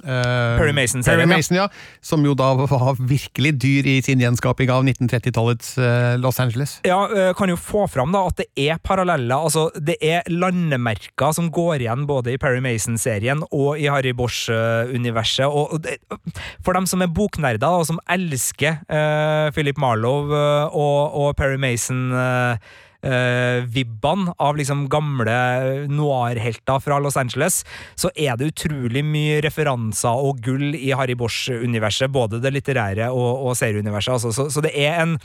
Uh, 0.00 0.56
Perry 0.56 0.72
Mason-serien. 0.72 1.28
Mason, 1.28 1.56
ja. 1.58 1.66
Som 2.00 2.24
jo 2.24 2.32
da 2.38 2.54
var 2.56 2.96
virkelig 2.96 3.52
dyr 3.60 3.88
i 3.90 3.96
sin 4.04 4.22
gjenskaping 4.22 4.70
av 4.72 4.86
1930-tallets 4.88 5.74
uh, 5.76 6.16
Los 6.20 6.40
Angeles. 6.40 6.78
Ja, 6.88 7.02
uh, 7.10 7.32
kan 7.36 7.52
jo 7.52 7.58
få 7.60 7.84
fram 7.90 8.14
da 8.14 8.22
at 8.30 8.40
det 8.40 8.48
er 8.56 8.80
paralleller. 8.80 9.36
altså 9.36 9.68
Det 9.76 9.98
er 10.00 10.24
landemerker 10.32 11.34
som 11.36 11.50
går 11.52 11.84
igjen 11.84 12.06
både 12.08 12.32
i 12.32 12.40
Perry 12.40 12.62
Mason-serien 12.64 13.44
og 13.50 13.76
i 13.76 13.90
Harry 13.92 14.14
Bosch-universet. 14.16 15.44
og, 15.44 15.82
det, 15.84 15.98
For 16.64 16.76
dem 16.76 16.88
som 16.88 17.04
er 17.04 17.12
boknerder 17.12 17.82
og 17.82 17.88
som 17.90 18.00
elsker 18.08 18.80
Philip 19.52 19.76
Marlowe 19.80 20.32
og, 20.72 21.00
og 21.12 21.36
Perry 21.36 21.60
Mason 21.60 22.08
uh, 22.16 22.56
vibbene 23.00 24.34
av 24.36 24.58
liksom 24.58 24.82
gamle 24.92 25.36
noir-helter 25.88 26.82
fra 26.84 26.98
Los 27.00 27.16
Angeles, 27.16 27.62
så 27.96 28.10
er 28.12 28.36
det 28.36 28.50
utrolig 28.50 29.02
mye 29.06 29.40
referanser 29.44 30.20
og 30.20 30.42
gull 30.44 30.74
i 30.76 30.90
Harry 30.92 31.16
Bosch-universet, 31.16 32.12
både 32.12 32.42
det 32.44 32.52
litterære 32.54 33.08
og, 33.08 33.46
og 33.48 33.56
serieuniverset. 33.56 34.18
Altså. 34.18 34.32
Så, 34.36 34.48
så, 34.52 34.64
det 34.64 34.74
er 34.76 35.00
en, 35.02 35.16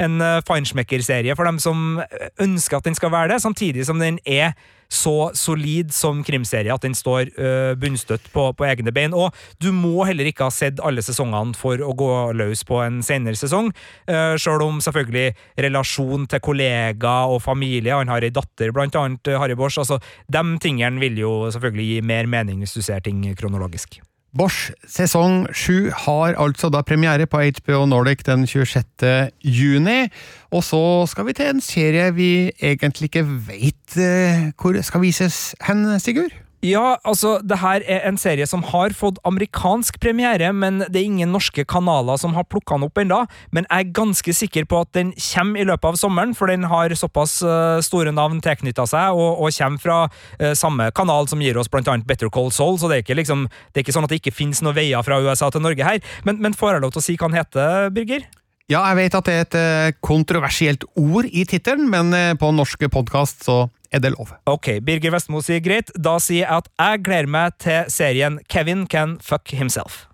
en 0.00 0.20
eh, 0.24 0.40
Feinschmecker-serie 0.48 1.36
for 1.36 1.48
dem 1.48 1.60
som 1.62 2.00
ønsker 2.40 2.80
at 2.80 2.88
den 2.88 2.98
skal 2.98 3.12
være 3.12 3.34
det, 3.34 3.42
samtidig 3.44 3.86
som 3.88 4.00
den 4.00 4.20
er 4.24 4.54
så 4.90 5.30
solid 5.38 5.94
som 5.94 6.24
krimserie 6.26 6.72
at 6.74 6.84
den 6.84 6.96
står 6.98 7.30
uh, 7.38 7.72
bunnstøtt 7.80 8.26
på, 8.34 8.50
på, 8.58 8.66
egne 8.66 8.92
bein. 8.94 9.14
Og 9.14 9.34
du 9.62 9.70
må 9.74 10.04
heller 10.08 10.28
ikke 10.28 10.48
ha 10.48 10.54
sett 10.54 10.82
alle 10.84 11.04
sesongene 11.04 11.56
for 11.58 11.80
å 11.80 11.94
gå 11.96 12.10
løs 12.36 12.64
på 12.66 12.82
en 12.84 13.00
senere 13.06 13.38
sesong, 13.38 13.70
uh, 14.10 14.34
sjøl 14.40 14.66
om 14.66 14.82
selvfølgelig 14.84 15.34
relasjon 15.66 16.26
til 16.30 16.44
kollega 16.44 17.14
og 17.30 17.40
familie 17.44 17.96
Han 17.96 18.10
har 18.10 18.24
ei 18.24 18.34
datter, 18.34 18.74
blant 18.74 18.96
annet, 18.98 19.32
Harry 19.40 19.56
Bors, 19.58 19.78
altså 19.78 20.00
De 20.30 20.44
tingene 20.62 21.00
vil 21.02 21.18
jo 21.20 21.32
selvfølgelig 21.52 21.88
gi 21.90 22.06
mer 22.06 22.30
mening 22.30 22.62
hvis 22.64 22.76
du 22.76 22.82
ser 22.84 23.02
ting 23.04 23.22
kronologisk. 23.38 24.00
Bosch 24.36 24.70
sesong 24.86 25.48
7 25.54 25.90
har 26.06 26.36
altså 26.38 26.70
da 26.70 26.84
premiere 26.86 27.26
på 27.26 27.40
HBO 27.42 27.82
Nordic 27.90 28.22
den 28.28 28.46
26. 28.46 29.30
juni. 29.42 30.06
Og 30.54 30.62
så 30.64 30.82
skal 31.10 31.26
vi 31.26 31.34
til 31.34 31.50
en 31.50 31.64
serie 31.64 32.12
vi 32.14 32.30
egentlig 32.62 33.10
ikke 33.10 33.26
veit 33.48 33.98
eh, 33.98 34.50
hvor 34.54 34.78
skal 34.86 35.02
vises 35.02 35.54
hen, 35.66 35.86
Sigurd? 35.98 36.36
Ja, 36.60 36.98
altså, 37.08 37.38
det 37.40 37.56
her 37.62 37.80
er 37.88 38.02
en 38.04 38.18
serie 38.20 38.44
som 38.44 38.60
har 38.68 38.92
fått 38.92 39.16
amerikansk 39.24 39.96
premiere, 40.02 40.50
men 40.52 40.82
det 40.82 41.00
er 41.00 41.06
ingen 41.08 41.32
norske 41.32 41.64
kanaler 41.64 42.20
som 42.20 42.34
har 42.36 42.44
plukka 42.52 42.76
den 42.76 42.84
opp 42.90 43.00
ennå. 43.00 43.22
Men 43.56 43.64
jeg 43.64 43.86
er 43.86 43.94
ganske 43.96 44.34
sikker 44.36 44.68
på 44.68 44.82
at 44.84 44.90
den 44.92 45.14
kommer 45.16 45.62
i 45.62 45.64
løpet 45.64 45.88
av 45.88 45.96
sommeren, 45.96 46.34
for 46.36 46.52
den 46.52 46.68
har 46.68 46.92
såpass 46.92 47.38
uh, 47.40 47.80
store 47.80 48.12
navn 48.12 48.42
tilknytta 48.44 48.84
seg, 48.92 49.16
og, 49.16 49.40
og, 49.40 49.56
kommer 49.56 49.80
fra 49.80 49.98
uh, 50.10 50.52
samme 50.52 50.90
kanal 50.92 51.32
som 51.32 51.40
gir 51.40 51.56
oss 51.56 51.72
blant 51.72 51.88
annet 51.88 52.04
Better 52.08 52.28
Call 52.28 52.52
Soul, 52.52 52.76
så 52.76 52.92
det 52.92 53.00
er 53.00 53.06
ikke, 53.06 53.16
liksom, 53.22 53.48
det 53.48 53.80
er 53.80 53.88
ikke 53.88 53.96
sånn 53.96 54.10
at 54.10 54.12
det 54.12 54.20
ikke 54.20 54.36
finnes 54.36 54.60
noen 54.60 54.76
veier 54.76 55.06
fra 55.06 55.22
USA 55.24 55.48
til 55.48 55.64
Norge 55.64 55.88
her. 55.88 56.04
Men, 56.28 56.44
men 56.44 56.52
får 56.52 56.76
jeg 56.76 56.84
lov 56.84 56.92
til 56.92 57.00
å 57.00 57.08
si 57.08 57.16
hva 57.16 57.32
den 57.32 57.40
heter, 57.40 57.88
Birger? 57.96 58.28
Ja, 58.68 58.84
jeg 58.92 59.00
vet 59.00 59.16
at 59.16 59.32
det 59.32 59.32
er 59.32 59.48
et 59.48 59.60
uh, 59.64 59.98
kontroversielt 60.04 60.84
ord 60.92 61.24
i 61.24 61.48
tittelen, 61.48 61.88
men 61.88 62.12
på 62.36 62.52
norske 62.52 62.92
podkast 62.92 63.48
så 63.48 63.62
er 63.92 63.98
det 63.98 64.12
lov. 64.16 64.32
Ok, 64.46 64.80
Birger 64.86 65.10
Vestmo 65.14 65.40
sier 65.44 65.60
greit. 65.64 65.90
Da 65.94 66.18
sier 66.22 66.46
jeg 66.46 66.62
at 66.62 66.70
jeg 66.78 67.02
gleder 67.06 67.30
meg 67.30 67.56
til 67.62 67.90
serien 67.90 68.38
Kevin 68.48 68.86
Can 68.86 69.18
Fuck 69.20 69.50
Himself. 69.52 70.06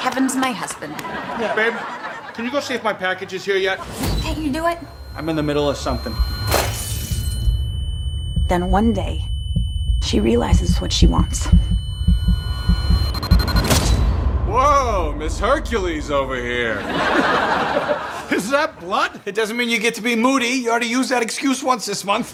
Kevin's 0.00 0.36
my 0.36 0.52
husband. 0.52 0.92
Yeah, 1.40 1.54
babe. 1.56 1.76
Can 2.34 2.44
you 2.44 2.50
go 2.50 2.60
see 2.60 2.74
if 2.74 2.82
my 2.84 2.92
package 2.92 3.32
is 3.32 3.44
here 3.44 3.56
yet? 3.58 3.78
Can't 4.22 4.38
you 4.38 4.52
do 4.52 4.66
it? 4.66 4.78
I'm 5.16 5.28
in 5.28 5.36
the 5.36 5.42
middle 5.42 5.68
of 5.68 5.76
something. 5.76 6.14
Then 8.48 8.70
one 8.70 8.92
day, 8.92 9.24
she 10.02 10.20
realizes 10.20 10.80
what 10.80 10.92
she 10.92 11.06
wants. 11.06 11.48
Whoa, 14.54 15.12
Miss 15.18 15.40
Hercules 15.40 16.10
over 16.10 16.36
here. 16.36 16.78
Is 18.36 18.50
that 18.50 18.78
blood? 18.78 19.10
It 19.26 19.34
doesn't 19.34 19.56
mean 19.56 19.68
you 19.68 19.80
get 19.80 19.96
to 19.96 20.02
be 20.02 20.14
moody. 20.14 20.62
You 20.62 20.70
already 20.70 20.86
used 20.86 21.10
that 21.10 21.22
excuse 21.22 21.66
once 21.66 21.86
this 21.90 22.04
month. 22.04 22.30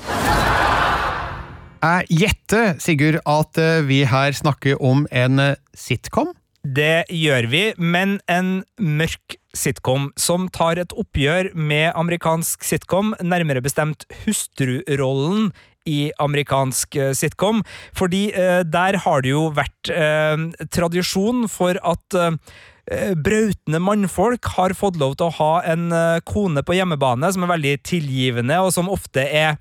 Jeg 1.80 2.04
gjetter, 2.12 2.76
Sigurd, 2.76 3.22
at 3.24 3.56
eh, 3.56 3.80
vi 3.88 4.02
her 4.04 4.36
snakker 4.36 4.76
om 4.84 5.06
en 5.08 5.40
eh, 5.40 5.56
sitcom? 5.72 6.34
Det 6.60 7.08
gjør 7.08 7.48
vi, 7.48 7.62
men 7.80 8.18
en 8.28 8.66
mørk 8.76 9.38
sitcom 9.56 10.10
som 10.20 10.50
tar 10.52 10.76
et 10.76 10.92
oppgjør 10.92 11.54
med 11.56 11.94
amerikansk 11.96 12.68
sitcom, 12.68 13.14
nærmere 13.24 13.64
bestemt 13.64 14.04
hustrurollen 14.26 15.54
i 15.88 16.10
amerikansk 16.20 16.96
eh, 16.96 17.12
sitcom. 17.16 17.62
Fordi 17.96 18.28
eh, 18.32 18.60
der 18.66 19.00
har 19.04 19.24
det 19.24 19.32
jo 19.32 19.46
vært 19.56 19.92
eh, 19.94 20.36
tradisjon 20.72 21.46
for 21.50 21.80
at 21.80 22.20
brautende 22.90 23.78
mannfolk 23.78 24.48
har 24.56 24.72
fått 24.74 24.96
lov 24.98 25.12
til 25.14 25.28
å 25.28 25.34
ha 25.36 25.50
en 25.70 25.92
kone 26.26 26.64
på 26.66 26.74
hjemmebane 26.74 27.28
som 27.30 27.44
er 27.44 27.52
veldig 27.52 27.74
tilgivende, 27.86 28.56
og 28.64 28.72
som 28.74 28.90
ofte 28.90 29.22
er 29.22 29.60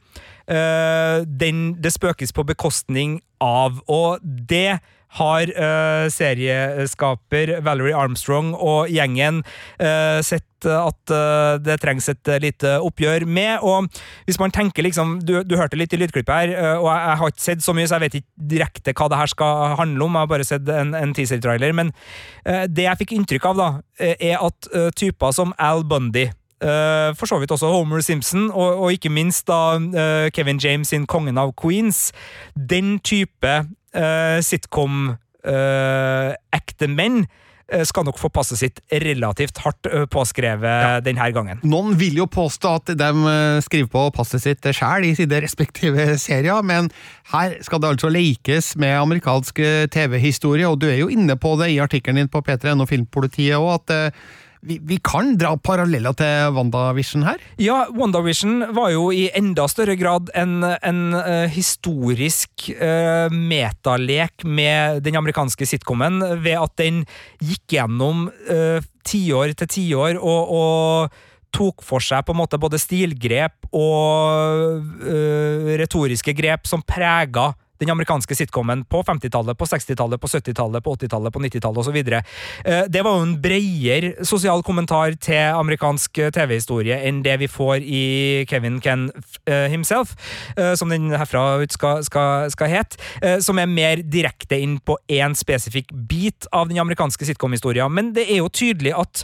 den, 0.50 1.60
det 1.78 1.92
spøkes 1.94 2.34
på 2.34 2.48
bekostning 2.50 3.20
av. 3.44 3.84
Og 3.86 4.24
det 4.24 4.80
har 5.18 5.50
uh, 5.56 6.06
serieskaper 6.14 7.56
Valerie 7.66 7.98
Armstrong 7.98 8.54
og 8.54 8.92
gjengen 8.94 9.42
uh, 9.82 10.20
sett 10.26 10.46
at 10.60 11.14
uh, 11.14 11.56
det 11.64 11.78
trengs 11.80 12.10
et 12.12 12.32
lite 12.44 12.76
oppgjør 12.84 13.24
med. 13.26 13.64
Og 13.64 13.88
hvis 14.28 14.40
man 14.42 14.52
tenker 14.52 14.84
liksom 14.84 15.22
Du, 15.24 15.38
du 15.48 15.56
hørte 15.56 15.80
litt 15.80 15.94
i 15.96 16.00
lydklippet 16.02 16.36
her, 16.36 16.52
og 16.82 16.90
jeg, 16.90 17.00
jeg, 17.06 17.20
har 17.22 17.32
ikke 17.32 17.46
sett 17.46 17.64
så 17.64 17.76
mye, 17.76 17.88
så 17.88 17.96
jeg 17.98 18.06
vet 18.06 18.18
ikke 18.20 18.50
direkte 18.54 18.94
hva 18.94 19.08
det 19.10 19.22
her 19.22 19.32
skal 19.32 19.78
handle 19.80 20.06
om. 20.06 20.18
Jeg 20.18 20.28
har 20.28 20.34
bare 20.34 20.48
sett 20.48 20.74
en, 20.74 20.92
en 20.98 21.16
teaser-trailer. 21.16 21.74
Men 21.76 21.94
det 22.44 22.86
jeg 22.86 23.00
fikk 23.04 23.16
inntrykk 23.16 23.48
av, 23.52 23.62
da, 23.62 23.70
er 24.20 24.44
at 24.44 24.70
typer 25.00 25.34
som 25.36 25.56
Al 25.58 25.86
Bundy 25.88 26.28
Uh, 26.60 27.16
for 27.16 27.24
så 27.26 27.38
vidt 27.40 27.52
også 27.56 27.68
Homer 27.72 28.02
Simpson, 28.04 28.52
og, 28.52 28.80
og 28.80 28.92
ikke 28.92 29.10
minst 29.10 29.48
da 29.48 29.78
uh, 29.80 30.28
Kevin 30.36 30.60
James 30.60 30.92
sin 30.92 31.06
Kongen 31.08 31.38
av 31.40 31.54
Queens. 31.56 32.12
Den 32.70 32.98
type 33.00 33.54
uh, 33.96 34.40
sitcom-ekte 34.46 36.88
menn 36.92 37.26
skal 37.86 38.02
nok 38.02 38.18
få 38.18 38.34
passet 38.34 38.58
sitt 38.58 38.80
relativt 39.04 39.60
hardt 39.62 39.86
påskrevet 40.10 40.66
ja. 40.66 40.98
denne 41.06 41.22
gangen. 41.36 41.60
Noen 41.70 41.94
vil 42.00 42.16
jo 42.18 42.26
påstå 42.26 42.72
at 42.80 42.90
de 42.98 43.10
skriver 43.62 43.86
på 43.94 44.10
passet 44.16 44.42
sitt 44.42 44.66
sjæl 44.74 45.06
i 45.06 45.14
sine 45.14 45.38
respektive 45.46 46.18
serier, 46.18 46.66
men 46.66 46.90
her 47.30 47.54
skal 47.62 47.78
det 47.84 47.94
altså 47.94 48.10
leikes 48.10 48.74
med 48.82 48.98
amerikansk 48.98 49.62
TV-historie, 49.94 50.66
og 50.66 50.82
du 50.82 50.90
er 50.90 50.98
jo 51.04 51.14
inne 51.14 51.38
på 51.38 51.54
det 51.62 51.70
i 51.76 51.82
artikkelen 51.86 52.18
din 52.24 52.34
på 52.34 52.42
P3NO 52.42 52.90
Filmpolitiet 52.90 53.62
òg, 53.62 53.78
at 53.78 54.18
vi, 54.62 54.80
vi, 54.84 54.98
kan 55.04 55.36
dra 55.40 55.54
paralleller 55.56 56.16
til 56.20 56.56
WandaVision 56.56 57.24
her? 57.28 57.40
Ja, 57.62 57.86
WandaVision 57.96 58.74
var 58.76 58.92
jo 58.92 59.08
i 59.16 59.30
enda 59.38 59.68
større 59.72 59.96
grad 60.00 60.32
en, 60.38 60.60
en 60.64 61.02
uh, 61.16 61.48
historisk 61.52 62.68
uh, 62.76 63.32
metalek 63.32 64.44
med 64.44 65.04
den 65.06 65.20
amerikanske 65.20 65.68
sitcomen, 65.70 66.20
ved 66.44 66.60
at 66.60 66.76
den 66.82 67.06
gikk 67.40 67.78
gjennom 67.78 68.28
uh, 68.52 68.84
tiår 69.08 69.56
til 69.60 69.72
tiår 69.78 70.20
og, 70.20 70.52
og 70.52 71.24
tok 71.56 71.82
for 71.86 72.04
seg 72.04 72.28
på 72.28 72.36
en 72.36 72.42
måte 72.44 72.60
både 72.62 72.78
stilgrep 72.78 73.72
og 73.74 74.86
retoriske 75.80 76.36
grep 76.38 76.70
som 76.70 76.84
prega 76.86 77.48
den 77.80 77.90
amerikanske 77.90 78.36
sitcomen 78.36 78.84
på 78.86 79.04
50-tallet, 79.04 79.58
på 79.58 79.66
60-tallet, 79.66 80.22
på 80.22 80.28
70-tallet, 80.28 80.84
på 80.84 80.96
80-tallet, 80.96 81.34
på 81.34 81.40
90-tallet 81.40 81.80
osv. 81.80 81.98
Eh, 81.98 82.84
det 82.88 83.04
var 83.06 83.18
jo 83.18 83.26
en 83.28 83.38
bredere 83.42 84.26
sosial 84.28 84.64
kommentar 84.68 85.16
til 85.22 85.56
amerikansk 85.56 86.22
TV-historie 86.36 87.00
enn 87.08 87.24
det 87.26 87.38
vi 87.44 87.50
får 87.52 87.86
i 87.86 88.04
Kevin 88.50 88.82
Ken 88.84 89.08
eh, 89.48 89.68
himself, 89.72 90.16
eh, 90.58 90.74
som 90.80 90.92
den 90.92 91.10
herfra 91.16 91.62
ut 91.64 91.76
skal, 91.76 92.04
skal, 92.04 92.52
skal 92.52 92.72
hete, 92.72 93.00
som 93.44 93.60
er 93.60 93.70
mer 93.70 94.04
direkte 94.04 94.58
inn 94.60 94.78
på 94.84 94.98
én 95.12 95.36
spesifikk 95.38 95.92
bit 96.10 96.48
av 96.56 96.70
den 96.70 96.80
amerikanske 96.82 97.28
sitcom-historien. 97.30 97.92
Men 97.94 98.14
det 98.16 98.28
er 98.28 98.42
jo 98.42 98.52
tydelig 98.52 98.94
at 98.98 99.24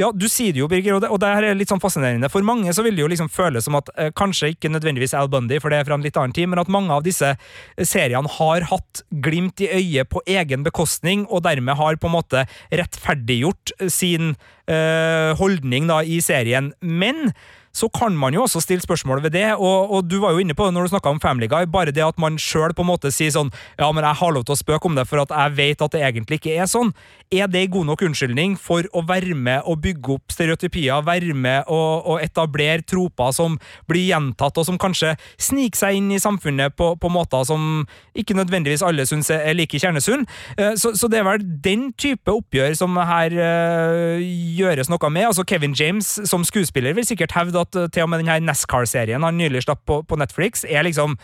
ja, 0.00 0.10
du 0.14 0.26
sier 0.30 0.54
det 0.54 0.62
jo, 0.62 0.68
Birger, 0.70 0.96
og 0.96 1.04
det, 1.04 1.10
og 1.12 1.20
det 1.22 1.30
er 1.30 1.58
litt 1.58 1.72
sånn 1.72 1.82
fascinerende. 1.82 2.30
For 2.32 2.46
mange 2.46 2.72
så 2.74 2.84
vil 2.86 2.96
det 2.96 3.04
jo 3.04 3.10
liksom 3.12 3.30
føles 3.32 3.66
som 3.68 3.78
at 3.78 3.90
eh, 3.96 4.12
kanskje 4.16 4.52
ikke 4.54 4.72
nødvendigvis 4.72 5.16
Al 5.18 5.30
Bundy, 5.32 5.60
for 5.62 5.72
det 5.72 5.80
er 5.80 5.88
fra 5.88 5.98
en 5.98 6.06
litt 6.06 6.18
annen 6.20 6.36
tid, 6.36 6.50
men 6.50 6.62
at 6.62 6.72
mange 6.72 6.94
av 6.94 7.04
disse 7.06 7.34
seriene 7.78 8.30
har 8.38 8.68
hatt 8.70 9.04
glimt 9.24 9.62
i 9.64 9.70
øyet 9.70 10.10
på 10.12 10.22
egen 10.36 10.66
bekostning, 10.66 11.26
og 11.30 11.44
dermed 11.46 11.78
har 11.80 12.00
på 12.00 12.10
en 12.10 12.16
måte 12.16 12.46
rettferdiggjort 12.72 13.76
sin 13.92 14.34
eh, 14.70 15.34
holdning 15.38 15.90
da 15.90 16.02
i 16.04 16.20
serien. 16.24 16.72
Men 16.80 17.30
så 17.74 17.88
kan 17.90 18.14
man 18.16 18.34
jo 18.36 18.44
også 18.44 18.62
stille 18.62 18.84
spørsmål 18.84 19.22
ved 19.24 19.34
det, 19.34 19.46
og, 19.54 19.90
og 19.90 20.06
du 20.06 20.20
var 20.22 20.34
jo 20.34 20.42
inne 20.42 20.54
på 20.54 20.66
det 20.66 20.76
når 20.76 20.86
du 20.86 20.94
snakka 20.94 21.10
om 21.10 21.20
Family 21.22 21.48
Guy, 21.50 21.66
bare 21.66 21.94
det 21.94 22.04
at 22.06 22.20
man 22.22 22.38
sjøl 22.40 22.74
på 22.76 22.84
en 22.84 22.90
måte 22.92 23.10
sier 23.14 23.32
sånn 23.34 23.50
ja, 23.80 23.88
men 23.90 24.04
jeg 24.06 24.20
har 24.20 24.34
lov 24.34 24.46
til 24.46 24.54
å 24.54 24.60
spøke 24.60 24.88
om 24.88 24.98
det 24.98 25.06
for 25.10 25.24
at 25.24 25.34
jeg 25.34 25.56
vet 25.58 25.82
at 25.82 25.94
det 25.94 26.02
egentlig 26.06 26.38
ikke 26.40 26.54
er 26.62 26.70
sånn. 26.70 26.92
Er 27.34 27.48
det 27.50 27.66
god 27.74 27.88
nok 27.88 28.04
unnskyldning 28.06 28.54
for 28.60 28.86
å 28.94 29.02
være 29.08 29.34
med 29.34 29.66
og 29.66 29.80
bygge 29.82 30.14
opp 30.14 30.34
stereotypier, 30.34 31.02
være 31.06 31.34
med 31.34 31.66
og, 31.72 32.06
og 32.14 32.22
etablere 32.22 32.84
troper 32.86 33.34
som 33.34 33.58
blir 33.90 34.06
gjentatt, 34.12 34.60
og 34.60 34.68
som 34.68 34.78
kanskje 34.80 35.14
sniker 35.40 35.80
seg 35.80 35.98
inn 35.98 36.12
i 36.14 36.20
samfunnet 36.22 36.76
på, 36.78 36.92
på 37.00 37.10
måter 37.12 37.42
som 37.48 37.84
ikke 38.14 38.36
nødvendigvis 38.38 38.84
alle 38.86 39.06
syns 39.08 39.32
er 39.34 39.56
like 39.58 39.80
kjernesunn? 39.80 40.26
Eh, 40.58 40.74
så, 40.78 40.94
så, 40.94 41.10
det 41.10 41.20
er 41.20 41.26
vel 41.26 41.42
den 41.64 41.88
type 41.98 42.30
oppgjør 42.30 42.74
som 42.78 42.94
her 42.98 43.34
uh, 43.34 44.22
gjøres 44.22 44.90
noe 44.92 45.10
med. 45.10 45.28
Altså 45.32 45.44
Kevin 45.48 45.74
James 45.78 46.14
som 46.28 46.46
skuespiller 46.46 46.94
vil 46.96 47.06
sikkert 47.06 47.34
hevde 47.34 47.63
at 47.64 47.80
eh, 47.80 47.90
til 47.92 48.06
og 48.06 48.12
med 48.12 48.22
denne 48.22 48.38
NASCAR-serien 48.46 49.24
han 49.24 49.40
nylig 49.40 49.64
slapp 49.66 49.84
på, 49.88 50.02
på 50.06 50.20
Netflix, 50.20 50.64
er 50.68 50.86
liksom 50.86 51.18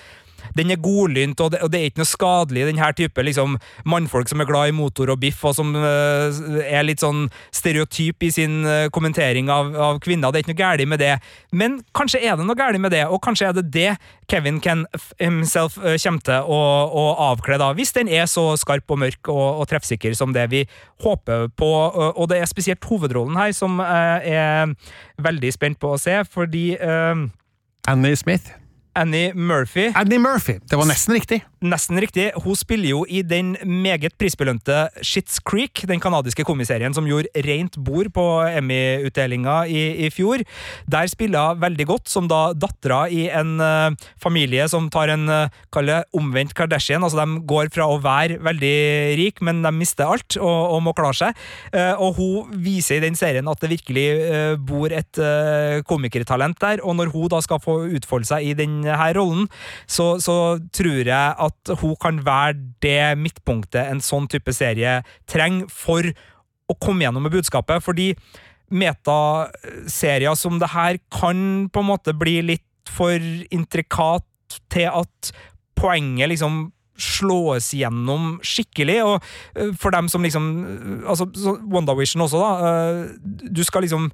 den 0.56 0.72
er 0.72 0.80
godlynt, 0.82 1.40
og 1.40 1.52
det, 1.54 1.60
og 1.64 1.72
det, 1.72 1.80
er 1.80 1.90
ikke 1.90 2.02
noe 2.02 2.10
skadelig, 2.10 2.66
den 2.68 2.80
her 2.80 2.94
type 2.96 3.24
liksom, 3.26 3.56
mannfolk 3.88 4.30
som 4.30 4.42
er 4.42 4.48
glad 4.48 4.70
i 4.70 4.76
motor 4.76 5.12
og 5.12 5.20
biff, 5.22 5.42
og 5.46 5.56
som 5.56 5.72
uh, 5.76 6.30
er 6.64 6.86
litt 6.86 7.02
sånn 7.04 7.26
stereotyp 7.54 8.26
i 8.26 8.32
sin 8.34 8.60
uh, 8.66 8.88
kommentering 8.94 9.50
av, 9.52 9.72
av, 9.74 10.00
kvinner. 10.02 10.30
Det 10.30 10.40
er 10.40 10.46
ikke 10.46 10.54
noe 10.54 10.62
galt 10.62 10.86
med 10.90 11.02
det. 11.02 11.14
Men 11.52 11.80
kanskje 11.96 12.22
er 12.24 12.38
det 12.38 12.46
noe 12.48 12.58
galt 12.58 12.80
med 12.80 12.94
det, 12.94 13.04
og 13.08 13.22
kanskje 13.24 13.50
er 13.50 13.56
det 13.58 13.66
det 13.74 13.88
Kevin 14.30 14.60
Ken 14.62 14.86
himself 15.18 15.78
uh, 15.82 15.96
kommer 16.00 16.26
til 16.26 16.50
å, 16.50 16.60
å 16.86 17.04
avkle, 17.30 17.60
da, 17.60 17.72
hvis 17.76 17.94
den 17.96 18.10
er 18.10 18.28
så 18.30 18.52
skarp 18.60 18.90
og 18.90 19.02
mørk 19.04 19.32
og, 19.32 19.62
og 19.62 19.70
treffsikker 19.70 20.14
som 20.18 20.34
det 20.36 20.46
vi 20.52 20.64
håper 21.04 21.48
på. 21.56 21.68
og 22.10 22.24
det 22.30 22.40
er 22.40 22.48
spesielt 22.48 22.84
hovedrollen 22.84 23.38
her 23.38 23.52
som 23.56 23.80
jeg 23.80 24.36
er 24.36 24.72
veldig 25.22 25.52
spent 25.54 25.80
på 25.80 25.94
å 25.94 26.00
se, 26.00 26.20
fordi 26.28 26.64
Annie 27.88 28.16
Smith. 28.16 28.52
Annie 28.94 29.32
Murphy. 29.34 29.92
Annie 29.94 30.18
Murphy, 30.18 30.58
Det 30.70 30.76
var 30.76 30.84
nesten 30.84 31.14
riktig. 31.14 31.44
Nesten 31.60 31.98
riktig. 32.00 32.30
Hun 32.40 32.56
spiller 32.56 32.88
jo 32.88 33.00
i 33.04 33.20
den 33.20 33.50
meget 33.60 34.14
prisbelønte 34.16 34.86
Shits 35.04 35.42
Creek, 35.44 35.82
den 35.84 36.00
kanadiske 36.00 36.44
komiserien 36.48 36.94
som 36.96 37.04
gjorde 37.04 37.28
rent 37.44 37.74
bord 37.84 38.08
på 38.16 38.24
Emmy-utdelinga 38.48 39.66
i, 39.68 39.82
i, 40.06 40.08
fjor. 40.08 40.40
Der 40.88 41.10
spiller 41.12 41.50
hun 41.50 41.60
veldig 41.60 41.86
godt, 41.90 42.08
som 42.08 42.30
da 42.32 42.54
dattera 42.56 43.02
i 43.12 43.26
en 43.28 43.60
uh, 43.60 43.92
familie 44.16 44.64
som 44.72 44.88
tar 44.88 45.12
en 45.12 45.28
uh, 45.28 46.00
omvendt 46.16 46.54
Kardashian. 46.56 47.04
Altså, 47.04 47.20
de 47.20 47.44
går 47.44 47.68
fra 47.74 47.90
å 47.92 48.00
være 48.00 48.40
veldig 48.40 48.80
rik, 49.20 49.44
men 49.44 49.60
de 49.60 49.74
mister 49.76 50.08
alt 50.08 50.38
og, 50.40 50.48
og 50.48 50.80
må 50.88 50.96
klare 50.96 51.18
seg. 51.20 51.44
Uh, 51.76 51.92
og 52.00 52.16
hun 52.22 52.56
viser 52.64 53.02
i 53.02 53.04
den 53.04 53.20
serien 53.20 53.52
at 53.52 53.60
det 53.60 53.72
virkelig 53.74 54.08
bor 54.64 54.92
et 54.94 55.18
komikertalent 55.84 56.56
der, 56.62 56.80
og 56.80 56.96
når 56.96 57.12
hun 57.12 57.28
da 57.36 57.44
skal 57.44 57.60
få 57.60 57.76
utfolde 57.98 58.28
seg 58.32 58.48
i 58.48 58.56
denne 58.56 58.96
rollen, 59.12 59.44
så, 59.84 60.14
så 60.22 60.56
tror 60.72 61.04
jeg 61.04 61.36
at 61.49 61.49
hun 61.80 61.96
kan 62.00 62.20
være 62.26 62.58
det 62.82 63.18
midtpunktet 63.20 63.90
en 63.90 64.02
sånn 64.04 64.28
type 64.30 64.52
serie 64.56 65.00
trenger 65.30 65.70
for 65.72 66.06
å 66.70 66.76
komme 66.78 67.06
gjennom 67.06 67.26
med 67.26 67.34
budskapet. 67.34 67.82
fordi 67.82 68.14
metaserier 68.70 70.36
som 70.38 70.60
det 70.62 70.70
her 70.70 70.98
kan 71.10 71.68
på 71.72 71.82
en 71.82 71.88
måte 71.90 72.14
bli 72.14 72.38
litt 72.42 72.90
for 72.90 73.18
intrikat 73.50 74.26
til 74.70 74.86
at 74.90 75.32
poenget 75.78 76.30
liksom 76.30 76.68
slås 77.00 77.72
gjennom 77.74 78.36
skikkelig. 78.44 78.98
Og 79.06 79.16
eh, 79.56 79.72
for 79.80 79.94
dem 79.94 80.10
som 80.12 80.22
liksom 80.22 80.50
Altså, 81.08 81.26
WandaVision 81.72 82.26
også, 82.26 82.42
da. 82.42 82.52
Eh, 82.68 83.50
du 83.50 83.64
skal 83.64 83.86
liksom 83.86 84.10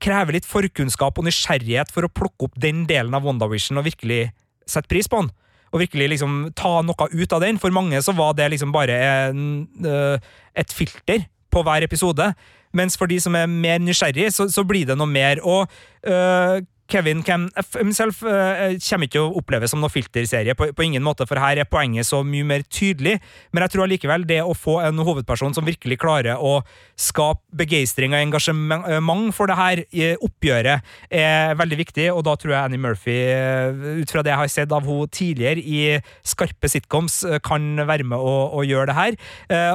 kreve 0.00 0.34
litt 0.34 0.48
forkunnskap 0.48 1.18
og 1.18 1.26
nysgjerrighet 1.26 1.92
for 1.92 2.06
å 2.06 2.12
plukke 2.12 2.48
opp 2.48 2.54
den 2.60 2.86
delen 2.88 3.14
av 3.14 3.26
WandaVision 3.26 3.78
og 3.78 3.86
virkelig 3.86 4.32
sette 4.66 4.88
pris 4.90 5.10
på 5.10 5.20
den. 5.20 5.30
Og 5.74 5.82
virkelig 5.82 6.12
liksom 6.14 6.52
ta 6.56 6.78
noe 6.86 7.08
ut 7.10 7.32
av 7.34 7.42
den. 7.42 7.58
For 7.58 7.74
mange 7.74 7.98
så 8.04 8.14
var 8.14 8.36
det 8.38 8.52
liksom 8.54 8.72
bare 8.74 8.98
en, 9.28 9.64
uh, 9.82 10.16
et 10.54 10.74
filter 10.74 11.26
på 11.50 11.64
hver 11.66 11.86
episode. 11.86 12.28
Mens 12.74 12.98
for 12.98 13.10
de 13.10 13.18
som 13.22 13.34
er 13.38 13.50
mer 13.50 13.82
nysgjerrig, 13.82 14.30
så, 14.34 14.46
så 14.50 14.64
blir 14.66 14.86
det 14.86 14.96
noe 14.98 15.10
mer. 15.10 15.42
Og 15.42 15.66
uh, 16.06 16.62
Kevin 16.90 17.22
Cam 17.24 17.46
himself 17.78 18.20
uh, 18.26 18.74
kommer 18.84 19.08
ikke 19.08 19.22
å 19.22 19.32
oppleves 19.40 19.72
som 19.72 19.80
noen 19.80 19.92
filterserie, 19.92 20.54
på, 20.58 20.68
på, 20.76 20.84
ingen 20.84 21.04
måte, 21.04 21.26
for 21.28 21.40
her 21.40 21.60
er 21.60 21.68
poenget 21.68 22.08
så 22.08 22.20
mye 22.26 22.46
mer 22.46 22.64
tydelig. 22.68 23.16
Men 23.52 23.64
jeg 23.64 23.74
tror 23.74 23.86
allikevel 23.86 24.26
det 24.28 24.40
å 24.44 24.56
få 24.56 24.78
en 24.84 25.00
hovedperson 25.04 25.56
som 25.56 25.66
virkelig 25.66 25.98
klarer 26.02 26.36
å 26.36 26.58
skape 27.00 27.42
begeistring 27.56 28.14
og 28.14 28.20
engasjement 28.20 29.34
for 29.34 29.50
det 29.50 29.58
her 29.58 29.82
i 29.94 30.12
oppgjøret, 30.14 30.84
er 31.14 31.56
veldig 31.58 31.80
viktig, 31.80 32.08
og 32.12 32.24
da 32.28 32.36
tror 32.38 32.54
jeg 32.54 32.60
Annie 32.60 32.82
Murphy, 32.82 33.16
uh, 33.32 34.00
ut 34.02 34.12
fra 34.12 34.24
det 34.24 34.34
jeg 34.34 34.42
har 34.42 34.52
sett 34.52 34.74
av 34.74 34.84
henne 34.84 35.10
tidligere 35.14 35.64
i 35.64 35.80
skarpe 36.26 36.68
sitcoms, 36.70 37.22
uh, 37.24 37.38
kan 37.44 37.80
være 37.88 38.06
med 38.12 38.20
å, 38.20 38.34
å 38.60 38.66
gjøre 38.66 38.90
det 38.90 38.98
her. 38.98 39.16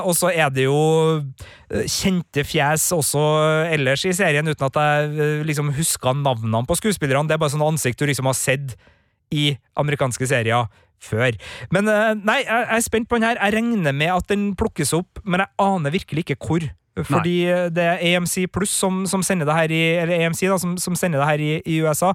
og 0.06 0.14
så 0.18 0.30
er 0.30 0.52
det 0.54 0.66
jo 0.66 0.78
kjente 1.70 2.44
fjes 2.48 2.88
også 2.96 3.22
ellers 3.70 4.06
i 4.08 4.14
serien, 4.16 4.48
uten 4.48 4.68
at 4.70 4.80
jeg 4.80 5.44
liksom 5.48 5.74
huska 5.78 6.14
navnene 6.18 6.64
på 6.66 6.78
skuespillerne. 6.80 7.30
Det 7.30 7.38
er 7.38 7.42
bare 7.42 7.54
sånne 7.54 7.70
ansikt 7.76 8.02
du 8.02 8.08
liksom 8.10 8.30
har 8.30 8.38
sett 8.38 8.74
i 9.30 9.52
amerikanske 9.78 10.26
serier 10.30 10.70
før. 11.00 11.38
Men 11.74 11.90
eh, 11.92 12.14
nei, 12.18 12.42
jeg 12.44 12.68
er 12.76 12.84
spent 12.86 13.10
på 13.10 13.20
den 13.20 13.28
her. 13.30 13.40
Jeg 13.40 13.56
regner 13.60 13.96
med 13.96 14.12
at 14.14 14.30
den 14.32 14.52
plukkes 14.60 14.94
opp, 14.98 15.22
men 15.24 15.44
jeg 15.44 15.54
aner 15.64 15.96
virkelig 15.96 16.26
ikke 16.26 16.40
hvor. 16.42 16.66
Fordi 17.08 17.38
det 17.76 17.86
er 17.86 18.04
AMC 18.12 18.48
Pluss 18.54 18.74
som, 18.76 19.04
som 19.10 19.24
sender 19.26 19.50
det 19.50 19.58
her 19.58 19.74
i 19.74 19.82
Eller 20.04 20.26
AMC 20.26 20.46
da, 20.48 20.58
som, 20.62 20.78
som 20.82 20.98
sender 21.00 21.22
det 21.22 21.30
her 21.30 21.44
i, 21.44 21.52
i 21.66 21.82
USA, 21.86 22.14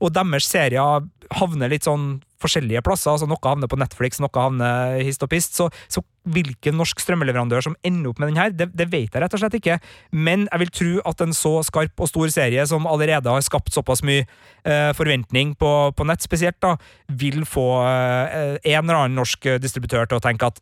og 0.00 0.14
deres 0.14 0.48
serier 0.50 1.04
havner 1.34 1.72
litt 1.72 1.86
sånn 1.86 2.18
forskjellige 2.44 2.82
plasser. 2.84 3.12
altså 3.12 3.28
Noe 3.28 3.40
havner 3.44 3.70
på 3.70 3.78
Netflix, 3.80 4.20
noe 4.22 4.32
havner 4.36 4.98
hist 5.04 5.22
og 5.24 5.30
pist. 5.32 5.56
Så, 5.56 5.68
så 5.88 6.02
hvilken 6.34 6.76
norsk 6.78 7.00
strømmeleverandør 7.02 7.64
som 7.66 7.76
ender 7.86 8.10
opp 8.10 8.20
med 8.20 8.32
den 8.32 8.40
her, 8.40 8.52
det, 8.52 8.70
det, 8.76 8.88
vet 8.92 9.14
jeg 9.14 9.22
rett 9.22 9.36
og 9.36 9.42
slett 9.42 9.56
ikke. 9.58 9.78
Men 10.12 10.46
jeg 10.50 10.64
vil 10.64 10.74
tro 10.80 10.92
at 11.10 11.24
en 11.24 11.36
så 11.36 11.54
skarp 11.66 12.04
og 12.04 12.10
stor 12.10 12.34
serie 12.34 12.66
som 12.68 12.88
allerede 12.90 13.32
har 13.32 13.44
skapt 13.44 13.74
såpass 13.74 14.04
mye 14.06 14.24
eh, 14.24 14.90
forventning 14.96 15.54
på, 15.60 15.72
på, 15.96 16.08
nett 16.08 16.24
spesielt, 16.24 16.60
da, 16.64 16.76
vil 17.08 17.44
få 17.48 17.68
eh, 17.88 18.58
en 18.74 18.84
eller 18.84 19.04
annen 19.04 19.18
norsk 19.20 19.54
distributør 19.62 20.08
til 20.10 20.20
å 20.20 20.24
tenke 20.24 20.52
at 20.52 20.60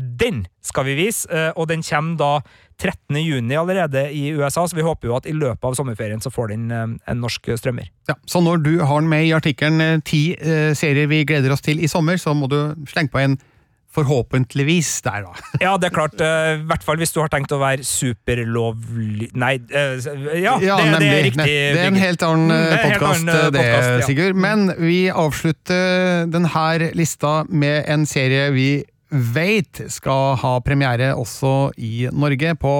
den 0.00 0.44
skal 0.64 0.86
vi 0.88 0.96
vise! 0.98 1.28
Eh, 1.30 1.50
og 1.56 1.68
den 1.70 1.84
kommer 1.86 2.18
da 2.20 2.32
13. 2.80 3.18
juni 3.20 3.58
allerede 3.60 4.06
i 4.16 4.30
USA, 4.32 4.64
så 4.66 4.76
vi 4.76 4.86
håper 4.86 5.10
jo 5.10 5.16
at 5.18 5.28
i 5.28 5.36
løpet 5.36 5.64
av 5.64 5.76
sommerferien 5.76 6.22
så 6.22 6.32
får 6.32 6.54
den 6.54 6.70
eh, 6.72 6.88
en 7.12 7.22
norsk 7.22 7.52
strømmer. 7.60 7.90
Ja, 8.08 8.16
Så 8.26 8.42
når 8.44 8.64
du 8.64 8.74
har 8.80 9.00
den 9.00 9.10
med 9.12 9.28
i 9.28 9.36
artikkelen 9.36 9.80
eh, 9.84 10.02
ti 10.04 10.24
serier 10.74 11.10
vi 11.10 11.24
gleder 11.28 11.52
oss 11.52 11.64
til 11.64 11.82
i 11.82 11.90
sommer, 11.90 12.20
så 12.20 12.34
må 12.34 12.50
du 12.50 12.60
slenge 12.90 13.12
på 13.12 13.24
en 13.24 13.40
Forhåpentligvis 13.90 15.00
der, 15.02 15.24
da. 15.26 15.32
ja, 15.64 15.70
det 15.74 15.88
er 15.88 15.94
klart. 15.96 16.12
I 16.22 16.60
hvert 16.62 16.84
fall 16.86 17.00
hvis 17.00 17.10
du 17.10 17.16
har 17.24 17.30
tenkt 17.32 17.50
å 17.50 17.56
være 17.58 17.82
superlovlig 17.82 19.32
Nei, 19.34 19.56
ja, 19.66 20.52
ja 20.62 20.76
det, 20.78 20.84
nemlig, 20.92 21.00
det, 21.00 21.08
er 21.08 21.26
riktig. 21.26 21.48
Det 21.50 21.80
er 21.80 21.88
en 21.88 21.98
helt 21.98 22.22
annen 22.22 22.52
mm, 22.54 22.76
podkast, 22.84 23.26
det, 23.26 23.40
podcast, 23.56 23.90
ja. 23.90 24.06
Sigurd. 24.06 24.38
Men 24.46 24.70
vi 24.78 25.00
avslutter 25.10 26.30
denne 26.30 26.92
lista 26.94 27.40
med 27.50 27.82
en 27.90 28.06
serie 28.06 28.46
vi 28.54 28.68
vet 29.10 29.82
skal 29.92 30.36
ha 30.40 30.54
premiere 30.64 31.12
også 31.18 31.72
i 31.78 32.08
Norge, 32.12 32.54
på 32.60 32.74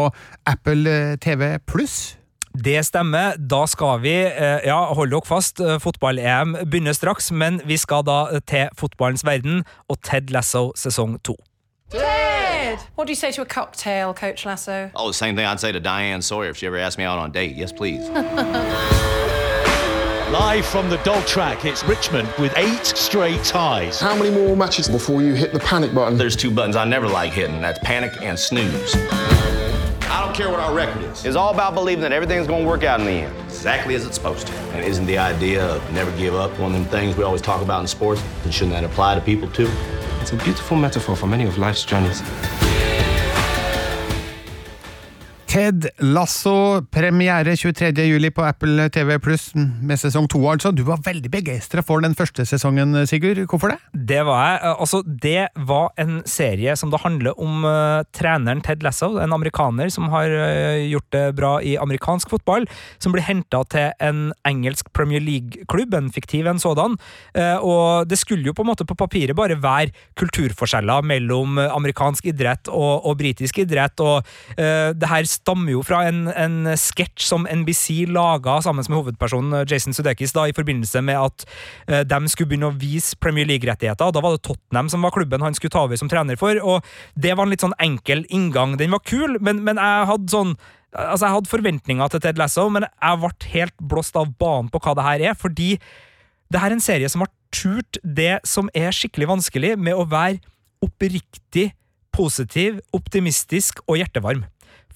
Apple 0.46 1.16
TV 1.20 1.58
pluss. 1.66 2.16
Det 2.54 2.80
stemmer. 2.86 3.36
Da 3.38 3.64
skal 3.70 4.00
vi 4.02 4.14
eh, 4.26 4.66
Ja, 4.66 4.78
hold 4.94 5.12
dere 5.12 5.26
fast, 5.26 5.60
eh, 5.60 5.78
fotball-EM 5.78 6.56
begynner 6.66 6.92
straks, 6.92 7.30
men 7.30 7.60
vi 7.66 7.76
skal 7.78 8.02
da 8.06 8.40
til 8.46 8.68
fotballens 8.78 9.24
verden 9.24 9.62
og 9.88 10.00
Ted 10.02 10.30
Lasso 10.34 10.72
sesong 10.76 11.20
to. 11.22 11.36
Ted! 11.90 12.78
What 12.96 13.06
do 13.06 13.12
you 13.12 13.16
say 13.16 13.32
to 13.32 13.42
a 13.42 13.46
cocktail, 13.46 14.12
Coach 14.14 14.44
Lasso? 14.46 14.90
Oh, 14.94 15.08
the 15.08 15.14
same 15.14 15.36
thing 15.36 15.46
I'd 15.46 15.60
say 15.60 15.72
to 15.72 15.80
Diane 15.80 16.22
Sawyer 16.22 16.50
if 16.50 16.56
she 16.56 16.66
ever 16.66 16.78
asked 16.78 16.98
me 16.98 17.04
out 17.04 17.18
on 17.18 17.30
a 17.30 17.32
date. 17.32 17.56
Yes, 17.56 17.72
please. 17.72 18.08
Live 20.30 20.64
from 20.64 20.88
the 20.88 20.98
dog 20.98 21.26
track, 21.26 21.64
it's 21.64 21.82
Richmond 21.82 22.32
with 22.38 22.56
eight 22.56 22.86
straight 22.86 23.42
ties. 23.42 23.98
How 23.98 24.14
many 24.14 24.30
more 24.30 24.56
matches 24.56 24.88
before 24.88 25.22
you 25.22 25.34
hit 25.34 25.52
the 25.52 25.58
panic 25.58 25.92
button? 25.92 26.16
There's 26.16 26.36
two 26.36 26.52
buttons 26.52 26.76
I 26.76 26.84
never 26.84 27.08
like 27.08 27.32
hitting. 27.32 27.60
That's 27.60 27.80
panic 27.80 28.22
and 28.22 28.38
snooze. 28.38 28.94
I 28.94 30.22
don't 30.24 30.32
care 30.32 30.48
what 30.48 30.60
our 30.60 30.72
record 30.72 31.02
is. 31.02 31.24
It's 31.24 31.34
all 31.34 31.52
about 31.52 31.74
believing 31.74 32.02
that 32.02 32.12
everything's 32.12 32.46
going 32.46 32.62
to 32.62 32.68
work 32.68 32.84
out 32.84 33.00
in 33.00 33.06
the 33.06 33.12
end, 33.12 33.36
exactly 33.40 33.96
as 33.96 34.06
it's 34.06 34.14
supposed 34.14 34.46
to. 34.46 34.52
And 34.72 34.84
isn't 34.84 35.06
the 35.06 35.18
idea 35.18 35.66
of 35.66 35.92
never 35.92 36.16
give 36.16 36.36
up 36.36 36.56
one 36.60 36.76
of 36.76 36.80
them 36.80 36.88
things 36.88 37.16
we 37.16 37.24
always 37.24 37.42
talk 37.42 37.60
about 37.60 37.80
in 37.80 37.88
sports? 37.88 38.22
And 38.44 38.54
shouldn't 38.54 38.74
that 38.74 38.84
apply 38.84 39.16
to 39.16 39.20
people 39.20 39.50
too? 39.50 39.68
It's 40.20 40.30
a 40.30 40.36
beautiful 40.36 40.76
metaphor 40.76 41.16
for 41.16 41.26
many 41.26 41.44
of 41.44 41.58
life's 41.58 41.84
journeys. 41.84 42.22
Ted 45.50 45.88
Lasso, 45.98 46.78
premiere 46.94 47.56
23. 47.58 48.04
juli 48.06 48.28
på 48.30 48.44
Apple 48.46 48.84
TV 48.94 49.16
Pluss 49.18 49.48
med 49.58 49.98
sesong 49.98 50.28
to, 50.30 50.38
altså. 50.46 50.70
Du 50.70 50.84
var 50.86 51.00
veldig 51.02 51.26
begeistra 51.32 51.82
for 51.82 52.04
den 52.04 52.12
første 52.14 52.44
sesongen, 52.46 52.94
Sigurd. 53.10 53.40
Hvorfor 53.50 53.72
det? 53.72 53.78
Det 54.12 54.20
var 54.28 54.44
jeg. 54.44 54.60
Altså, 54.70 55.00
det 55.24 55.48
var 55.66 55.88
en 55.98 56.20
serie 56.22 56.76
som 56.78 56.92
det 56.92 57.00
handler 57.02 57.34
om 57.34 57.66
uh, 57.66 58.06
treneren 58.14 58.62
Ted 58.62 58.86
Lasso, 58.86 59.16
en 59.18 59.34
amerikaner 59.34 59.90
som 59.90 60.06
har 60.12 60.30
uh, 60.30 60.84
gjort 60.86 61.08
det 61.16 61.24
bra 61.40 61.50
i 61.66 61.74
amerikansk 61.82 62.30
fotball, 62.30 62.68
som 63.02 63.10
blir 63.10 63.26
henta 63.26 63.64
til 63.74 63.90
en 63.98 64.22
engelsk 64.46 64.92
Premier 64.94 65.24
League-klubb, 65.26 65.98
en 65.98 66.12
fiktiv 66.14 66.46
en 66.46 66.62
sådan. 66.62 66.94
Uh, 67.34 67.58
og 67.58 68.06
det 68.06 68.20
skulle 68.22 68.46
jo 68.46 68.54
på 68.54 68.62
en 68.62 68.70
måte 68.70 68.86
på 68.86 68.94
papiret 69.02 69.34
bare 69.34 69.58
være 69.58 69.90
kulturforskjeller 70.14 71.02
mellom 71.10 71.58
amerikansk 71.66 72.30
idrett 72.30 72.70
og, 72.70 73.02
og 73.02 73.18
britisk 73.18 73.64
idrett, 73.64 73.98
og 73.98 74.22
det 74.54 75.08
her 75.08 75.26
stammer 75.40 75.72
jo 75.74 75.82
fra 75.86 76.02
en, 76.08 76.26
en 76.28 76.72
sketsj 76.78 77.26
som 77.30 77.46
NBC 77.48 78.06
laga 78.12 78.58
sammen 78.64 78.86
med 78.86 78.98
hovedpersonen 78.98 79.60
eh, 79.60 79.66
Jason 79.68 79.96
Sudeikis 79.96 80.34
i 80.36 80.56
forbindelse 80.56 81.02
med 81.04 81.18
at 81.18 81.46
uh, 81.90 82.02
de 82.06 82.18
skulle 82.30 82.50
begynne 82.50 82.70
å 82.70 82.76
vise 82.76 83.16
Premier 83.20 83.48
League-rettigheter. 83.48 84.12
Da 84.12 84.22
var 84.22 84.36
det 84.36 84.44
Tottenham 84.46 84.90
som 84.92 85.02
var 85.02 85.14
klubben 85.14 85.42
han 85.44 85.56
skulle 85.56 85.72
ta 85.74 85.86
over 85.86 85.98
som 86.00 86.10
trener 86.10 86.38
for, 86.40 86.58
og 86.62 86.84
det 87.14 87.34
var 87.34 87.46
en 87.46 87.54
litt 87.54 87.64
sånn 87.64 87.76
enkel 87.80 88.26
inngang. 88.28 88.76
Den 88.80 88.94
var 88.94 89.02
kul, 89.04 89.38
men, 89.40 89.64
men 89.66 89.80
jeg 89.80 90.12
hadde 90.12 90.32
sånn 90.32 90.54
Altså, 90.90 91.28
jeg 91.28 91.34
hadde 91.36 91.50
forventninger 91.52 92.08
til 92.10 92.18
Ted 92.24 92.38
Lasso, 92.40 92.64
men 92.74 92.82
jeg 92.82 93.18
ble 93.22 93.28
helt 93.52 93.74
blåst 93.92 94.16
av 94.18 94.32
banen 94.42 94.66
på 94.74 94.80
hva 94.82 94.96
det 94.98 95.04
her 95.06 95.22
er, 95.28 95.36
fordi 95.38 95.76
det 96.50 96.58
her 96.58 96.72
er 96.72 96.74
en 96.74 96.82
serie 96.82 97.06
som 97.12 97.22
har 97.22 97.30
turt 97.54 98.00
det 98.02 98.40
som 98.42 98.66
er 98.74 98.90
skikkelig 98.90 99.28
vanskelig, 99.30 99.76
med 99.78 99.94
å 99.94 100.08
være 100.10 100.40
oppriktig 100.82 101.68
positiv, 102.10 102.80
optimistisk 102.96 103.84
og 103.86 104.00
hjertevarm. 104.00 104.42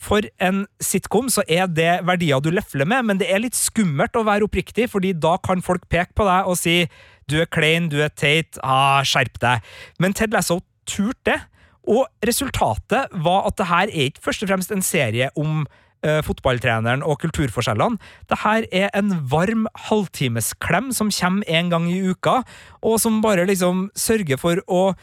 For 0.04 0.26
en 0.42 0.64
sitcom 0.84 1.30
så 1.32 1.44
er 1.48 1.68
det 1.70 2.02
verdier 2.04 2.42
du 2.44 2.50
lefler 2.52 2.88
med, 2.88 3.08
men 3.08 3.20
det 3.20 3.30
er 3.32 3.40
litt 3.40 3.56
skummelt 3.56 4.16
å 4.18 4.26
være 4.26 4.44
oppriktig, 4.48 4.90
fordi 4.92 5.14
da 5.16 5.38
kan 5.40 5.64
folk 5.64 5.88
peke 5.92 6.12
på 6.18 6.26
deg 6.28 6.50
og 6.50 6.58
si 6.60 6.82
du 7.30 7.38
er 7.40 7.48
klein, 7.48 7.88
du 7.88 8.02
er 8.04 8.12
teit, 8.12 8.58
ah, 8.60 9.00
skjerp 9.06 9.40
deg. 9.40 9.64
Men 10.02 10.12
Ted 10.16 10.34
Lasso 10.36 10.60
turte 10.84 11.32
det, 11.32 11.40
og 11.84 12.06
resultatet 12.24 13.12
var 13.24 13.48
at 13.48 13.58
det 13.60 13.68
her 13.68 13.90
er 13.90 14.10
ikke 14.10 14.24
først 14.24 14.44
og 14.44 14.48
fremst 14.48 14.70
en 14.72 14.84
serie 14.84 15.28
om 15.36 15.64
uh, 16.04 16.20
fotballtreneren 16.24 17.04
og 17.04 17.18
kulturforskjellene. 17.20 18.00
Det 18.30 18.38
her 18.44 18.64
er 18.72 18.88
en 18.96 19.12
varm 19.30 19.66
halvtimesklem 19.90 20.92
som 20.96 21.12
kommer 21.12 21.44
en 21.44 21.72
gang 21.72 21.90
i 21.92 22.00
uka, 22.08 22.40
og 22.80 22.96
som 23.02 23.20
bare 23.24 23.44
liksom 23.50 23.90
sørger 23.96 24.40
for 24.40 24.64
å 24.64 24.94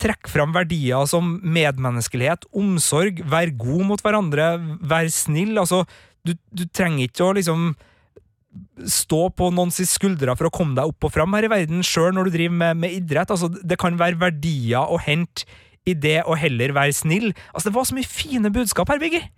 trekke 0.00 0.30
fram 0.32 0.54
verdier 0.56 1.06
som 1.10 1.36
medmenneskelighet, 1.44 2.46
omsorg, 2.56 3.22
være 3.30 3.56
god 3.60 3.86
mot 3.92 4.02
hverandre, 4.04 4.50
være 4.80 5.12
snill. 5.14 5.58
Altså, 5.60 5.84
du, 6.26 6.34
du 6.56 6.66
trenger 6.74 7.08
ikke 7.08 7.26
å 7.26 7.36
liksom 7.36 7.70
stå 8.90 9.24
på 9.36 9.50
noens 9.54 9.78
skuldre 9.86 10.34
for 10.38 10.48
å 10.48 10.54
komme 10.54 10.74
deg 10.78 10.90
opp 10.90 11.06
og 11.06 11.12
fram 11.14 11.36
her 11.36 11.46
i 11.46 11.52
verden, 11.52 11.84
sjøl 11.86 12.14
når 12.16 12.28
du 12.28 12.36
driver 12.38 12.56
med, 12.62 12.80
med, 12.84 12.94
idrett. 12.98 13.30
Altså, 13.30 13.50
det 13.50 13.78
kan 13.80 13.98
være 14.00 14.18
verdier 14.20 14.90
å 14.90 14.98
hente 15.00 15.46
i 15.88 15.94
det 15.96 16.20
å 16.28 16.36
heller 16.38 16.74
være 16.76 16.96
snill. 16.96 17.30
Altså, 17.52 17.68
det 17.68 17.76
var 17.76 17.86
så 17.88 17.98
mye 17.98 18.08
fine 18.08 18.52
budskap 18.54 18.90
her, 18.92 19.00
Biggie! 19.02 19.28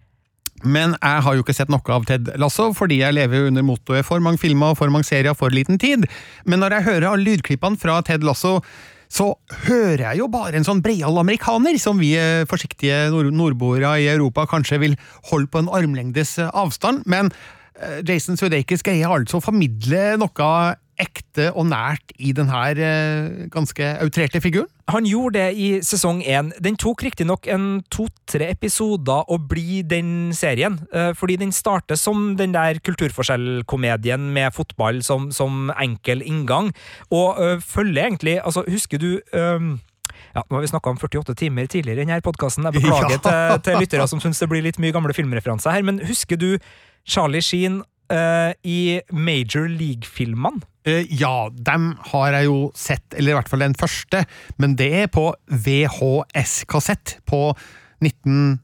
Men 0.63 0.95
jeg 0.95 1.23
har 1.27 1.35
jo 1.35 1.43
ikke 1.43 1.55
sett 1.57 1.71
noe 1.73 1.83
av 1.91 2.05
Ted 2.07 2.29
Lasso, 2.39 2.69
fordi 2.77 3.01
jeg 3.01 3.17
lever 3.17 3.49
under 3.49 3.65
mottoet 3.67 4.07
for 4.07 4.23
mange 4.23 4.39
filmer 4.39 4.73
og 4.73 4.79
for 4.79 4.93
mange 4.95 5.09
serier 5.09 5.35
for 5.35 5.51
liten 5.51 5.81
tid. 5.81 6.07
Men 6.47 6.63
når 6.63 6.77
jeg 6.77 6.87
hører 6.91 7.09
alle 7.11 7.27
lydklippene 7.27 7.81
fra 7.83 7.99
Ted 8.07 8.23
Lasso, 8.27 8.61
så 9.13 9.33
hører 9.67 10.07
jeg 10.07 10.23
jo 10.23 10.29
bare 10.33 10.57
en 10.57 10.67
sånn 10.67 10.81
breial 10.85 11.19
amerikaner, 11.21 11.77
som 11.81 12.01
vi 12.01 12.15
eh, 12.17 12.47
forsiktige 12.49 13.11
nord 13.13 13.29
nordboere 13.37 13.99
i 14.01 14.09
Europa 14.13 14.47
kanskje 14.49 14.81
vil 14.81 14.97
holde 15.29 15.51
på 15.53 15.61
en 15.61 15.69
armlengdes 15.73 16.39
eh, 16.41 16.49
avstand, 16.57 17.05
men 17.11 17.29
eh, 17.77 18.01
Jason 18.09 18.41
Sudeikis 18.41 18.85
greier 18.87 19.13
altså 19.13 19.41
å 19.41 19.45
formidle 19.45 20.15
noe 20.23 20.49
ekte 21.01 21.49
og 21.57 21.66
nært 21.70 22.12
i 22.18 22.32
denne 22.36 23.49
ganske 23.53 23.88
outrerte 24.03 24.40
figuren? 24.45 24.70
Han 24.93 25.07
gjorde 25.07 25.38
det 25.38 25.57
i 25.57 25.68
sesong 25.84 26.20
én. 26.26 26.51
Den 26.61 26.76
tok 26.80 27.05
riktignok 27.07 27.47
en 27.51 27.82
to-tre 27.93 28.51
episoder 28.53 29.30
å 29.30 29.38
bli 29.38 29.80
den 29.86 30.32
serien, 30.36 30.80
eh, 30.93 31.12
fordi 31.16 31.38
den 31.40 31.53
starter 31.53 31.97
som 31.97 32.34
den 32.36 32.53
der 32.53 32.80
kulturforskjellkomedien 32.84 34.32
med 34.34 34.53
fotball 34.53 35.03
som, 35.03 35.30
som 35.32 35.70
enkel 35.80 36.22
inngang, 36.22 36.72
og 37.11 37.40
øh, 37.40 37.61
følger 37.61 38.07
egentlig 38.07 38.40
Altså, 38.43 38.64
husker 38.68 38.99
du 38.99 39.20
øh, 39.32 39.78
ja, 40.34 40.43
Nå 40.49 40.57
har 40.57 40.61
vi 40.61 40.70
snakka 40.70 40.90
om 40.90 40.99
48 40.99 41.34
timer 41.34 41.66
tidligere 41.66 42.03
i 42.03 42.05
denne 42.05 42.20
podkasten. 42.20 42.64
Jeg 42.64 42.72
beklager 42.72 43.16
ja. 43.16 43.18
til, 43.57 43.62
til, 43.64 43.80
lyttere 43.80 44.09
som 44.09 44.20
syns 44.20 44.40
det 44.43 44.49
blir 44.49 44.64
litt 44.64 44.80
mye 44.82 44.93
gamle 44.93 45.14
filmreferanser 45.14 45.70
her, 45.70 45.82
men 45.86 46.01
husker 46.07 46.36
du 46.36 46.57
Charlie 47.09 47.43
Sheen 47.43 47.82
uh, 48.13 48.51
i 48.65 49.01
Major 49.13 49.69
League-filmene? 49.71 50.65
Uh, 50.89 51.05
ja, 51.07 51.49
dem 51.55 51.93
har 52.11 52.35
jeg 52.39 52.49
jo 52.49 52.59
sett, 52.75 53.07
eller 53.15 53.35
i 53.35 53.39
hvert 53.39 53.53
fall 53.53 53.65
den 53.65 53.79
første, 53.79 54.25
men 54.59 54.77
det 54.81 54.91
er 55.05 55.13
på 55.13 55.31
VHS-kassett 55.47 57.19
på 57.29 57.49
19... 58.03 58.61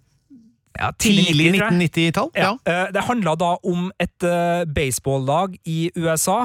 Ja, 0.78 0.93
tidlig 0.95 1.49
1990-tall. 1.57 2.28
Ja. 2.39 2.53
ja. 2.62 2.82
Uh, 2.86 2.91
det 2.95 3.07
handla 3.09 3.34
da 3.39 3.55
om 3.66 3.89
et 3.99 4.26
uh, 4.26 4.62
baseballlag 4.70 5.57
i 5.66 5.89
USA 5.99 6.45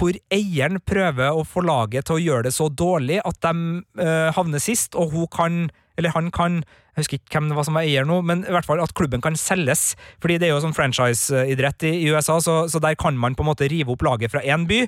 hvor 0.00 0.16
eieren 0.32 0.80
prøver 0.86 1.36
å 1.36 1.44
få 1.44 1.62
laget 1.66 2.08
til 2.08 2.16
å 2.16 2.22
gjøre 2.22 2.48
det 2.48 2.54
så 2.56 2.70
dårlig 2.72 3.20
at 3.26 3.40
de 3.44 3.80
uh, 4.00 4.28
havner 4.36 4.62
sist, 4.62 4.96
og 4.96 5.14
hun 5.14 5.28
kan 5.32 5.58
eller 6.00 6.16
han 6.16 6.32
kan 6.34 6.62
Jeg 6.90 7.04
husker 7.04 7.20
ikke 7.20 7.36
hvem 7.36 7.52
det 7.52 7.56
var 7.56 7.64
som 7.68 7.76
var 7.78 7.86
eier 7.86 8.04
nå, 8.08 8.18
men 8.26 8.42
i 8.42 8.50
hvert 8.52 8.66
fall 8.66 8.80
at 8.82 8.92
klubben 8.98 9.22
kan 9.22 9.36
selges. 9.38 9.94
Fordi 10.20 10.40
det 10.40 10.48
er 10.48 10.56
jo 10.56 10.64
sånn 10.64 10.74
franchise-idrett 10.76 11.86
i, 11.86 11.92
USA, 12.10 12.40
så, 12.42 12.64
så, 12.68 12.80
der 12.82 12.98
kan 12.98 13.16
man 13.16 13.36
på 13.38 13.44
en 13.44 13.50
måte 13.52 13.68
rive 13.70 13.94
opp 13.94 14.02
laget 14.04 14.34
fra 14.34 14.42
én 14.42 14.66
by. 14.68 14.82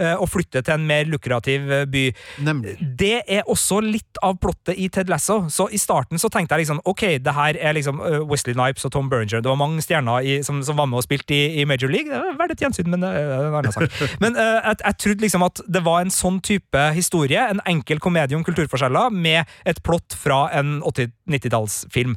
Eh, 0.00 0.14
og 0.14 0.28
flytte 0.30 0.62
til 0.64 0.76
en 0.76 0.86
mer 0.88 1.08
lukrativ 1.10 1.70
eh, 1.72 1.84
by. 1.90 2.04
Nemlig. 2.46 2.76
Det 2.98 3.22
er 3.22 3.48
også 3.50 3.80
litt 3.84 4.20
av 4.24 4.36
plottet 4.42 4.78
i 4.80 4.88
Ted 4.92 5.10
Lasso. 5.12 5.44
Så 5.52 5.68
i 5.74 5.80
starten 5.80 6.20
så 6.20 6.30
tenkte 6.32 6.56
jeg 6.56 6.64
liksom 6.64 6.82
ok, 6.84 7.04
det 7.24 7.36
her 7.36 7.58
er 7.60 7.76
liksom 7.76 8.00
eh, 8.04 8.20
Wesley 8.30 8.56
Nipes 8.58 8.86
og 8.88 8.94
Tom 8.94 9.10
Berger. 9.12 9.42
Det 9.44 9.50
var 9.50 9.60
mange 9.60 9.84
stjerner 9.84 10.24
i, 10.24 10.38
som, 10.46 10.62
som 10.66 10.78
var 10.78 10.88
med 10.90 11.02
og 11.02 11.06
spilte 11.06 11.36
i, 11.36 11.60
i 11.62 11.68
Major 11.68 11.92
League. 11.92 12.10
Det 12.10 12.20
var 12.20 12.38
verdt 12.42 12.56
et 12.56 12.66
gjensyn, 12.66 12.90
men 12.90 13.04
det 13.04 13.12
er 13.12 13.34
en 13.38 13.58
annen 13.60 13.74
sak. 13.74 14.00
Men 14.22 14.36
uh, 14.38 14.60
jeg, 14.60 14.78
jeg 14.80 14.96
trodde 15.02 15.24
liksom 15.24 15.44
at 15.46 15.60
det 15.76 15.82
var 15.84 16.04
en 16.04 16.12
sånn 16.12 16.38
type 16.44 16.80
historie, 16.96 17.40
en 17.50 17.62
enkel 17.68 18.00
komedie 18.02 18.36
om 18.36 18.44
kulturforskjeller, 18.46 19.12
med 19.12 19.50
et 19.68 19.80
plott 19.86 20.16
fra 20.18 20.46
en 20.56 20.78
80-90-tallsfilm. 20.86 22.14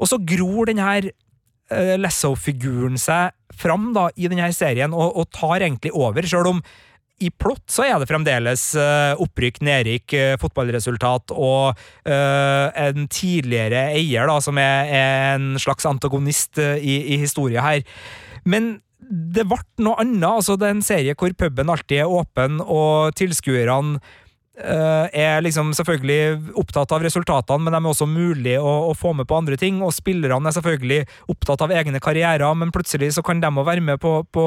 Og 0.00 0.10
så 0.10 0.18
gror 0.26 0.70
den 0.70 0.80
her 0.82 1.10
uh, 1.10 1.96
Lasso-figuren 2.00 2.98
seg 3.00 3.34
fram 3.60 3.90
da, 3.96 4.08
i 4.16 4.30
denne 4.30 4.50
serien, 4.56 4.94
og, 4.96 5.16
og 5.18 5.30
tar 5.34 5.60
egentlig 5.60 5.92
over, 5.96 6.26
sjøl 6.26 6.54
om 6.54 6.62
i 7.20 7.30
plott 7.30 7.66
så 7.70 7.84
er 7.86 7.98
det 8.00 8.08
fremdeles 8.10 8.70
uh, 8.78 9.18
opprykk, 9.20 9.60
nedrykk, 9.66 10.14
uh, 10.16 10.34
fotballresultat 10.40 11.34
og 11.36 11.76
uh, 11.76 12.66
en 12.80 13.08
tidligere 13.12 13.90
eier 13.96 14.30
da, 14.30 14.38
som 14.42 14.60
er, 14.60 14.92
en 15.00 15.50
slags 15.60 15.86
antagonist 15.88 16.58
i, 16.58 16.96
i 17.14 17.20
historien 17.20 17.62
her. 17.64 17.84
Men 18.48 18.78
det 19.10 19.44
ble 19.48 19.58
noe 19.82 19.98
annet. 20.00 20.26
altså 20.28 20.56
Det 20.58 20.68
er 20.68 20.76
en 20.76 20.86
serie 20.86 21.16
hvor 21.18 21.32
puben 21.36 21.72
alltid 21.72 22.04
er 22.04 22.16
åpen, 22.20 22.60
og 22.62 23.14
tilskuerne 23.18 24.00
er 24.60 25.40
liksom 25.44 25.72
selvfølgelig 25.76 26.54
opptatt 26.60 26.92
av 26.92 27.02
resultatene, 27.04 27.64
men 27.64 27.74
de 27.74 27.80
er 27.80 27.88
også 27.90 28.08
mulig 28.08 28.56
å, 28.60 28.72
å, 28.90 28.94
få 28.98 29.14
med 29.16 29.28
på 29.30 29.38
andre 29.38 29.56
ting. 29.60 29.78
Og 29.84 29.94
spillerne 29.96 30.50
er 30.50 30.56
selvfølgelig 30.56 31.00
opptatt 31.32 31.64
av 31.64 31.72
egne 31.74 32.02
karrierer, 32.02 32.58
men 32.58 32.72
plutselig 32.74 33.12
så 33.16 33.24
kan 33.26 33.40
de 33.40 33.50
òg 33.50 33.66
være 33.66 33.84
med 33.84 34.00
på, 34.02 34.18
på, 34.28 34.46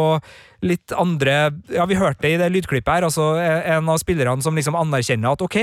litt 0.63 0.93
andre 0.95 1.51
Ja, 1.73 1.87
vi 1.89 1.99
hørte 1.99 2.27
det 2.27 2.35
i 2.35 2.41
det 2.41 2.51
lydklippet 2.53 2.93
her, 2.93 3.07
altså 3.09 3.33
en 3.41 3.89
av 3.89 3.99
spillerne 4.01 4.45
som 4.45 4.55
liksom 4.55 4.77
anerkjenner 4.79 5.33
at 5.33 5.43
ok, 5.43 5.57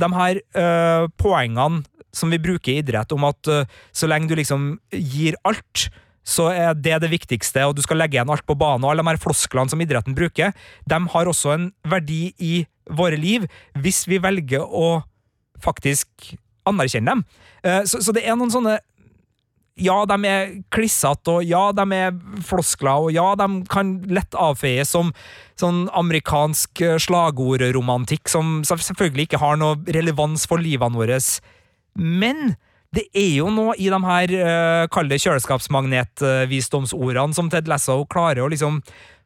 de 0.00 0.10
her 0.16 0.40
øh, 0.40 1.08
poengene 1.20 1.82
som 2.16 2.32
vi 2.32 2.40
bruker 2.42 2.72
i 2.72 2.80
idrett, 2.82 3.12
om 3.14 3.26
at 3.28 3.50
øh, 3.50 3.66
så 3.92 4.08
lenge 4.10 4.30
du 4.30 4.38
liksom 4.38 4.72
gir 4.90 5.36
alt, 5.46 5.90
så 6.26 6.50
er 6.52 6.74
det 6.76 7.00
det 7.04 7.10
viktigste, 7.12 7.64
og 7.66 7.76
du 7.76 7.82
skal 7.84 8.00
legge 8.00 8.18
igjen 8.18 8.30
alt 8.30 8.46
på 8.46 8.56
banen. 8.58 8.84
Og 8.84 8.92
alle 8.92 9.04
de 9.04 9.12
her 9.12 9.22
flosklene 9.22 9.72
som 9.72 9.80
idretten 9.82 10.16
bruker, 10.16 10.52
de 10.86 11.00
har 11.14 11.30
også 11.30 11.54
en 11.56 11.70
verdi 11.88 12.30
i 12.38 12.54
våre 12.96 13.18
liv, 13.20 13.46
hvis 13.78 14.04
vi 14.10 14.20
velger 14.22 14.64
å 14.64 15.00
faktisk 15.60 16.32
anerkjenne 16.68 17.14
dem. 17.14 17.26
Eh, 17.64 17.82
så, 17.88 18.00
så 18.04 18.14
det 18.16 18.24
er 18.26 18.38
noen 18.38 18.52
sånne 18.52 18.78
ja, 19.80 20.02
de 20.04 20.16
er 20.28 20.50
klissete, 20.74 21.32
og 21.32 21.46
ja, 21.46 21.70
de 21.72 21.84
er 21.96 22.16
floskler, 22.44 23.06
og 23.06 23.14
ja, 23.14 23.30
de 23.38 23.62
kan 23.72 23.94
lett 24.12 24.36
avfeies 24.36 24.92
som 24.92 25.12
sånn 25.60 25.86
amerikansk 25.96 26.82
slagordromantikk 27.06 28.28
som 28.28 28.60
selvfølgelig 28.66 29.28
ikke 29.28 29.40
har 29.40 29.56
noe 29.60 29.78
relevans 29.96 30.44
for 30.50 30.60
livene 30.60 31.00
våre. 31.00 31.16
Men 31.96 32.54
det 32.96 33.04
er 33.14 33.36
jo 33.38 33.50
noe 33.54 33.76
i 33.78 33.86
de 33.92 33.98
her, 34.02 34.32
uh, 34.42 34.88
kalde 34.90 35.14
kjøleskapsmagnetvisdomsordene, 35.22 37.34
som 37.36 37.46
Ted 37.52 37.68
Lasso 37.70 38.02
klarer 38.10 38.42
å 38.42 38.48
liksom 38.50 38.80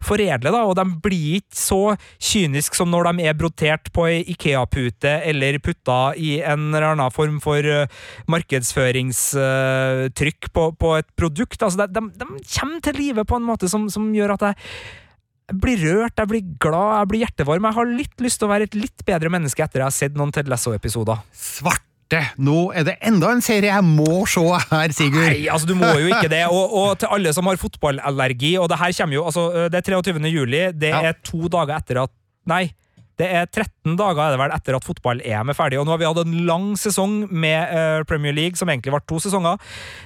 foredle, 0.04 0.50
da, 0.52 0.68
og 0.68 0.76
de 0.76 0.84
blir 1.00 1.38
ikke 1.38 1.56
så 1.56 1.96
kyniske 2.20 2.76
som 2.76 2.92
når 2.92 3.08
de 3.08 3.24
er 3.24 3.32
brotert 3.38 3.88
på 3.94 4.04
ei 4.10 4.20
Ikea-pute 4.34 5.12
eller 5.30 5.58
putta 5.64 6.12
i 6.20 6.44
en 6.44 6.74
eller 6.74 6.84
annen 6.90 7.10
form 7.14 7.40
for 7.44 7.60
uh, 7.64 7.88
markedsføringstrykk 8.28 10.42
på, 10.52 10.72
på, 10.76 10.96
et 11.00 11.08
produkt. 11.16 11.62
Altså, 11.62 11.86
de, 11.86 11.92
de, 11.96 12.00
de, 12.20 12.26
kommer 12.58 12.80
til 12.84 12.94
live 13.00 13.24
på 13.24 13.36
en 13.40 13.48
måte 13.48 13.68
som, 13.72 13.88
som 13.92 14.04
gjør 14.12 14.32
at 14.36 14.42
jeg 14.50 14.56
jeg 15.44 15.58
blir 15.60 15.76
rørt, 15.76 16.16
jeg 16.16 16.28
blir 16.30 16.40
glad, 16.56 17.02
jeg 17.02 17.08
blir 17.10 17.20
hjertevarm. 17.20 17.66
Jeg 17.68 17.76
har 17.76 17.90
litt 17.98 18.22
lyst 18.24 18.38
til 18.40 18.48
å 18.48 18.52
være 18.54 18.64
et 18.64 18.76
litt 18.78 19.02
bedre 19.04 19.28
menneske 19.32 19.60
etter 19.60 19.82
jeg 19.82 19.90
har 19.90 19.92
sett 19.92 20.14
noen 20.16 20.32
Ted 20.32 20.48
Lasso-episoder. 20.48 21.20
Svart 21.36 21.83
nå 22.36 22.58
er 22.76 22.84
det 22.86 22.94
enda 23.06 23.30
en 23.32 23.42
serie 23.44 23.70
jeg 23.72 23.86
må 23.86 24.24
se 24.28 24.44
her, 24.44 24.92
Sigurd! 24.94 25.30
Nei, 25.30 25.46
altså 25.50 25.68
du 25.70 25.74
må 25.78 25.88
jo 25.98 26.10
ikke 26.12 26.30
det. 26.32 26.44
Og, 26.52 26.74
og 26.80 26.98
til 27.00 27.10
alle 27.16 27.32
som 27.36 27.48
har 27.48 27.60
fotballallergi, 27.60 28.54
og 28.60 28.68
det 28.70 28.78
her 28.80 28.92
kommer 28.98 29.18
jo 29.18 29.24
altså, 29.30 29.46
Det 29.72 29.80
er 29.80 29.88
23. 29.94 30.20
juli, 30.28 30.62
det 30.76 30.92
ja. 30.92 31.02
er 31.10 31.18
to 31.24 31.48
dager 31.48 31.78
etter 31.80 32.04
at 32.04 32.12
Nei, 32.44 32.66
det 33.20 33.28
er 33.30 33.46
13 33.46 33.94
dager 33.98 34.20
er 34.24 34.34
det 34.34 34.40
vel 34.40 34.54
etter 34.54 34.76
at 34.76 34.86
fotball-EM 34.86 35.50
er 35.52 35.56
ferdig, 35.56 35.78
og 35.78 35.86
nå 35.86 35.94
har 35.94 36.00
vi 36.00 36.08
hatt 36.08 36.20
en 36.24 36.38
lang 36.48 36.66
sesong 36.78 37.16
med 37.30 37.70
uh, 37.70 38.02
Premier 38.08 38.34
League, 38.34 38.58
som 38.58 38.70
egentlig 38.72 38.94
ble 38.94 39.00
to 39.06 39.20
sesonger. 39.22 39.60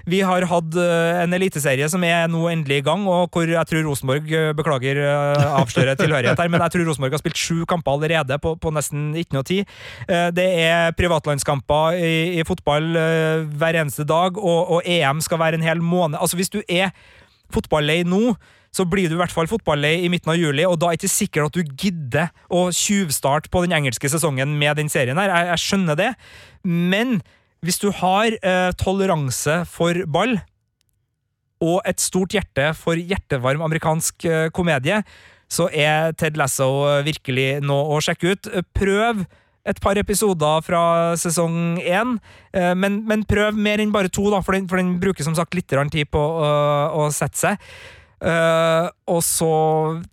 Vi 0.08 0.20
har 0.26 0.44
hatt 0.50 0.76
uh, 0.76 1.22
en 1.22 1.36
eliteserie 1.36 1.88
som 1.88 2.04
er 2.04 2.28
nå 2.28 2.44
endelig 2.52 2.82
i 2.82 2.84
gang, 2.84 3.06
og 3.08 3.32
hvor 3.32 3.48
jeg 3.48 3.70
tror 3.70 3.86
Rosenborg 3.88 4.28
uh, 4.34 4.50
Beklager 4.58 5.00
uh, 5.00 5.60
avsløre 5.62 5.96
tilhørighet 6.00 6.42
her, 6.42 6.52
men 6.52 6.64
jeg 6.66 6.74
tror 6.74 6.90
Rosenborg 6.90 7.16
har 7.16 7.22
spilt 7.22 7.40
sju 7.40 7.64
kamper 7.68 7.96
allerede 7.96 8.40
på, 8.44 8.54
på 8.60 8.74
nesten 8.76 9.10
ikke 9.16 9.38
noe 9.38 9.46
tid. 9.46 9.68
det 10.36 10.44
er 10.60 10.92
privatlandskamper 10.98 11.96
i, 11.96 12.12
i 12.40 12.44
fotball 12.46 12.90
hver 13.58 13.78
eneste 13.80 14.04
dag, 14.08 14.36
og, 14.36 14.76
og 14.76 14.88
EM 14.88 15.22
skal 15.24 15.40
være 15.40 15.58
en 15.58 15.64
hel 15.64 15.80
måned. 15.82 16.18
Altså, 16.20 16.36
hvis 16.36 16.52
du 16.52 16.60
er 16.68 16.92
fotballei 17.54 18.02
nå, 18.06 18.34
så 18.74 18.84
blir 18.88 19.08
du 19.08 19.16
i 19.16 19.20
hvert 19.20 19.32
fall 19.32 19.48
fotballei 19.50 20.04
i 20.04 20.10
midten 20.12 20.32
av 20.32 20.38
juli, 20.38 20.66
og 20.68 20.76
da 20.80 20.90
er 20.90 20.98
det 20.98 21.02
ikke 21.02 21.14
sikkert 21.14 21.48
at 21.48 21.56
du 21.56 21.72
gidder 21.80 22.30
å 22.52 22.68
tjuvstarte 22.74 23.50
på 23.52 23.64
den 23.64 23.74
engelske 23.78 24.10
sesongen 24.12 24.54
med 24.60 24.78
den 24.80 24.92
serien 24.92 25.18
her. 25.20 25.32
Jeg, 25.32 25.50
jeg 25.52 25.64
skjønner 25.64 25.98
det, 25.98 26.12
men 26.68 27.18
hvis 27.64 27.80
du 27.82 27.88
har 28.02 28.36
eh, 28.36 28.70
toleranse 28.78 29.62
for 29.70 30.04
ball 30.06 30.36
og 31.64 31.80
et 31.88 31.98
stort 31.98 32.36
hjerte 32.36 32.70
for 32.78 33.00
hjertevarm 33.00 33.64
amerikansk 33.66 34.28
eh, 34.28 34.46
komedie, 34.54 35.00
så 35.50 35.66
er 35.72 36.12
Ted 36.20 36.36
Lasso 36.38 36.68
virkelig 37.06 37.58
noe 37.64 37.96
å 37.96 38.00
sjekke 38.04 38.34
ut. 38.36 38.50
Prøv 38.76 39.24
et 39.68 39.80
par 39.84 39.98
episoder 40.00 40.62
fra 40.64 40.82
sesong 41.20 41.80
én, 41.82 42.16
eh, 42.56 42.74
men, 42.78 43.02
men, 43.08 43.24
prøv 43.28 43.56
mer 43.56 43.82
enn 43.82 43.92
bare 43.92 44.12
to, 44.12 44.28
da, 44.32 44.40
for 44.44 44.56
den, 44.56 44.68
for 44.70 44.80
den 44.80 44.96
bruker 45.02 45.26
som 45.26 45.36
sagt 45.36 45.56
litt 45.56 45.68
tid 45.68 46.08
på 46.12 46.20
å, 46.20 46.50
å 46.94 47.08
sette 47.12 47.38
seg. 47.38 47.70
Uh, 48.18 48.88
og 49.06 49.20
så 49.22 49.48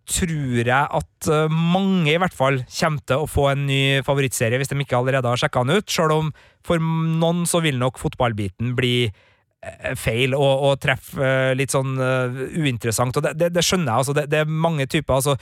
tror 0.05 0.59
jeg 0.61 0.69
at 0.69 1.29
uh, 1.31 1.49
mange 1.49 2.11
i 2.11 2.19
hvert 2.21 2.35
fall 2.37 2.59
kommer 2.69 3.01
til 3.01 3.23
å 3.23 3.29
få 3.29 3.47
en 3.49 3.63
ny 3.65 3.79
favorittserie 4.05 4.59
hvis 4.61 4.69
de 4.69 4.77
ikke 4.83 4.99
allerede 4.99 5.31
har 5.31 5.41
sjekka 5.41 5.63
den 5.65 5.79
ut, 5.79 5.89
sjøl 5.89 6.13
om 6.13 6.29
for 6.65 6.77
noen 6.77 7.47
så 7.49 7.63
vil 7.65 7.79
nok 7.81 7.97
fotballbiten 7.97 8.75
bli 8.77 9.07
uh, 9.09 9.95
feil 9.97 10.37
og, 10.37 10.67
og 10.67 10.77
treffe 10.85 11.31
litt 11.57 11.73
sånn 11.73 11.97
uinteressant. 11.97 13.17
og 13.17 13.25
Det, 13.25 13.33
det, 13.41 13.49
det 13.57 13.65
skjønner 13.65 13.89
jeg. 13.89 14.03
altså 14.03 14.17
det, 14.19 14.27
det, 14.29 14.43
er 14.43 14.53
mange 14.69 14.85
typer 14.85 15.17
altså 15.17 15.37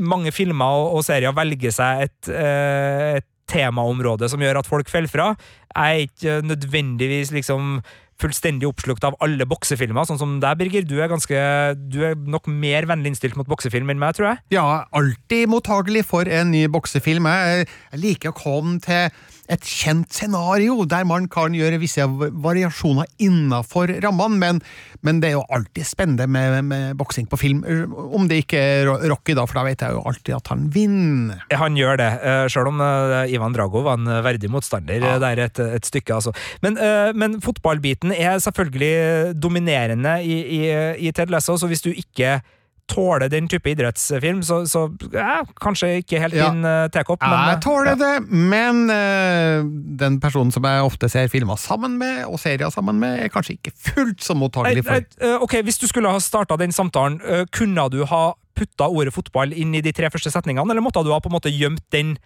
Mange 0.00 0.32
filmer 0.32 0.80
og, 0.80 0.96
og 0.96 1.04
serier 1.04 1.36
velger 1.36 1.76
seg 1.76 2.06
et, 2.06 2.32
et 2.32 3.28
temaområde 3.52 4.28
som 4.32 4.40
gjør 4.42 4.62
at 4.62 4.68
folk 4.68 4.88
faller 4.90 5.12
fra. 5.12 5.28
Jeg 5.76 5.92
er 5.92 6.08
ikke 6.08 6.40
nødvendigvis 6.48 7.36
liksom 7.36 7.78
fullstendig 8.22 8.68
oppslukt 8.68 9.04
av 9.06 9.16
alle 9.24 9.46
boksefilmer, 9.48 10.06
sånn 10.08 10.20
som 10.20 10.36
deg, 10.42 10.58
Birger. 10.60 10.86
Du 10.88 10.96
er, 10.98 11.10
ganske, 11.12 11.40
du 11.76 12.00
er 12.08 12.16
nok 12.16 12.48
mer 12.50 12.88
vennlig 12.88 13.14
innstilt 13.14 13.36
mot 13.38 13.48
boksefilm 13.50 13.92
enn 13.92 14.00
meg, 14.00 14.16
tror 14.16 14.30
jeg. 14.30 14.42
Ja, 14.56 14.66
alltid 14.96 15.50
mottagelig 15.52 16.06
for 16.08 16.28
en 16.28 16.52
ny 16.54 16.66
boksefilm. 16.72 17.28
Jeg, 17.28 17.66
jeg 17.92 18.02
liker 18.02 18.32
å 18.32 18.38
komme 18.38 18.78
til 18.84 19.10
et 19.52 19.62
kjent 19.66 20.12
scenario, 20.12 20.78
der 20.88 21.06
man 21.08 21.28
kan 21.32 21.54
gjøre 21.56 21.80
visse 21.82 22.04
variasjoner 22.06 23.08
innafor 23.22 23.92
rammene, 24.02 24.38
men, 24.40 24.60
men, 25.06 25.20
det 25.22 25.30
er 25.30 25.36
jo 25.36 25.44
alltid 25.54 25.86
spennende 25.86 26.26
med, 26.30 26.58
med 26.66 26.96
boksing 26.98 27.28
på 27.30 27.38
film. 27.40 27.62
Om 27.94 28.28
det 28.30 28.42
ikke 28.44 28.60
er 28.60 28.90
Rocky, 29.10 29.36
da, 29.36 29.46
for 29.46 29.60
da 29.60 29.66
vet 29.68 29.84
jeg 29.84 29.96
jo 29.96 30.04
alltid 30.08 30.36
at 30.38 30.52
han 30.52 30.66
vinner. 30.74 31.44
Han 31.54 31.78
gjør 31.78 32.00
det, 32.00 32.10
eh, 32.26 32.42
sjøl 32.52 32.72
om 32.72 32.82
eh, 32.84 33.34
Ivan 33.36 33.56
Drago 33.56 33.84
var 33.86 34.00
en 34.00 34.10
verdig 34.26 34.50
motstander 34.52 35.02
ja. 35.02 35.16
der 35.22 35.46
et, 35.46 35.62
et 35.78 35.88
stykke, 35.88 36.18
altså. 36.18 36.34
Men, 36.64 36.78
eh, 36.80 37.12
men, 37.14 37.40
fotballbiten 37.44 38.14
er 38.16 38.40
selvfølgelig 38.42 39.36
dominerende 39.38 40.18
i, 40.24 40.38
i, 40.58 40.60
i 41.06 41.12
Ted 41.14 41.30
Lasso, 41.32 41.58
så 41.60 41.68
hvis 41.70 41.84
du 41.84 41.92
ikke 41.92 42.40
tåler 42.88 43.28
den 43.30 43.48
type 43.50 43.70
idrettsfilm, 43.70 44.42
så, 44.46 44.60
så 44.68 44.86
ja, 45.12 45.40
kanskje 45.62 45.90
ikke 46.00 46.20
helt 46.22 46.36
din 46.36 46.62
ja. 46.64 46.84
uh, 46.86 46.90
tekopp. 46.92 47.24
Jeg 47.24 47.58
tåler 47.64 47.92
ja. 47.92 47.98
det, 48.00 48.12
men 48.30 48.86
uh, 48.90 49.66
den 50.00 50.20
personen 50.22 50.52
som 50.54 50.66
jeg 50.66 50.86
ofte 50.86 51.10
ser 51.12 51.30
filmer 51.32 51.58
sammen 51.60 51.98
med, 52.00 52.24
og 52.30 52.38
serier 52.42 52.70
sammen 52.74 53.00
med, 53.02 53.24
er 53.24 53.32
kanskje 53.32 53.56
ikke 53.58 53.74
fullt 53.88 54.22
så 54.24 54.36
mottagelig 54.38 54.86
for 54.86 55.02
uh, 55.24 55.42
Ok, 55.42 55.58
Hvis 55.66 55.80
du 55.82 55.86
skulle 55.90 56.12
ha 56.12 56.22
starta 56.22 56.58
den 56.60 56.74
samtalen, 56.74 57.18
kunne 57.54 57.88
du 57.92 58.02
ha 58.08 58.24
putta 58.56 58.88
ordet 58.88 59.12
fotball 59.14 59.52
inn 59.52 59.74
i 59.76 59.82
de 59.84 59.92
tre 59.92 60.08
første 60.12 60.32
setningene, 60.32 60.70
eller 60.72 60.84
måtte 60.84 61.02
du 61.04 61.12
ha 61.12 61.20
på 61.20 61.30
en 61.30 61.36
måte 61.36 61.52
gjemt 61.52 61.84
den? 61.94 62.16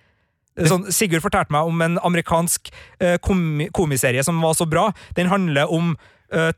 Sånn, 0.67 0.89
Sigurd 0.93 1.23
fortalte 1.25 1.55
meg 1.55 1.69
om 1.69 1.83
en 1.85 1.97
amerikansk 2.05 2.69
komi 3.25 3.69
komiserie 3.73 4.23
som 4.27 4.41
var 4.43 4.57
så 4.59 4.67
bra. 4.69 4.91
Den 5.17 5.31
handler 5.31 5.71
om 5.73 5.95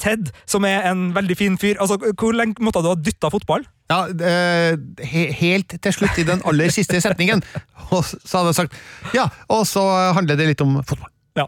Ted, 0.00 0.32
som 0.48 0.66
er 0.68 0.88
en 0.90 1.12
veldig 1.14 1.36
fin 1.38 1.58
fyr. 1.60 1.76
Altså, 1.80 2.00
Hvor 2.18 2.34
lenge 2.36 2.60
måtte 2.64 2.82
du 2.82 2.90
ha 2.90 2.96
dytta 2.98 3.30
fotball? 3.32 3.64
Ja, 3.92 4.00
uh, 4.08 5.04
he 5.04 5.28
Helt 5.42 5.76
til 5.82 5.94
slutt, 5.94 6.18
i 6.20 6.26
den 6.28 6.42
aller 6.48 6.72
siste 6.72 7.00
setningen. 7.02 7.42
Og 7.92 8.04
så 8.04 8.40
hadde 8.40 8.52
jeg 8.52 8.60
sagt 8.62 8.76
ja, 9.16 9.26
og 9.52 9.66
så 9.68 9.82
handler 10.16 10.38
det 10.38 10.52
litt 10.52 10.62
om 10.64 10.78
fotball. 10.80 11.10
Ja. 11.32 11.46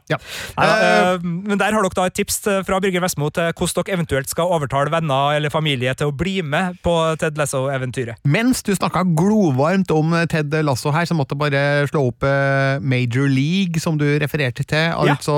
Neida, 0.56 0.74
uh, 1.14 1.24
men 1.24 1.58
der 1.60 1.74
har 1.76 1.84
dere 1.84 1.96
da 1.96 2.06
et 2.08 2.14
tips 2.16 2.38
fra 2.64 2.78
Birger 2.80 3.02
Vestmo 3.04 3.28
til 3.34 3.50
hvordan 3.50 3.84
dere 3.84 3.96
eventuelt 3.98 4.32
skal 4.32 4.52
overtale 4.56 4.92
venner 4.92 5.36
eller 5.36 5.52
familie 5.52 5.92
til 5.98 6.08
å 6.08 6.14
bli 6.16 6.38
med 6.40 6.78
på 6.84 6.94
Ted 7.20 7.36
Lasso-eventyret. 7.40 8.22
Mens 8.24 8.64
du 8.64 8.72
snakka 8.76 9.04
glovarmt 9.16 9.92
om 9.92 10.16
Ted 10.32 10.56
Lasso 10.64 10.92
her, 10.94 11.08
så 11.08 11.16
måtte 11.16 11.36
jeg 11.36 11.44
bare 11.44 11.90
slå 11.92 12.06
opp 12.08 12.24
eh, 12.28 12.80
Major 12.80 13.28
League, 13.28 13.82
som 13.82 14.00
du 14.00 14.06
refererte 14.22 14.64
til. 14.64 14.88
Altså 14.96 15.36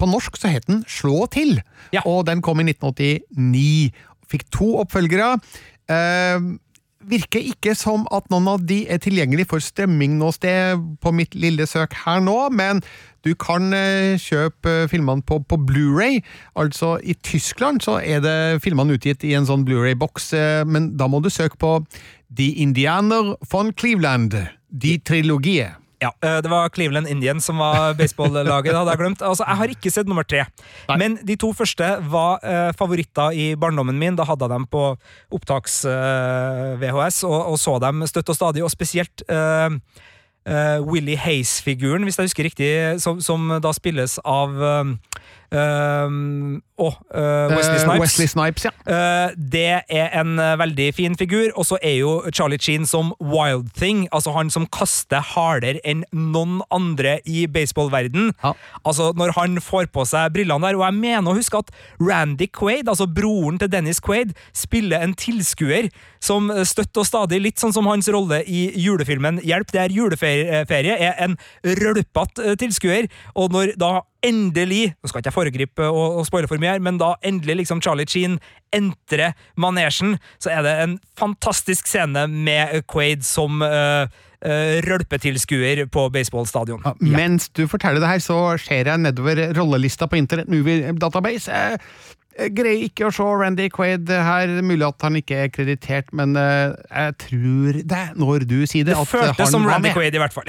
På 0.00 0.08
norsk 0.08 0.36
så 0.40 0.52
het 0.52 0.68
den 0.68 0.84
Slå 0.88 1.24
til, 1.32 1.62
og 2.04 2.26
den 2.28 2.44
kom 2.44 2.60
i 2.60 2.68
1989. 2.68 4.06
Fikk 4.30 4.46
to 4.54 4.74
oppfølgere. 4.84 5.34
Eh, 5.90 6.50
virker 7.10 7.40
ikke 7.52 7.72
som 7.78 8.04
at 8.12 8.26
noen 8.32 8.48
av 8.52 8.64
de 8.68 8.82
er 8.92 9.00
tilgjengelig 9.00 9.46
for 9.50 9.64
strømming 9.64 10.18
noe 10.20 10.34
sted 10.36 10.80
på 11.00 11.12
mitt 11.16 11.34
lille 11.34 11.64
søk 11.68 11.96
her 12.04 12.20
nå, 12.22 12.36
men 12.52 12.82
du 13.24 13.32
kan 13.40 13.72
eh, 13.76 14.20
kjøpe 14.20 14.86
filmene 14.92 15.24
på, 15.26 15.40
på 15.44 15.58
Blu-ray. 15.68 16.20
Altså, 16.60 16.98
i 17.00 17.16
Tyskland 17.24 17.82
så 17.84 17.98
er 18.04 18.22
det 18.24 18.62
filmene 18.64 18.96
utgitt 18.96 19.24
i 19.24 19.34
en 19.36 19.48
sånn 19.48 19.64
Blu-ray-boks, 19.68 20.32
eh, 20.36 20.62
men 20.68 20.92
da 21.00 21.08
må 21.10 21.22
du 21.24 21.30
søke 21.32 21.60
på 21.60 21.78
The 22.36 22.52
Indianer 22.62 23.34
von 23.50 23.72
Cleveland, 23.72 24.36
De 24.70 24.98
Trilogie. 25.04 25.72
Ja, 26.00 26.12
eh, 26.24 26.40
Det 26.42 26.48
var 26.48 26.68
Cleveland 26.68 27.08
Indians 27.08 27.44
som 27.44 27.58
var 27.58 27.94
baseballaget. 27.94 28.74
hadde 28.74 28.90
Jeg 28.90 28.98
glemt. 28.98 29.22
Altså, 29.22 29.44
jeg 29.46 29.56
har 29.56 29.68
ikke 29.68 29.90
sett 29.90 30.06
nummer 30.08 30.24
tre. 30.24 30.46
Men 30.96 31.18
de 31.22 31.36
to 31.36 31.52
første 31.52 31.84
var 32.10 32.40
uh, 32.40 32.72
favoritter 32.72 33.32
i 33.36 33.54
barndommen 33.54 33.98
min. 33.98 34.16
Da 34.16 34.24
hadde 34.24 34.44
jeg 34.44 34.50
dem 34.50 34.66
på 34.66 34.96
opptaks-VHS 35.30 37.24
og, 37.28 37.52
og 37.52 37.58
så 37.58 37.78
dem 37.78 38.06
støtt 38.06 38.32
og 38.32 38.36
stadig, 38.36 38.64
og 38.64 38.72
spesielt 38.72 39.22
uh, 39.28 39.68
eh, 40.48 40.80
Willy 40.80 41.16
Hays-figuren, 41.20 42.02
hvis 42.04 42.18
jeg 42.18 42.30
husker 42.30 42.48
riktig, 42.48 42.72
som, 43.00 43.20
som 43.20 43.60
da 43.60 43.72
spilles 43.76 44.18
av 44.24 44.56
eh, 46.80 47.20
uh, 47.20 47.50
eh, 47.50 47.56
Wesley 47.56 47.76
Eh, 47.76 47.84
Snipes. 47.84 48.00
Wesley 48.00 48.26
Snipes, 48.26 48.64
ja. 48.64 48.70
Eh, 48.86 49.34
det 49.36 49.82
er 49.88 50.08
en 50.20 50.36
veldig 50.36 50.94
fin 50.94 51.16
figur, 51.16 51.50
og 51.56 51.66
så 51.66 51.78
er 51.82 51.98
jo 52.00 52.12
Charlie 52.32 52.58
Sheen 52.58 52.86
som 52.86 53.12
Wild 53.20 53.70
Thing, 53.76 54.06
altså 54.12 54.32
han 54.36 54.50
som 54.50 54.66
kaster 54.66 55.20
hardere 55.34 55.80
enn 55.84 56.04
noen 56.12 56.60
andre 56.70 57.18
i 57.26 57.46
baseballverden. 57.46 58.32
Altså, 58.84 59.12
når 59.16 59.34
han 59.38 59.60
får 59.60 59.90
på 59.92 60.04
seg 60.08 60.32
brillene 60.34 60.66
der, 60.66 60.78
og 60.78 60.86
jeg 60.86 60.98
mener 61.00 61.32
å 61.32 61.36
huske 61.36 61.60
at 61.60 61.70
Randy 62.00 62.48
Quaid, 62.52 62.88
altså 62.88 63.06
broren 63.06 63.58
til 63.60 63.70
Dennis 63.72 64.00
Quaid, 64.00 64.34
spiller 64.56 65.04
en 65.04 65.14
tilskuer 65.14 65.90
som 66.20 66.50
støtt 66.64 66.96
og 67.00 67.06
stadig, 67.08 67.40
litt 67.40 67.60
sånn 67.60 67.72
som 67.72 67.88
hans 67.88 68.08
rolle 68.12 68.42
i 68.44 68.68
julefilmen 68.80 69.40
Hjelp, 69.44 69.72
det 69.72 69.80
er 69.80 69.94
juleferie, 69.94 70.96
er 70.96 71.16
en 71.24 71.36
rølpete 71.64 72.56
tilskuer, 72.60 73.08
og 73.34 73.52
når 73.54 73.74
da 73.80 74.00
endelig 74.24 74.90
Nå 75.00 75.08
skal 75.08 75.22
ikke 75.22 75.30
jeg 75.30 75.36
foregripe 75.36 75.86
og, 75.88 76.20
og 76.20 76.26
spoile 76.28 76.48
for 76.50 76.60
mye 76.60 76.69
her, 76.70 76.82
men 76.82 76.98
da 77.00 77.14
endelig 77.26 77.62
liksom 77.62 77.82
Charlie 77.84 78.08
Sheen 78.08 78.38
entrer 78.74 79.34
manesjen, 79.60 80.16
så 80.42 80.52
er 80.54 80.66
det 80.66 80.74
en 80.84 80.98
fantastisk 81.18 81.90
scene 81.90 82.26
med 82.30 82.84
Quaid 82.90 83.24
som 83.26 83.62
uh, 83.64 84.06
rølpetilskuer 84.86 85.82
på 85.92 86.06
baseballstadion. 86.14 86.86
Mens 87.02 87.50
du 87.52 87.66
forteller 87.68 88.00
det 88.00 88.08
her, 88.08 88.22
så 88.24 88.38
ser 88.62 88.88
jeg 88.88 89.02
nedover 89.02 89.50
rollelista 89.58 90.08
på 90.08 90.16
Internet 90.20 90.48
Movie 90.48 90.94
Database. 90.96 91.50
Jeg 92.40 92.54
greier 92.56 92.86
ikke 92.86 93.08
å 93.08 93.12
se 93.12 93.26
Randy 93.26 93.66
Quaid 93.74 94.08
her. 94.08 94.52
Mulig 94.64 94.86
at 94.86 95.04
han 95.04 95.18
ikke 95.18 95.42
er 95.44 95.52
kreditert, 95.52 96.12
men 96.16 96.38
uh, 96.38 96.72
jeg 96.88 97.16
tror 97.26 97.80
det 97.82 98.04
når 98.16 98.46
du 98.48 98.60
sier 98.70 98.86
det. 98.88 98.94
Det 98.96 99.08
føltes 99.10 99.52
som 99.52 99.66
Randy. 99.68 99.92
Quaid, 99.92 100.16
i 100.16 100.22
hvert 100.22 100.36
fall. 100.36 100.48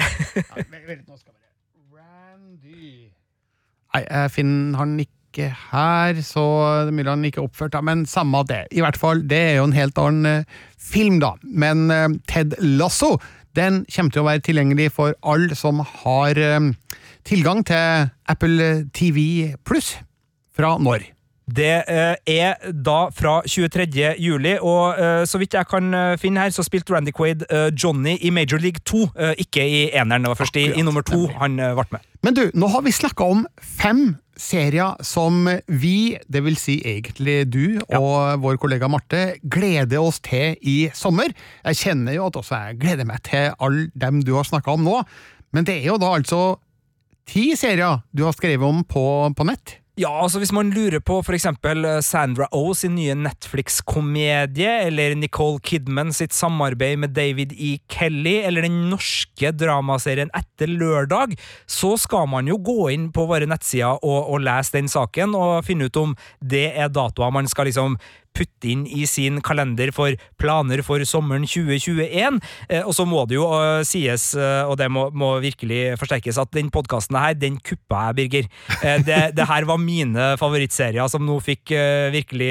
Nei, 3.92 4.06
jeg 4.06 4.30
finner 4.32 4.78
han 4.80 4.94
ikke 5.02 5.21
her, 5.40 6.18
så 6.22 6.42
det 6.84 6.92
er 6.92 6.96
mulig 6.96 7.10
han 7.10 7.24
ikke 7.24 7.40
er 7.40 7.46
oppført, 7.48 7.72
da, 7.72 7.80
men 7.80 8.04
samme 8.06 8.42
det. 8.48 8.66
I 8.72 8.82
hvert 8.84 8.98
fall, 9.00 9.22
det 9.28 9.38
er 9.38 9.54
jo 9.60 9.68
en 9.68 9.76
helt 9.76 9.98
annen 9.98 10.26
eh, 10.26 10.60
film, 10.78 11.20
da. 11.22 11.34
Men 11.42 11.90
eh, 11.90 12.08
Ted 12.28 12.54
Lasso, 12.60 13.16
den 13.56 13.82
kommer 13.94 14.12
til 14.12 14.22
å 14.22 14.28
være 14.28 14.44
tilgjengelig 14.44 14.90
for 14.96 15.16
alle 15.22 15.56
som 15.58 15.80
har 15.80 16.38
eh, 16.38 16.70
tilgang 17.28 17.64
til 17.64 18.12
Apple 18.28 18.86
TV 18.94 19.56
pluss. 19.64 19.96
Fra 20.52 20.76
når? 20.76 21.08
Det 21.52 21.82
er 21.88 22.68
da 22.72 22.98
fra 23.12 23.40
23. 23.48 24.12
juli, 24.22 24.52
og 24.62 25.26
så 25.28 25.40
vidt 25.40 25.56
jeg 25.56 25.68
kan 25.68 25.90
finne 26.20 26.44
her, 26.44 26.52
så 26.54 26.62
spilte 26.64 26.94
Randy 26.94 27.12
Quaid 27.12 27.42
Johnny 27.74 28.14
i 28.22 28.30
Major 28.30 28.62
League 28.62 28.80
2, 28.88 29.02
eh, 29.16 29.32
ikke 29.42 29.64
i 29.64 29.82
eneren. 29.90 30.22
Det 30.22 30.32
var 30.32 30.38
først 30.38 30.60
i, 30.60 30.68
i 30.78 30.84
nummer 30.86 31.04
to 31.04 31.26
han 31.40 31.58
ble 31.58 31.86
med. 31.96 32.06
Men 32.22 32.36
du, 32.38 32.44
nå 32.54 32.70
har 32.72 32.84
vi 32.86 32.94
snakka 32.94 33.26
om 33.34 33.42
fem 33.58 34.12
serier 34.38 34.96
som 35.04 35.44
vi, 35.68 36.16
det 36.28 36.42
vil 36.44 36.56
si 36.60 36.78
egentlig 36.88 37.42
du 37.52 37.64
og 37.92 38.42
vår 38.42 38.58
kollega 38.62 38.88
Marte, 38.90 39.36
gleder 39.42 40.02
oss 40.02 40.20
til 40.24 40.56
i 40.60 40.76
sommer. 40.96 41.34
Jeg 41.66 41.80
kjenner 41.82 42.16
jo 42.16 42.28
at 42.30 42.38
også 42.40 42.60
jeg 42.66 42.80
gleder 42.82 43.08
meg 43.08 43.22
til 43.28 43.52
alle 43.58 43.90
dem 43.94 44.22
du 44.24 44.34
har 44.38 44.48
snakka 44.48 44.76
om 44.76 44.86
nå, 44.86 45.02
men 45.52 45.68
det 45.68 45.80
er 45.80 45.92
jo 45.92 46.00
da 46.00 46.14
altså 46.16 46.42
ti 47.28 47.52
serier 47.58 48.00
du 48.12 48.24
har 48.26 48.36
skrevet 48.36 48.66
om 48.66 48.82
på, 48.88 49.04
på 49.36 49.48
nett. 49.48 49.81
Ja, 50.00 50.08
altså 50.22 50.40
Hvis 50.40 50.54
man 50.56 50.70
lurer 50.72 51.02
på 51.04 51.18
eksempel 51.36 51.84
eh, 51.84 51.98
Sandra 52.00 52.46
Oh 52.56 52.70
sin 52.72 52.94
nye 52.96 53.12
Netflix-komedie, 53.12 54.70
eller 54.86 55.12
Nicole 55.20 55.60
Kidman 55.60 56.14
sitt 56.16 56.32
samarbeid 56.32 56.96
med 57.02 57.12
David 57.12 57.52
E. 57.52 57.74
Kelly, 57.92 58.38
eller 58.40 58.64
den 58.64 58.86
norske 58.88 59.52
dramaserien 59.52 60.32
Etter 60.32 60.72
lørdag, 60.72 61.36
så 61.68 61.92
skal 62.00 62.24
man 62.32 62.48
jo 62.48 62.56
gå 62.56 62.88
inn 62.94 63.10
på 63.12 63.26
våre 63.28 63.44
nettsider 63.44 64.00
og, 64.00 64.32
og 64.32 64.40
lese 64.40 64.78
den 64.78 64.88
saken, 64.88 65.36
og 65.36 65.60
finne 65.68 65.90
ut 65.90 66.00
om 66.00 66.16
det 66.40 66.70
er 66.72 66.88
datoer 66.88 67.36
man 67.36 67.52
skal 67.52 67.68
liksom 67.68 68.00
putte 68.36 68.70
inn 68.72 68.84
i 68.86 69.06
sin 69.08 69.40
kalender 69.44 69.92
for 69.94 70.16
planer 70.40 70.82
for 70.86 71.02
sommeren 71.08 71.46
2021. 71.48 72.40
Eh, 72.68 72.82
og 72.82 72.94
så 72.96 73.06
må 73.08 73.24
det 73.28 73.38
jo 73.38 73.46
eh, 73.56 73.82
sies, 73.86 74.32
eh, 74.38 74.62
og 74.66 74.78
det 74.80 74.88
må, 74.92 75.08
må 75.14 75.34
virkelig 75.44 75.98
forsterkes, 76.00 76.40
at 76.40 76.52
den 76.56 76.70
podkasten 76.72 77.18
her, 77.18 77.36
den 77.38 77.58
kuppa 77.62 78.08
jeg, 78.08 78.18
Birger. 78.18 78.48
Det, 79.06 79.18
det 79.36 79.46
her 79.48 79.66
var 79.68 79.78
mine 79.80 80.32
favorittserier 80.40 81.08
som 81.10 81.24
nå 81.26 81.36
fikk 81.42 81.72
virkelig 82.12 82.50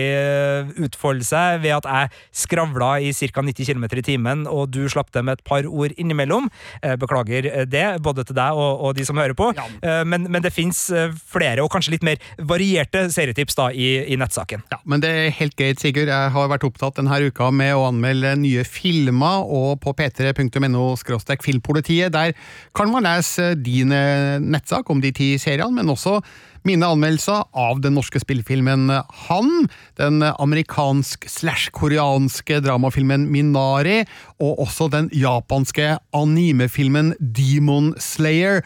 utfolde 0.81 1.25
seg 1.27 1.61
ved 1.63 1.75
at 1.75 1.87
jeg 1.87 2.21
skravla 2.43 2.93
i 3.03 3.11
ca. 3.15 3.43
90 3.43 3.67
km 3.67 3.85
i 3.99 4.05
timen, 4.05 4.45
og 4.49 4.71
du 4.73 4.83
slapp 4.91 5.11
det 5.15 5.23
med 5.25 5.39
et 5.39 5.45
par 5.47 5.67
ord 5.67 5.93
innimellom. 5.99 6.49
Beklager 7.01 7.65
det, 7.69 7.85
både 8.03 8.25
til 8.27 8.37
deg 8.37 8.57
og, 8.57 8.85
og 8.87 8.95
de 8.97 9.05
som 9.07 9.19
hører 9.19 9.35
på. 9.37 9.51
Eh, 9.81 10.03
men, 10.07 10.27
men 10.31 10.43
det 10.43 10.53
fins 10.53 10.83
flere, 11.31 11.61
og 11.63 11.71
kanskje 11.73 11.95
litt 11.95 12.05
mer 12.05 12.21
varierte 12.37 13.05
serietips 13.13 13.57
da 13.57 13.69
i, 13.73 13.89
i 14.11 14.17
nettsaken. 14.19 14.65
Ja, 14.71 14.79
men 14.85 15.03
det 15.03 15.11
er 15.11 15.35
helt 15.37 15.55
greit, 15.59 15.70
Sigurd. 15.79 16.11
Jeg 16.11 16.31
har 16.33 16.49
vært 16.51 16.65
opptatt 16.67 16.97
denne 16.99 17.21
uka 17.23 17.47
med 17.55 17.71
å 17.77 17.85
anmelde 17.87 18.33
nye 18.41 18.65
filmer, 18.67 19.45
og 19.45 19.79
på 19.83 19.93
p3.no 19.95 20.85
filmpolitiet. 21.45 22.11
Der 22.11 22.35
kan 22.75 22.91
man 22.91 23.07
lese 23.07 23.53
din 23.55 23.93
nettsak 24.51 24.89
om 24.89 24.99
de 24.99 25.13
ti 25.15 25.37
seriene, 25.39 25.71
men 25.71 25.93
også 25.93 26.19
mine 26.67 26.83
anmeldelser 26.85 27.47
av 27.57 27.79
den 27.81 27.95
norske 27.97 28.19
spillfilmen 28.21 28.91
Han, 29.27 29.67
den 29.97 30.21
amerikansk-slash-koreanske 30.21 32.59
dramafilmen 32.61 33.31
Minari, 33.33 34.05
og 34.41 34.59
også 34.67 34.87
den 34.93 35.09
japanske 35.15 35.97
animefilmen 36.13 37.15
Demon 37.17 37.95
Slayer. 37.97 38.61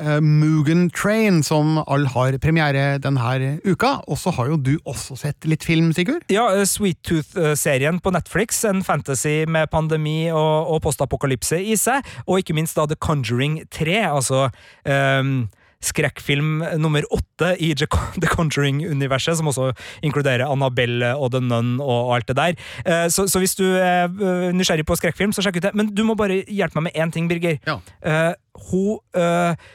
Eh, 0.00 0.20
Mugen 0.24 0.88
Train, 0.90 1.42
som 1.46 1.78
all 1.86 2.06
har 2.14 2.38
premiere 2.42 2.98
denne 3.02 3.60
uka. 3.64 4.00
Og 4.08 4.18
så 4.18 4.32
har 4.36 4.50
jo 4.50 4.56
du 4.56 4.72
også 4.88 5.18
sett 5.20 5.46
litt 5.48 5.64
film, 5.66 5.92
Sigurd? 5.96 6.24
Ja, 6.32 6.48
eh, 6.54 6.64
Sweet 6.68 7.02
Tooth-serien 7.06 8.00
på 8.00 8.12
Netflix. 8.14 8.64
En 8.64 8.82
fantasy 8.82 9.44
med 9.46 9.70
pandemi 9.70 10.30
og, 10.32 10.72
og 10.72 10.82
postapokalypse 10.82 11.60
i 11.60 11.76
seg. 11.78 12.04
Og 12.26 12.40
ikke 12.40 12.56
minst 12.56 12.78
da 12.78 12.88
The 12.90 12.98
Conjuring 13.00 13.62
3, 13.70 14.02
altså 14.10 14.48
um 14.84 15.48
skrekkfilm 15.80 16.58
nummer 16.76 17.06
åtte 17.08 17.54
i 17.56 17.70
The 17.72 17.86
Conjuring-universet, 18.28 19.38
som 19.38 19.48
også 19.48 19.70
inkluderer 20.04 20.44
Annabelle 20.44 21.14
og 21.16 21.32
The 21.32 21.40
Nun 21.40 21.78
og 21.80 22.10
alt 22.18 22.28
det 22.28 22.36
der. 22.36 23.08
Så, 23.08 23.24
så 23.32 23.40
hvis 23.40 23.56
du 23.56 23.64
er 23.64 24.12
nysgjerrig 24.52 24.84
på 24.84 24.98
skrekkfilm, 25.00 25.32
så 25.32 25.40
sjekk 25.40 25.56
ut 25.56 25.70
det. 25.70 25.72
Men 25.80 25.88
du 25.96 26.04
må 26.04 26.18
bare 26.20 26.42
hjelpe 26.44 26.76
meg 26.82 26.90
med 26.90 27.00
én 27.00 27.14
ting, 27.16 27.32
Birger. 27.32 27.56
Eh, 28.04 28.32
Hun 28.68 28.98
eh, 29.16 29.68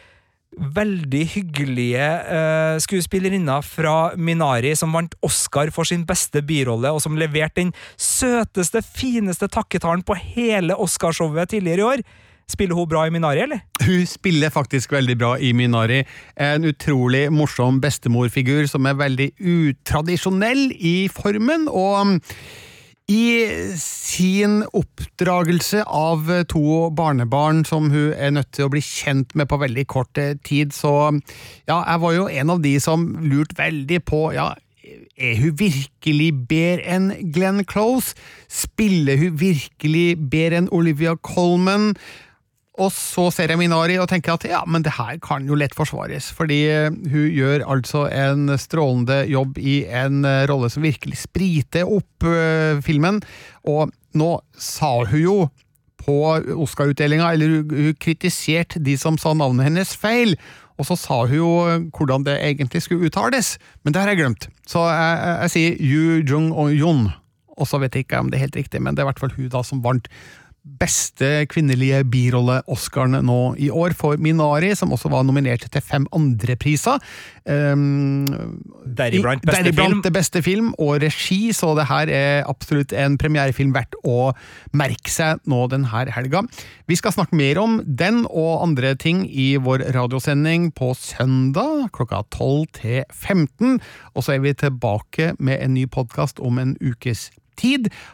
veldig 0.76 1.24
hyggelige 1.34 2.06
uh, 2.26 2.76
skuespillerinna 2.84 3.60
fra 3.66 4.14
Minari 4.18 4.74
som 4.78 4.94
vant 4.96 5.16
Oscar 5.26 5.72
for 5.76 5.88
sin 5.88 6.06
beste 6.08 6.44
birolle, 6.46 6.92
og 6.92 7.02
som 7.04 7.18
leverte 7.20 7.62
den 7.62 7.74
søteste, 7.98 8.84
fineste 8.86 9.50
takketalen 9.52 10.06
på 10.06 10.18
hele 10.20 10.78
Oscarshowet 10.82 11.54
tidligere 11.54 11.84
i 11.84 11.90
år. 11.96 12.06
Spiller 12.46 12.78
hun 12.78 12.90
bra 12.90 13.08
i 13.08 13.14
Minari, 13.14 13.42
eller? 13.42 13.64
Hun 13.82 14.06
spiller 14.06 14.54
faktisk 14.54 14.92
veldig 14.94 15.16
bra 15.18 15.32
i 15.42 15.50
Minari. 15.58 16.04
En 16.38 16.68
utrolig 16.70 17.26
morsom 17.34 17.80
bestemorfigur 17.82 18.68
som 18.70 18.86
er 18.86 19.00
veldig 19.00 19.32
utradisjonell 19.40 20.68
i 20.78 21.10
formen, 21.10 21.66
og 21.72 22.22
I 23.06 23.26
sin 23.78 24.64
oppdragelse 24.74 25.84
av 25.86 26.26
to 26.50 26.90
barnebarn 26.98 27.62
som 27.70 27.92
hun 27.94 28.16
er 28.18 28.34
nødt 28.34 28.50
til 28.58 28.66
å 28.66 28.72
bli 28.74 28.82
kjent 28.82 29.36
med 29.38 29.46
på 29.52 29.60
veldig 29.62 29.86
kort 29.86 30.18
eh, 30.18 30.34
tid, 30.42 30.74
så 30.74 31.14
ja, 31.70 31.84
jeg 31.84 32.02
var 32.02 32.16
jo 32.16 32.26
en 32.26 32.54
av 32.56 32.64
de 32.64 32.74
som 32.82 33.06
lurte 33.22 33.60
veldig 33.60 34.00
på 34.10 34.22
ja, 34.34 34.56
er 35.18 35.38
hun 35.38 35.54
virkelig 35.60 36.32
bedre 36.50 36.96
enn 36.96 37.08
Glenn 37.34 37.62
Close? 37.70 38.18
Spiller 38.50 39.22
hun 39.22 39.38
virkelig 39.40 40.18
bedre 40.18 40.64
enn 40.64 40.74
Olivia 40.74 41.16
Colman? 41.22 41.94
Og 42.82 42.92
så 42.92 43.30
ser 43.32 43.52
jeg 43.52 43.60
Minari 43.60 43.96
og 44.02 44.10
tenker 44.12 44.36
at 44.36 44.46
ja, 44.50 44.62
men 44.68 44.84
det 44.84 44.98
her 44.98 45.16
kan 45.24 45.46
jo 45.48 45.56
lett 45.56 45.76
forsvares, 45.78 46.28
fordi 46.36 46.60
eh, 46.68 46.90
hun 46.92 47.30
gjør 47.32 47.64
altså 47.72 48.06
en 48.12 48.50
strålende 48.60 49.22
jobb 49.32 49.60
i 49.62 49.78
en 49.88 50.26
eh, 50.28 50.44
rolle 50.52 50.68
som 50.74 50.84
virkelig 50.84 51.22
spriter 51.24 51.88
opp 51.88 52.28
uh, 52.28 52.82
filmen, 52.84 53.22
og 53.64 53.94
nå 54.20 54.30
sa 54.60 54.92
hun 55.08 55.22
jo 55.22 55.38
på 56.06 56.18
Oscar-utdelinga, 56.62 57.32
eller 57.34 57.64
hun 57.64 57.96
kritiserte 58.02 58.82
de 58.84 58.98
som 59.00 59.18
sa 59.18 59.32
navnet 59.34 59.70
hennes 59.70 59.96
feil, 59.98 60.36
og 60.76 60.90
så 60.90 61.00
sa 61.00 61.22
hun 61.24 61.38
jo 61.38 61.52
hvordan 61.96 62.28
det 62.28 62.36
egentlig 62.44 62.84
skulle 62.84 63.08
uttales, 63.08 63.56
men 63.84 63.96
det 63.96 64.04
har 64.04 64.12
jeg 64.12 64.20
glemt. 64.20 64.50
Så 64.68 64.84
jeg, 64.84 65.20
jeg, 65.24 65.38
jeg 65.42 65.54
sier 65.56 65.78
Yu 65.80 66.26
Jung 66.28 66.52
og 66.52 66.76
Yun, 66.76 67.08
og 67.56 67.70
så 67.70 67.80
vet 67.80 67.96
jeg 67.96 68.06
ikke 68.06 68.20
om 68.20 68.30
det 68.30 68.38
er 68.38 68.50
helt 68.50 68.60
riktig, 68.60 68.84
men 68.84 68.96
det 68.96 69.02
er 69.02 69.08
i 69.08 69.14
hvert 69.14 69.24
fall 69.24 69.38
hun 69.38 69.54
da 69.54 69.64
som 69.64 69.84
vant 69.86 70.12
beste 70.66 71.46
kvinnelige 71.52 72.02
birolle-Oscaren 72.10 73.20
nå 73.26 73.40
i 73.62 73.70
år 73.70 73.94
for 73.98 74.18
Minari, 74.22 74.72
som 74.78 74.94
også 74.96 75.12
var 75.14 75.26
nominert 75.28 75.68
til 75.72 75.84
fem 75.86 76.08
andre 76.16 76.56
priser. 76.60 76.98
Um, 77.46 78.26
Deriblant 78.98 79.46
beste 79.46 80.02
det 80.06 80.14
beste 80.16 80.42
film 80.46 80.72
og 80.82 80.98
regi, 81.04 81.54
så 81.54 81.76
det 81.78 81.86
her 81.92 82.10
er 82.10 82.50
absolutt 82.50 82.96
en 82.98 83.20
premierefilm 83.22 83.76
verdt 83.76 83.98
å 84.04 84.34
merke 84.74 85.14
seg 85.14 85.44
nå 85.50 85.62
denne 85.72 86.06
helga. 86.16 86.44
Vi 86.90 86.98
skal 86.98 87.14
snakke 87.14 87.38
mer 87.38 87.62
om 87.62 87.80
den 87.86 88.24
og 88.26 88.66
andre 88.66 88.96
ting 88.98 89.26
i 89.30 89.54
vår 89.62 89.88
radiosending 89.96 90.72
på 90.76 90.94
søndag 90.98 91.92
klokka 91.96 92.24
12 92.34 92.68
til 92.82 93.02
15, 93.14 93.80
og 94.16 94.26
så 94.26 94.36
er 94.36 94.46
vi 94.46 94.58
tilbake 94.58 95.34
med 95.40 95.62
en 95.62 95.76
ny 95.78 95.86
podkast 95.86 96.42
om 96.42 96.62
en 96.62 96.78
ukes 96.82 97.30
tid. 97.30 97.45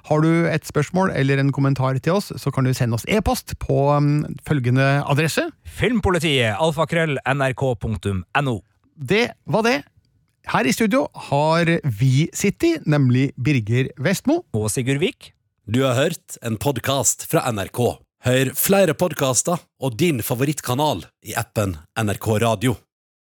Har 0.10 0.22
du 0.22 0.48
et 0.50 0.66
spørsmål 0.68 1.12
eller 1.16 1.42
en 1.42 1.52
kommentar 1.52 1.98
til 2.00 2.14
oss, 2.20 2.32
så 2.38 2.52
kan 2.52 2.64
du 2.64 2.74
sende 2.74 2.96
oss 2.96 3.06
e-post 3.08 3.58
på 3.60 3.92
um, 3.96 4.26
følgende 4.48 5.04
adresse. 5.10 5.48
Filmpolitiet, 5.66 6.56
alfakrøll, 6.60 7.18
nrk.no. 7.26 8.60
Det 8.96 9.32
var 9.46 9.66
det. 9.66 9.82
Her 10.52 10.66
i 10.66 10.74
studio 10.74 11.08
har 11.30 11.70
vi 11.86 12.30
sittet, 12.34 12.88
nemlig 12.90 13.32
Birger 13.38 13.92
Vestmo. 14.02 14.42
Og 14.54 14.72
Sigurd 14.74 15.02
Vik. 15.02 15.34
Du 15.70 15.84
har 15.86 15.96
hørt 15.96 16.38
en 16.42 16.58
podkast 16.58 17.28
fra 17.30 17.46
NRK. 17.54 17.82
Hør 18.26 18.54
flere 18.58 18.94
podkaster 18.98 19.62
og 19.82 19.98
din 19.98 20.22
favorittkanal 20.26 21.06
i 21.26 21.34
appen 21.38 21.78
NRK 21.98 22.28
Radio. 22.44 22.76